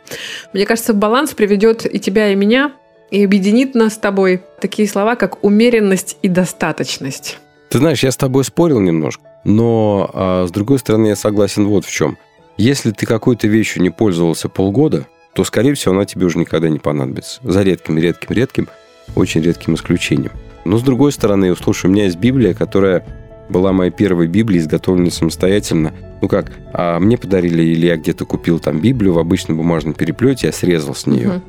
Мне 0.54 0.66
кажется, 0.66 0.94
баланс 0.94 1.34
приведет 1.34 1.92
и 1.92 2.00
тебя, 2.00 2.32
и 2.32 2.36
меня, 2.36 2.74
и 3.12 3.24
объединит 3.24 3.76
нас 3.76 3.96
с 3.96 3.98
тобой 3.98 4.42
такие 4.62 4.88
слова, 4.88 5.16
как 5.16 5.44
умеренность 5.44 6.18
и 6.22 6.28
достаточность. 6.28 7.40
Ты 7.70 7.78
знаешь, 7.78 8.04
я 8.04 8.12
с 8.12 8.18
тобой 8.18 8.44
спорил 8.44 8.80
немножко, 8.80 9.24
но 9.44 10.10
а, 10.14 10.48
с 10.48 10.52
другой 10.52 10.80
стороны 10.80 11.08
я 11.08 11.16
согласен 11.16 11.68
вот 11.68 11.86
в 11.86 11.92
чем. 11.92 12.18
Если 12.58 12.92
ты 12.92 13.06
какой-то 13.06 13.48
вещью 13.48 13.82
не 13.82 13.90
пользовался 13.90 14.50
полгода, 14.50 15.08
то, 15.34 15.44
скорее 15.44 15.74
всего, 15.76 15.94
она 15.94 16.06
тебе 16.06 16.26
уже 16.26 16.40
никогда 16.40 16.68
не 16.68 16.80
понадобится. 16.80 17.40
За 17.44 17.62
редким, 17.62 17.98
редким, 17.98 18.36
редким, 18.36 18.68
очень 19.16 19.42
редким 19.42 19.76
исключением. 19.76 20.32
Но, 20.66 20.78
с 20.78 20.82
другой 20.82 21.12
стороны, 21.12 21.56
слушай, 21.56 21.86
у 21.86 21.90
меня 21.90 22.06
есть 22.06 22.18
Библия, 22.18 22.54
которая 22.54 23.06
была 23.50 23.72
моей 23.72 23.92
первой 23.92 24.28
Библией, 24.28 24.62
изготовленной 24.62 25.12
самостоятельно. 25.12 25.94
Ну 26.22 26.28
как, 26.28 26.52
а 26.74 27.00
мне 27.00 27.18
подарили, 27.18 27.64
или 27.64 27.88
я 27.88 27.98
где-то 27.98 28.26
купил 28.26 28.60
там 28.60 28.80
Библию 28.80 29.14
в 29.14 29.20
обычном 29.20 29.58
бумажном 29.58 29.94
переплете, 29.94 30.48
я 30.48 30.54
срезал 30.54 30.94
с 30.96 31.08
нее 31.08 31.28
Мгм. 31.28 31.44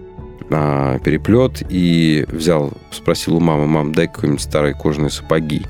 А, 0.50 0.98
переплет 0.98 1.62
и 1.68 2.24
взял, 2.28 2.72
спросил 2.90 3.36
у 3.36 3.40
мамы, 3.40 3.66
мам, 3.66 3.92
дай 3.92 4.08
какие-нибудь 4.08 4.42
старые 4.42 4.74
кожаные 4.74 5.10
сапоги. 5.10 5.62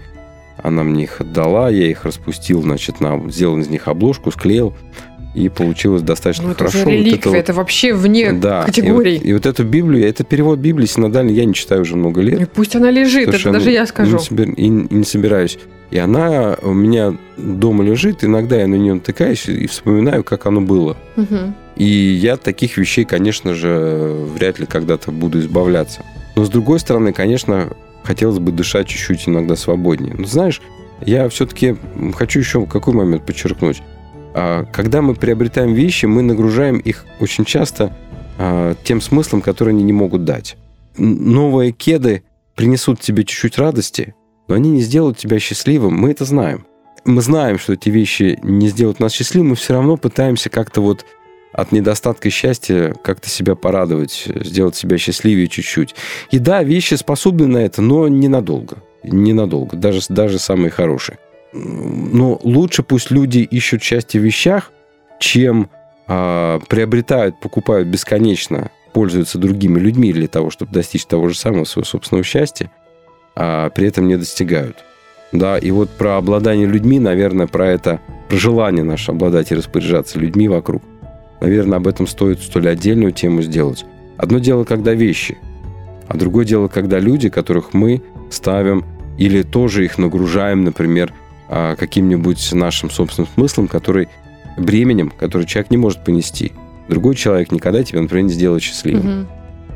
Она 0.63 0.83
мне 0.83 1.05
их 1.05 1.21
отдала, 1.21 1.71
я 1.71 1.87
их 1.87 2.05
распустил, 2.05 2.63
значит, 2.63 3.01
на, 3.01 3.31
сделал 3.31 3.59
из 3.59 3.69
них 3.69 3.89
обложку, 3.89 4.31
склеил, 4.31 4.75
и 5.35 5.49
получилось 5.49 6.03
достаточно 6.03 6.47
Ну, 6.47 6.51
это 6.51 6.59
хорошо. 6.59 6.79
Вот 6.85 6.91
реликвия, 6.91 7.15
это 7.19 7.29
вот- 7.31 7.37
это 7.39 7.53
вообще 7.53 7.95
вне 7.95 8.33
да, 8.33 8.65
категорий. 8.65 9.15
И 9.15 9.19
вот, 9.19 9.27
и 9.27 9.33
вот 9.35 9.47
эту 9.47 9.65
Библию, 9.65 10.09
это 10.09 10.25
перевод 10.25 10.59
Библии 10.59 10.87
синодальный, 10.87 11.33
я 11.35 11.45
не 11.45 11.55
читаю 11.55 11.83
уже 11.83 11.97
много 11.97 12.21
лет. 12.21 12.41
И 12.41 12.45
пусть 12.45 12.75
она 12.77 12.91
лежит, 12.91 13.29
это 13.29 13.53
даже 13.53 13.71
я 13.71 13.87
скажу. 13.87 14.17
Не 14.17 14.23
собир- 14.23 14.55
и, 14.55 14.65
и 14.67 14.69
не 14.69 15.05
собираюсь. 15.05 15.59
И 15.91 15.99
она 15.99 16.57
у 16.63 16.73
меня 16.73 17.17
дома 17.37 17.83
лежит, 17.85 18.23
иногда 18.25 18.57
я 18.57 18.67
на 18.67 18.77
нее 18.77 18.95
натыкаюсь 18.95 19.49
и 19.49 19.67
вспоминаю, 19.67 20.23
как 20.25 20.47
оно 20.47 20.61
было. 20.61 20.97
Мгм. 21.17 21.55
И 21.77 21.85
я 21.85 22.35
от 22.35 22.43
таких 22.43 22.77
вещей, 22.77 23.05
конечно 23.05 23.55
же, 23.55 24.15
вряд 24.35 24.59
ли 24.59 24.67
когда-то 24.67 25.11
буду 25.13 25.41
избавляться. 25.41 26.03
Но 26.37 26.45
с 26.45 26.49
другой 26.49 26.79
стороны, 26.79 27.13
конечно, 27.13 27.69
хотелось 28.05 28.39
бы 28.39 28.53
дышать 28.53 28.87
чуть-чуть 28.89 29.29
иногда 29.29 29.57
свободнее. 29.57 30.15
Но 30.17 30.27
знаешь, 30.27 30.61
я 31.05 31.29
все-таки 31.29 31.77
хочу 32.15 32.39
еще 32.41 32.67
какой 32.67 32.95
момент 32.95 33.25
подчеркнуть. 33.27 33.83
А, 34.35 34.65
Когда 34.73 35.03
мы 35.03 35.15
приобретаем 35.15 35.75
вещи, 35.75 36.07
мы 36.07 36.23
нагружаем 36.23 36.79
их 36.79 37.05
очень 37.21 37.45
часто 37.45 37.97
а, 38.39 38.75
тем 38.85 39.01
смыслом, 39.01 39.43
который 39.43 39.71
они 39.71 39.83
не 39.83 39.93
могут 39.93 40.25
дать. 40.25 40.57
Новые 40.97 41.73
кеды 41.73 42.23
принесут 42.55 43.01
тебе 43.01 43.25
чуть-чуть 43.25 43.59
радости, 43.59 44.15
но 44.49 44.55
они 44.55 44.71
не 44.71 44.81
сделают 44.81 45.19
тебя 45.19 45.39
счастливым. 45.39 45.95
Мы 45.95 46.11
это 46.11 46.25
знаем. 46.25 46.67
Мы 47.05 47.23
знаем, 47.23 47.59
что 47.59 47.73
эти 47.73 47.89
вещи 47.89 48.39
не 48.43 48.69
сделают 48.69 49.01
нас 49.01 49.13
счастливым, 49.13 49.51
мы 49.51 49.57
все 49.57 49.73
равно 49.73 49.97
пытаемся 49.97 50.51
как-то 50.51 50.81
вот 50.81 51.07
от 51.53 51.73
недостатка 51.73 52.31
счастья 52.31 52.95
как-то 53.03 53.29
себя 53.29 53.55
порадовать, 53.55 54.29
сделать 54.35 54.77
себя 54.77 54.99
счастливее 54.99 55.49
чуть-чуть. 55.49 55.95
И 56.31 56.39
да, 56.39 56.63
вещи 56.63 56.95
способны 56.95 57.47
на 57.47 57.59
это, 57.59 57.83
но 57.83 58.07
ненадолго. 58.09 58.79
Ненадолго, 59.03 59.77
даже, 59.77 60.01
даже 60.09 60.39
самые 60.39 60.71
хорошие. 60.71 61.19
Но 61.53 62.39
лучше 62.43 62.83
пусть 62.83 63.11
люди 63.11 63.39
ищут 63.39 63.83
счастье 63.83 64.21
в 64.21 64.25
вещах, 64.25 64.73
чем 65.19 65.69
а, 66.07 66.61
приобретают, 66.69 67.41
покупают 67.41 67.89
бесконечно, 67.89 68.71
пользуются 68.93 69.39
другими 69.39 69.79
людьми 69.79 70.13
для 70.13 70.29
того, 70.29 70.51
чтобы 70.51 70.73
достичь 70.73 71.07
того 71.07 71.29
же 71.29 71.37
самого 71.37 71.65
своего 71.65 71.87
собственного 71.87 72.25
счастья, 72.25 72.71
а 73.37 73.71
при 73.71 73.87
этом 73.87 74.09
не 74.09 74.17
достигают. 74.17 74.85
Да, 75.33 75.59
и 75.59 75.71
вот 75.71 75.91
про 75.91 76.17
обладание 76.17 76.67
людьми, 76.67 76.99
наверное, 76.99 77.47
про 77.47 77.69
это, 77.69 78.01
про 78.29 78.37
желание 78.37 78.83
наше 78.83 79.13
обладать 79.13 79.53
и 79.53 79.55
распоряжаться 79.55 80.19
людьми 80.19 80.49
вокруг, 80.49 80.83
наверное, 81.41 81.79
об 81.79 81.87
этом 81.87 82.07
стоит 82.07 82.41
столь 82.41 82.69
отдельную 82.69 83.13
тему 83.13 83.43
сделать. 83.43 83.85
Одно 84.17 84.39
дело, 84.39 84.65
когда 84.65 84.93
вещи, 84.93 85.39
а 86.09 86.17
другое 86.17 86.45
дело, 86.45 86.67
когда 86.67 86.99
люди, 86.99 87.29
которых 87.29 87.73
мы 87.73 88.03
ставим 88.31 88.85
или 89.19 89.43
тоже 89.43 89.85
их 89.85 89.99
нагружаем, 89.99 90.65
например, 90.65 91.15
каким-нибудь 91.51 92.53
нашим 92.53 92.91
собственным 92.91 93.29
смыслом, 93.35 93.69
который 93.69 94.09
бременем, 94.57 95.11
который 95.11 95.47
человек 95.47 95.71
не 95.71 95.77
может 95.77 96.05
понести. 96.05 96.53
Другой 96.89 97.15
человек 97.15 97.53
никогда 97.53 97.83
тебя, 97.83 98.01
например, 98.01 98.25
не 98.25 98.33
сделает 98.33 98.63
счастливым. 98.63 99.21
Мгм. 99.21 99.29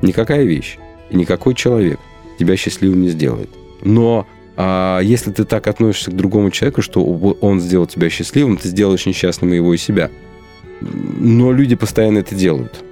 Никакая 0.03 0.45
вещь 0.45 0.79
и 1.11 1.17
никакой 1.17 1.55
человек 1.55 1.99
тебя 2.39 2.57
счастливым 2.57 3.03
не 3.03 3.09
сделает. 3.09 3.51
Но 3.83 4.27
а, 4.57 5.01
если 5.01 5.31
ты 5.31 5.45
так 5.45 5.67
относишься 5.67 6.11
к 6.11 6.17
другому 6.17 6.51
человеку, 6.51 6.83
что 6.83 7.03
он 7.05 7.61
сделал 7.61 7.87
тебя 7.87 8.11
счастливым, 8.11 8.57
ты 8.57 8.69
сделаешь 8.69 9.07
несчастным 9.07 9.53
и 9.53 9.57
его, 9.57 9.75
и 9.75 9.77
себя. 9.77 10.11
Но 10.81 11.53
люди 11.53 11.75
постоянно 11.77 12.19
это 12.19 12.35
делают. 12.35 12.85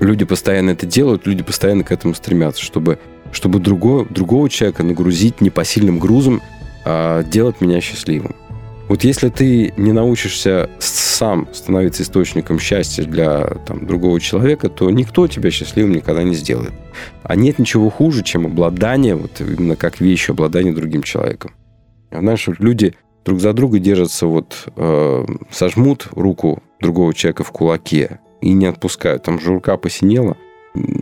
Люди 0.00 0.24
постоянно 0.24 0.70
это 0.70 0.86
делают, 0.86 1.26
люди 1.26 1.42
постоянно 1.42 1.82
к 1.82 1.92
этому 1.92 2.14
стремятся, 2.14 2.62
чтобы, 2.62 2.98
чтобы 3.32 3.58
другого, 3.58 4.06
другого 4.06 4.48
человека 4.48 4.82
нагрузить 4.82 5.40
непосильным 5.40 5.98
грузом, 5.98 6.40
а 6.40 6.57
делать 7.30 7.60
меня 7.60 7.80
счастливым. 7.80 8.34
Вот 8.88 9.04
если 9.04 9.28
ты 9.28 9.74
не 9.76 9.92
научишься 9.92 10.70
сам 10.78 11.46
становиться 11.52 12.02
источником 12.02 12.58
счастья 12.58 13.04
для 13.04 13.44
там, 13.66 13.86
другого 13.86 14.18
человека, 14.18 14.70
то 14.70 14.88
никто 14.88 15.28
тебя 15.28 15.50
счастливым 15.50 15.92
никогда 15.92 16.22
не 16.22 16.34
сделает. 16.34 16.72
А 17.22 17.36
нет 17.36 17.58
ничего 17.58 17.90
хуже, 17.90 18.22
чем 18.22 18.46
обладание, 18.46 19.14
вот 19.14 19.40
именно 19.40 19.76
как 19.76 20.00
вещь, 20.00 20.30
обладание 20.30 20.72
другим 20.72 21.02
человеком. 21.02 21.52
А 22.10 22.20
вот 22.20 22.60
люди 22.60 22.94
друг 23.26 23.40
за 23.40 23.52
друга 23.52 23.78
держатся, 23.78 24.26
вот 24.26 24.68
э, 24.74 25.26
сожмут 25.50 26.08
руку 26.12 26.62
другого 26.80 27.12
человека 27.12 27.44
в 27.44 27.52
кулаке 27.52 28.20
и 28.40 28.54
не 28.54 28.64
отпускают. 28.64 29.24
Там 29.24 29.38
же 29.38 29.50
рука 29.50 29.76
посинела, 29.76 30.38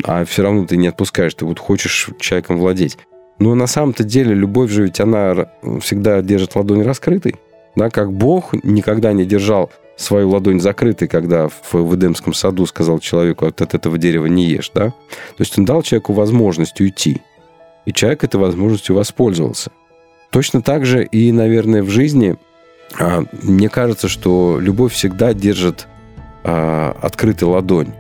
а 0.03 0.25
все 0.25 0.43
равно 0.43 0.67
ты 0.67 0.77
не 0.77 0.89
отпускаешь, 0.89 1.35
ты 1.35 1.45
вот 1.45 1.61
хочешь 1.61 2.11
человеком 2.19 2.59
владеть. 2.59 2.99
Но 3.39 3.55
на 3.55 3.67
самом-то 3.67 4.05
деле 4.05 4.35
любовь 4.35 4.71
же 4.71 4.85
ведь 4.85 5.01
она 5.01 5.49
всегда 5.81 6.23
держит 6.23 6.57
ладонь 6.57 6.83
раскрытой. 6.83 7.37
Да, 7.75 7.91
как 7.91 8.13
Бог 8.13 8.55
никогда 8.65 9.13
не 9.13 9.27
держал 9.27 9.71
свою 9.97 10.31
ладонь 10.31 10.61
закрытой, 10.61 11.09
когда 11.09 11.49
в, 11.49 11.95
Эдемском 11.95 12.33
саду 12.33 12.67
сказал 12.67 12.99
человеку, 12.99 13.47
от 13.47 13.75
этого 13.75 13.99
дерева 13.99 14.27
не 14.27 14.45
ешь, 14.45 14.71
да? 14.75 14.89
То 14.89 15.41
есть 15.41 15.59
он 15.59 15.65
дал 15.65 15.83
человеку 15.83 16.13
возможность 16.13 16.81
уйти. 16.81 17.23
И 17.85 17.93
человек 17.93 18.25
этой 18.25 18.41
возможностью 18.41 18.97
воспользовался. 18.97 19.71
Точно 20.31 20.61
так 20.61 20.85
же 20.85 21.05
и, 21.05 21.31
наверное, 21.33 21.83
в 21.83 21.89
жизни 21.89 22.37
а, 22.99 23.25
мне 23.43 23.69
кажется, 23.69 24.09
что 24.09 24.59
любовь 24.61 24.93
всегда 24.93 25.35
держит 25.35 25.87
а, 26.45 26.97
открытой 27.01 27.49
ладонь 27.49 27.93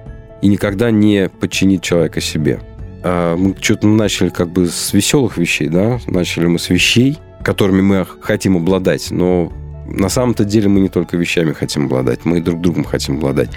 и 0.43 0.49
никогда 0.49 0.91
не 0.91 1.29
подчинит 1.29 1.83
человека 1.83 2.21
себе. 2.21 2.61
А, 3.09 3.37
мы 3.37 3.55
что-то 3.61 3.87
начали 3.87 4.31
как 4.31 4.49
бы 4.49 4.67
с 4.67 4.93
веселых 4.93 5.39
вещей, 5.39 5.69
да? 5.69 6.01
Начали 6.09 6.47
мы 6.47 6.59
с 6.59 6.71
вещей, 6.71 7.19
которыми 7.45 7.81
мы 7.81 8.05
хотим 8.21 8.57
обладать, 8.57 9.13
но 9.13 9.53
на 9.87 10.09
самом-то 10.09 10.45
деле 10.45 10.69
мы 10.69 10.81
не 10.81 10.89
только 10.89 11.17
вещами 11.17 11.53
хотим 11.53 11.87
обладать, 11.87 12.25
мы 12.25 12.39
и 12.39 12.41
друг 12.41 12.61
другом 12.61 12.83
хотим 12.83 13.19
обладать. 13.19 13.51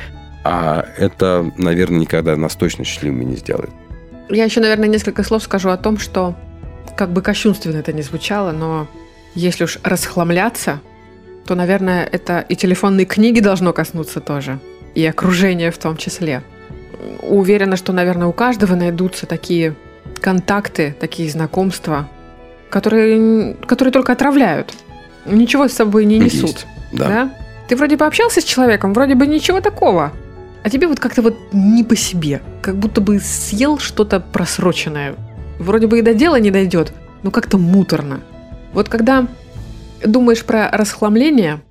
А 0.43 0.85
это, 0.97 1.51
наверное, 1.57 2.01
никогда 2.01 2.35
нас 2.35 2.55
точно 2.55 2.83
счастливыми 2.83 3.23
не 3.23 3.37
сделает. 3.37 3.71
Я 4.29 4.45
еще, 4.45 4.61
наверное, 4.61 4.87
несколько 4.87 5.23
слов 5.23 5.41
скажу 5.41 5.69
о 5.69 5.77
том, 5.77 5.97
что 5.97 6.35
как 6.95 7.11
бы 7.11 7.23
кощунственно 7.23 7.77
это 7.77 7.91
ни 7.91 8.01
звучало, 8.01 8.51
но 8.51 8.87
если 9.33 9.63
уж 9.63 9.79
расхламляться, 9.83 10.79
то, 11.47 11.55
наверное, 11.55 12.05
это 12.05 12.41
и 12.41 12.55
телефонные 12.55 13.07
книги 13.07 13.39
должно 13.39 13.73
коснуться 13.73 14.19
тоже, 14.19 14.59
и 14.93 15.03
окружение 15.07 15.71
в 15.71 15.79
том 15.79 15.97
числе. 15.97 16.43
Уверена, 17.21 17.75
что, 17.75 17.93
наверное, 17.93 18.27
у 18.27 18.33
каждого 18.33 18.75
найдутся 18.75 19.25
такие 19.25 19.75
контакты, 20.21 20.95
такие 20.99 21.29
знакомства, 21.29 22.09
которые, 22.69 23.55
которые 23.65 23.91
только 23.91 24.13
отравляют, 24.13 24.73
ничего 25.25 25.67
с 25.67 25.73
собой 25.73 26.05
не 26.05 26.19
Есть, 26.19 26.35
несут. 26.43 26.65
да. 26.91 27.07
да? 27.07 27.33
Ты 27.67 27.75
вроде 27.75 27.97
пообщался 27.97 28.41
с 28.41 28.43
человеком, 28.43 28.93
вроде 28.93 29.15
бы 29.15 29.27
ничего 29.27 29.61
такого, 29.61 30.11
а 30.63 30.69
тебе 30.69 30.87
вот 30.87 30.99
как-то 30.99 31.21
вот 31.21 31.37
не 31.53 31.83
по 31.83 31.95
себе, 31.95 32.41
как 32.61 32.75
будто 32.75 32.99
бы 32.99 33.19
съел 33.19 33.77
что-то 33.77 34.19
просроченное. 34.19 35.15
Вроде 35.59 35.87
бы 35.87 35.99
и 35.99 36.01
до 36.01 36.13
дела 36.13 36.39
не 36.39 36.51
дойдет, 36.51 36.93
но 37.21 37.31
как-то 37.31 37.57
муторно. 37.57 38.21
Вот 38.73 38.89
когда 38.89 39.27
думаешь 40.03 40.43
про 40.43 40.69
расхламление, 40.71 41.61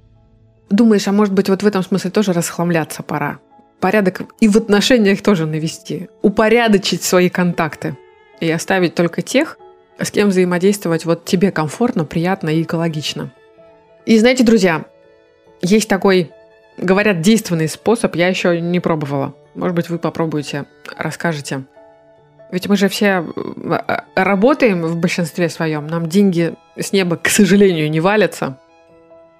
думаешь, 0.71 1.09
а 1.09 1.13
может 1.13 1.35
быть 1.35 1.49
вот 1.49 1.63
в 1.63 1.67
этом 1.67 1.83
смысле 1.83 2.11
тоже 2.11 2.33
расхламляться 2.33 3.03
пора. 3.03 3.39
Порядок 3.81 4.23
и 4.41 4.49
в 4.49 4.57
отношениях 4.57 5.23
тоже 5.23 5.47
навести. 5.47 6.09
Упорядочить 6.23 7.03
свои 7.03 7.29
контакты. 7.29 7.97
И 8.41 8.51
оставить 8.51 8.95
только 8.95 9.23
тех, 9.23 9.59
с 10.01 10.11
кем 10.11 10.29
взаимодействовать 10.29 11.05
вот 11.05 11.25
тебе 11.25 11.51
комфортно, 11.51 12.05
приятно 12.05 12.51
и 12.51 12.63
экологично. 12.63 13.33
И 14.07 14.19
знаете, 14.19 14.45
друзья, 14.45 14.85
есть 15.61 15.89
такой, 15.89 16.31
говорят, 16.77 17.21
действенный 17.21 17.69
способ, 17.69 18.15
я 18.15 18.29
еще 18.29 18.61
не 18.61 18.81
пробовала. 18.81 19.35
Может 19.55 19.75
быть, 19.75 19.89
вы 19.89 19.99
попробуете, 19.99 20.67
расскажете. 20.97 21.65
Ведь 22.51 22.69
мы 22.69 22.77
же 22.77 22.89
все 22.89 23.25
э, 23.37 24.01
работаем 24.15 24.83
в 24.83 24.97
большинстве 24.97 25.49
своем, 25.49 25.87
нам 25.87 26.09
деньги 26.09 26.55
с 26.77 26.93
неба, 26.93 27.17
к 27.17 27.29
сожалению, 27.29 27.91
не 27.91 28.01
валятся. 28.01 28.59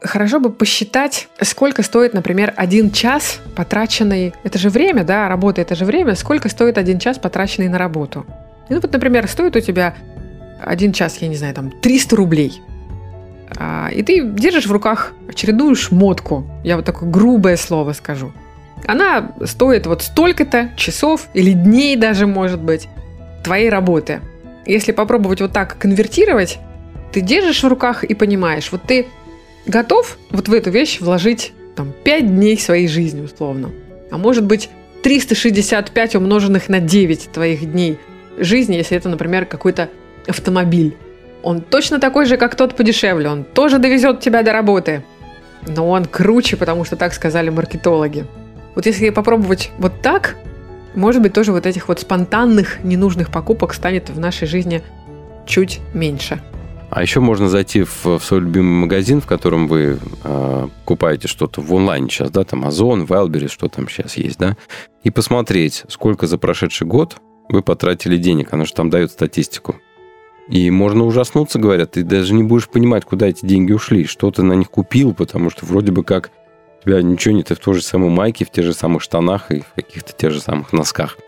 Хорошо 0.01 0.39
бы 0.39 0.51
посчитать, 0.51 1.29
сколько 1.41 1.83
стоит, 1.83 2.15
например, 2.15 2.55
один 2.57 2.91
час 2.93 3.41
потраченный... 3.57 4.33
Это 4.45 4.57
же 4.59 4.71
время, 4.71 5.03
да, 5.03 5.29
работа, 5.29 5.61
это 5.61 5.75
же 5.75 5.85
время. 5.85 6.15
Сколько 6.15 6.49
стоит 6.49 6.79
один 6.79 7.01
час, 7.01 7.19
потраченный 7.19 7.69
на 7.69 7.79
работу? 7.79 8.25
Ну 8.69 8.81
вот, 8.81 8.93
например, 8.93 9.27
стоит 9.27 9.57
у 9.57 9.61
тебя 9.61 9.95
один 10.65 10.93
час, 10.93 11.19
я 11.21 11.29
не 11.29 11.35
знаю, 11.35 11.55
там 11.55 11.71
300 11.71 12.17
рублей. 12.17 12.63
А, 13.57 13.89
и 13.93 14.03
ты 14.03 14.23
держишь 14.23 14.67
в 14.67 14.73
руках 14.73 15.13
очередную 15.29 15.75
шмотку. 15.75 16.47
Я 16.63 16.77
вот 16.77 16.85
такое 16.85 17.11
грубое 17.11 17.57
слово 17.57 17.93
скажу. 17.93 18.33
Она 18.87 19.33
стоит 19.45 19.87
вот 19.87 20.03
столько-то 20.03 20.71
часов 20.77 21.29
или 21.35 21.53
дней 21.53 21.97
даже, 21.97 22.27
может 22.27 22.61
быть, 22.61 22.89
твоей 23.43 23.69
работы. 23.69 24.21
Если 24.65 24.93
попробовать 24.93 25.41
вот 25.41 25.53
так 25.53 25.77
конвертировать, 25.79 26.59
ты 27.13 27.21
держишь 27.21 27.63
в 27.63 27.67
руках 27.67 28.05
и 28.05 28.15
понимаешь, 28.15 28.71
вот 28.71 28.83
ты 28.83 29.07
готов 29.69 30.19
вот 30.31 30.49
в 30.49 30.53
эту 30.53 30.71
вещь 30.71 31.01
вложить 31.01 31.53
там 31.77 31.93
5 32.05 32.27
дней 32.27 32.59
своей 32.59 32.89
жизни 32.89 33.21
условно. 33.21 33.71
А 34.11 34.19
может 34.19 34.45
быть 34.45 34.71
365 35.03 36.17
умноженных 36.17 36.69
на 36.69 36.81
9 36.81 37.31
твоих 37.33 37.71
дней 37.71 37.99
жизни, 38.39 38.75
если 38.75 38.97
это, 38.97 39.09
например, 39.09 39.47
какой-то 39.47 39.89
автомобиль. 40.27 40.97
Он 41.43 41.61
точно 41.61 42.01
такой 42.01 42.27
же, 42.27 42.37
как 42.37 42.57
тот 42.57 42.75
подешевле. 42.75 43.29
Он 43.29 43.45
тоже 43.45 43.79
довезет 43.79 44.21
тебя 44.21 44.43
до 44.43 44.53
работы. 44.53 45.05
Но 45.67 45.89
он 45.89 46.05
круче, 46.05 46.57
потому 46.57 46.85
что 46.85 46.97
так 46.97 47.13
сказали 47.13 47.51
маркетологи. 47.51 48.27
Вот 48.75 48.87
если 48.87 49.11
попробовать 49.11 49.71
вот 49.79 50.03
так, 50.03 50.37
может 50.95 51.23
быть, 51.23 51.33
тоже 51.33 51.53
вот 51.53 51.67
этих 51.67 51.89
вот 51.89 52.01
спонтанных, 52.01 52.83
ненужных 52.83 53.31
покупок 53.31 53.75
станет 53.75 54.11
в 54.11 54.19
нашей 54.19 54.49
жизни 54.49 54.83
чуть 55.47 55.81
меньше. 55.95 56.41
А 56.91 57.03
еще 57.03 57.21
можно 57.21 57.49
зайти 57.49 57.83
в, 57.83 58.05
в 58.05 58.21
свой 58.21 58.41
любимый 58.41 58.83
магазин, 58.83 59.21
в 59.21 59.27
котором 59.27 59.69
вы 59.69 59.99
э, 60.25 60.69
покупаете 60.81 61.29
что-то 61.29 61.61
в 61.61 61.75
онлайне 61.75 62.09
сейчас, 62.09 62.31
да, 62.31 62.45
там 62.45 62.65
Озон, 62.65 63.05
Wildberries, 63.05 63.49
что 63.49 63.69
там 63.69 63.89
сейчас 63.89 64.17
есть, 64.17 64.39
да, 64.39 64.57
и 65.03 65.11
посмотреть, 65.11 65.85
сколько 65.89 66.27
за 66.27 66.39
прошедший 66.39 66.87
год 66.87 67.19
вы 67.49 67.63
потратили 67.63 68.17
денег. 68.17 68.53
Оно 68.53 68.65
же 68.65 68.73
там 68.73 68.91
дает 68.91 69.11
статистику. 69.11 69.77
И 70.49 70.71
можно 70.71 71.05
ужаснуться, 71.05 71.59
говорят, 71.59 71.93
ты 71.93 72.03
даже 72.03 72.33
не 72.33 72.43
будешь 72.43 72.69
понимать, 72.69 73.05
куда 73.05 73.29
эти 73.29 73.45
деньги 73.45 73.73
ушли, 73.73 74.07
что 74.07 74.31
ты 74.31 74.43
на 74.43 74.55
них 74.55 74.71
купил, 74.71 75.13
потому 75.13 75.51
что 75.51 75.67
вроде 75.67 75.93
бы 75.93 76.05
как 76.05 76.31
у 76.81 76.85
тебя 76.85 77.03
ничего 77.03 77.35
не, 77.35 77.43
ты 77.43 77.55
в 77.55 77.59
той 77.59 77.75
же 77.75 77.83
самой 77.83 78.09
майке, 78.09 78.47
в 78.47 78.51
тех 78.51 78.65
же 78.65 78.73
самых 78.73 79.03
штанах 79.03 79.51
и 79.51 79.61
в 79.61 79.73
каких-то 79.75 80.15
тех 80.15 80.33
же 80.33 80.41
самых 80.41 80.73
носках. 80.73 81.19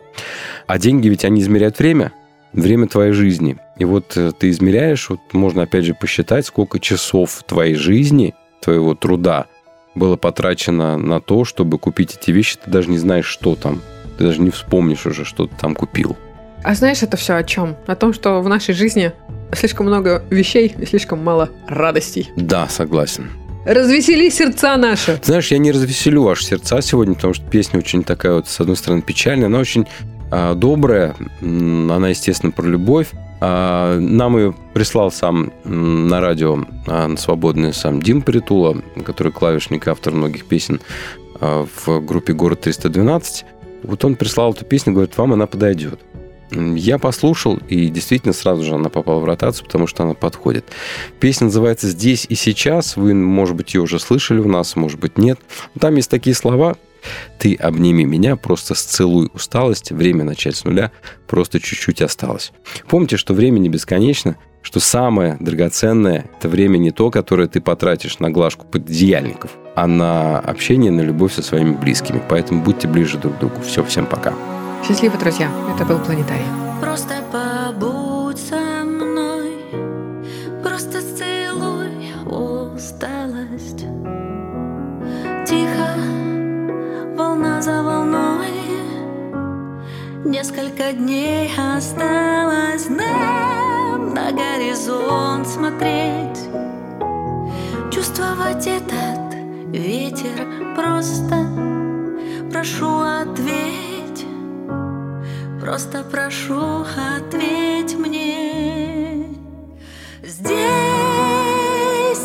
А 0.66 0.78
деньги 0.78 1.08
ведь 1.08 1.24
они 1.24 1.42
измеряют 1.42 1.78
время, 1.78 2.12
время 2.52 2.86
твоей 2.86 3.12
жизни. 3.12 3.56
И 3.78 3.84
вот 3.84 4.16
э, 4.16 4.32
ты 4.38 4.50
измеряешь, 4.50 5.10
вот 5.10 5.20
можно 5.32 5.62
опять 5.62 5.84
же 5.84 5.94
посчитать, 5.94 6.46
сколько 6.46 6.78
часов 6.78 7.42
твоей 7.46 7.74
жизни, 7.74 8.34
твоего 8.60 8.94
труда 8.94 9.46
было 9.94 10.16
потрачено 10.16 10.96
на 10.96 11.20
то, 11.20 11.44
чтобы 11.44 11.78
купить 11.78 12.16
эти 12.20 12.30
вещи, 12.30 12.56
ты 12.62 12.70
даже 12.70 12.90
не 12.90 12.98
знаешь, 12.98 13.26
что 13.26 13.56
там. 13.56 13.82
Ты 14.18 14.24
даже 14.24 14.40
не 14.40 14.50
вспомнишь 14.50 15.06
уже, 15.06 15.24
что 15.24 15.46
ты 15.46 15.54
там 15.56 15.74
купил. 15.74 16.16
А 16.62 16.74
знаешь 16.74 17.02
это 17.02 17.16
все 17.16 17.34
о 17.34 17.42
чем? 17.42 17.76
О 17.86 17.96
том, 17.96 18.12
что 18.12 18.40
в 18.40 18.48
нашей 18.48 18.74
жизни 18.74 19.12
слишком 19.52 19.86
много 19.86 20.22
вещей 20.30 20.74
и 20.78 20.86
слишком 20.86 21.24
мало 21.24 21.50
радостей. 21.66 22.30
Да, 22.36 22.68
согласен. 22.68 23.30
Развесели 23.64 24.30
сердца 24.30 24.76
наши. 24.76 25.18
Знаешь, 25.22 25.50
я 25.50 25.58
не 25.58 25.72
развеселю 25.72 26.22
ваши 26.22 26.44
сердца 26.44 26.80
сегодня, 26.80 27.14
потому 27.14 27.34
что 27.34 27.44
песня 27.48 27.78
очень 27.78 28.04
такая 28.04 28.34
вот, 28.34 28.48
с 28.48 28.60
одной 28.60 28.76
стороны, 28.76 29.02
печальная, 29.02 29.46
она 29.46 29.58
очень 29.58 29.86
добрая, 30.30 31.16
она, 31.40 32.08
естественно, 32.08 32.52
про 32.52 32.66
любовь. 32.66 33.08
А, 33.40 33.98
нам 33.98 34.36
ее 34.36 34.54
прислал 34.74 35.10
сам 35.10 35.52
на 35.64 36.20
радио 36.20 36.58
а, 36.86 37.08
на 37.08 37.16
свободный 37.16 37.72
сам 37.72 38.02
Дим 38.02 38.20
Притула, 38.20 38.76
который 39.04 39.32
клавишник, 39.32 39.88
автор 39.88 40.12
многих 40.12 40.44
песен 40.44 40.80
а, 41.40 41.66
в 41.84 42.00
группе 42.00 42.34
«Город 42.34 42.66
312». 42.66 43.44
Вот 43.82 44.04
он 44.04 44.16
прислал 44.16 44.52
эту 44.52 44.66
песню, 44.66 44.92
говорит, 44.92 45.16
вам 45.16 45.32
она 45.32 45.46
подойдет. 45.46 46.00
Я 46.50 46.98
послушал, 46.98 47.58
и 47.68 47.86
действительно 47.88 48.34
сразу 48.34 48.62
же 48.62 48.74
она 48.74 48.90
попала 48.90 49.20
в 49.20 49.24
ротацию, 49.24 49.64
потому 49.64 49.86
что 49.86 50.02
она 50.02 50.14
подходит. 50.14 50.66
Песня 51.18 51.46
называется 51.46 51.88
«Здесь 51.88 52.26
и 52.28 52.34
сейчас». 52.34 52.96
Вы, 52.96 53.14
может 53.14 53.56
быть, 53.56 53.72
ее 53.72 53.80
уже 53.80 53.98
слышали 53.98 54.40
у 54.40 54.48
нас, 54.48 54.76
может 54.76 55.00
быть, 55.00 55.16
нет. 55.16 55.38
Там 55.78 55.94
есть 55.94 56.10
такие 56.10 56.34
слова 56.34 56.76
«Ты 57.38 57.54
обними 57.54 58.04
меня, 58.04 58.36
просто 58.36 58.74
сцелуй 58.74 59.30
усталость, 59.32 59.92
время 59.92 60.24
начать 60.24 60.56
с 60.56 60.64
нуля, 60.64 60.90
просто 61.26 61.60
чуть-чуть 61.60 62.02
осталось». 62.02 62.52
Помните, 62.88 63.16
что 63.16 63.34
время 63.34 63.58
не 63.58 63.68
бесконечно, 63.68 64.36
что 64.62 64.80
самое 64.80 65.36
драгоценное– 65.40 66.26
это 66.38 66.48
время 66.48 66.78
не 66.78 66.90
то, 66.90 67.10
которое 67.10 67.48
ты 67.48 67.60
потратишь 67.60 68.18
на 68.18 68.30
глажку 68.30 68.66
пододеяльников, 68.66 69.52
а 69.74 69.86
на 69.86 70.38
общение, 70.38 70.90
на 70.90 71.00
любовь 71.00 71.34
со 71.34 71.42
своими 71.42 71.74
близкими. 71.74 72.22
Поэтому 72.28 72.62
будьте 72.62 72.86
ближе 72.86 73.18
друг 73.18 73.36
к 73.36 73.38
другу. 73.40 73.60
Все, 73.62 73.82
всем 73.84 74.06
пока. 74.06 74.34
Счастливо, 74.86 75.16
друзья. 75.18 75.50
Это 75.74 75.84
был 75.84 75.98
Планетарий. 75.98 76.44
Просто 76.80 77.14
побудь 77.32 78.09
волна 87.40 87.62
за 87.62 87.82
волной, 87.82 88.50
несколько 90.24 90.92
дней 90.92 91.50
осталось 91.56 92.88
нам 92.88 94.12
на 94.14 94.30
горизонт 94.32 95.46
смотреть, 95.46 96.38
чувствовать 97.90 98.66
этот 98.66 99.34
ветер 99.68 100.46
просто. 100.76 101.46
Прошу 102.52 103.00
ответь. 103.00 104.26
Просто 105.60 106.02
прошу, 106.10 106.84
ответь 107.16 107.94
мне 107.94 109.26
Здесь 110.22 110.58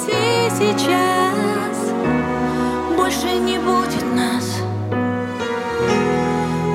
и 0.08 0.50
сейчас 0.50 1.94
Больше 2.98 3.38
не 3.40 3.60
будет 3.60 4.15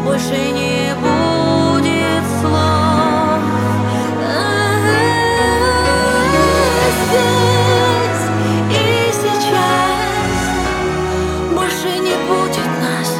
Больше 0.04 0.52
не 0.52 0.94
будет 0.94 2.24
слов 2.40 3.40
и 8.70 9.12
сейчас 9.12 10.40
Больше 11.54 11.98
не 11.98 12.16
будет 12.28 12.70
нас 12.80 13.10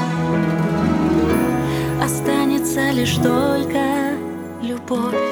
Останется 2.02 2.90
лишь 2.90 3.16
только 3.16 3.80
любовь. 4.62 5.29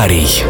Арий. 0.00 0.49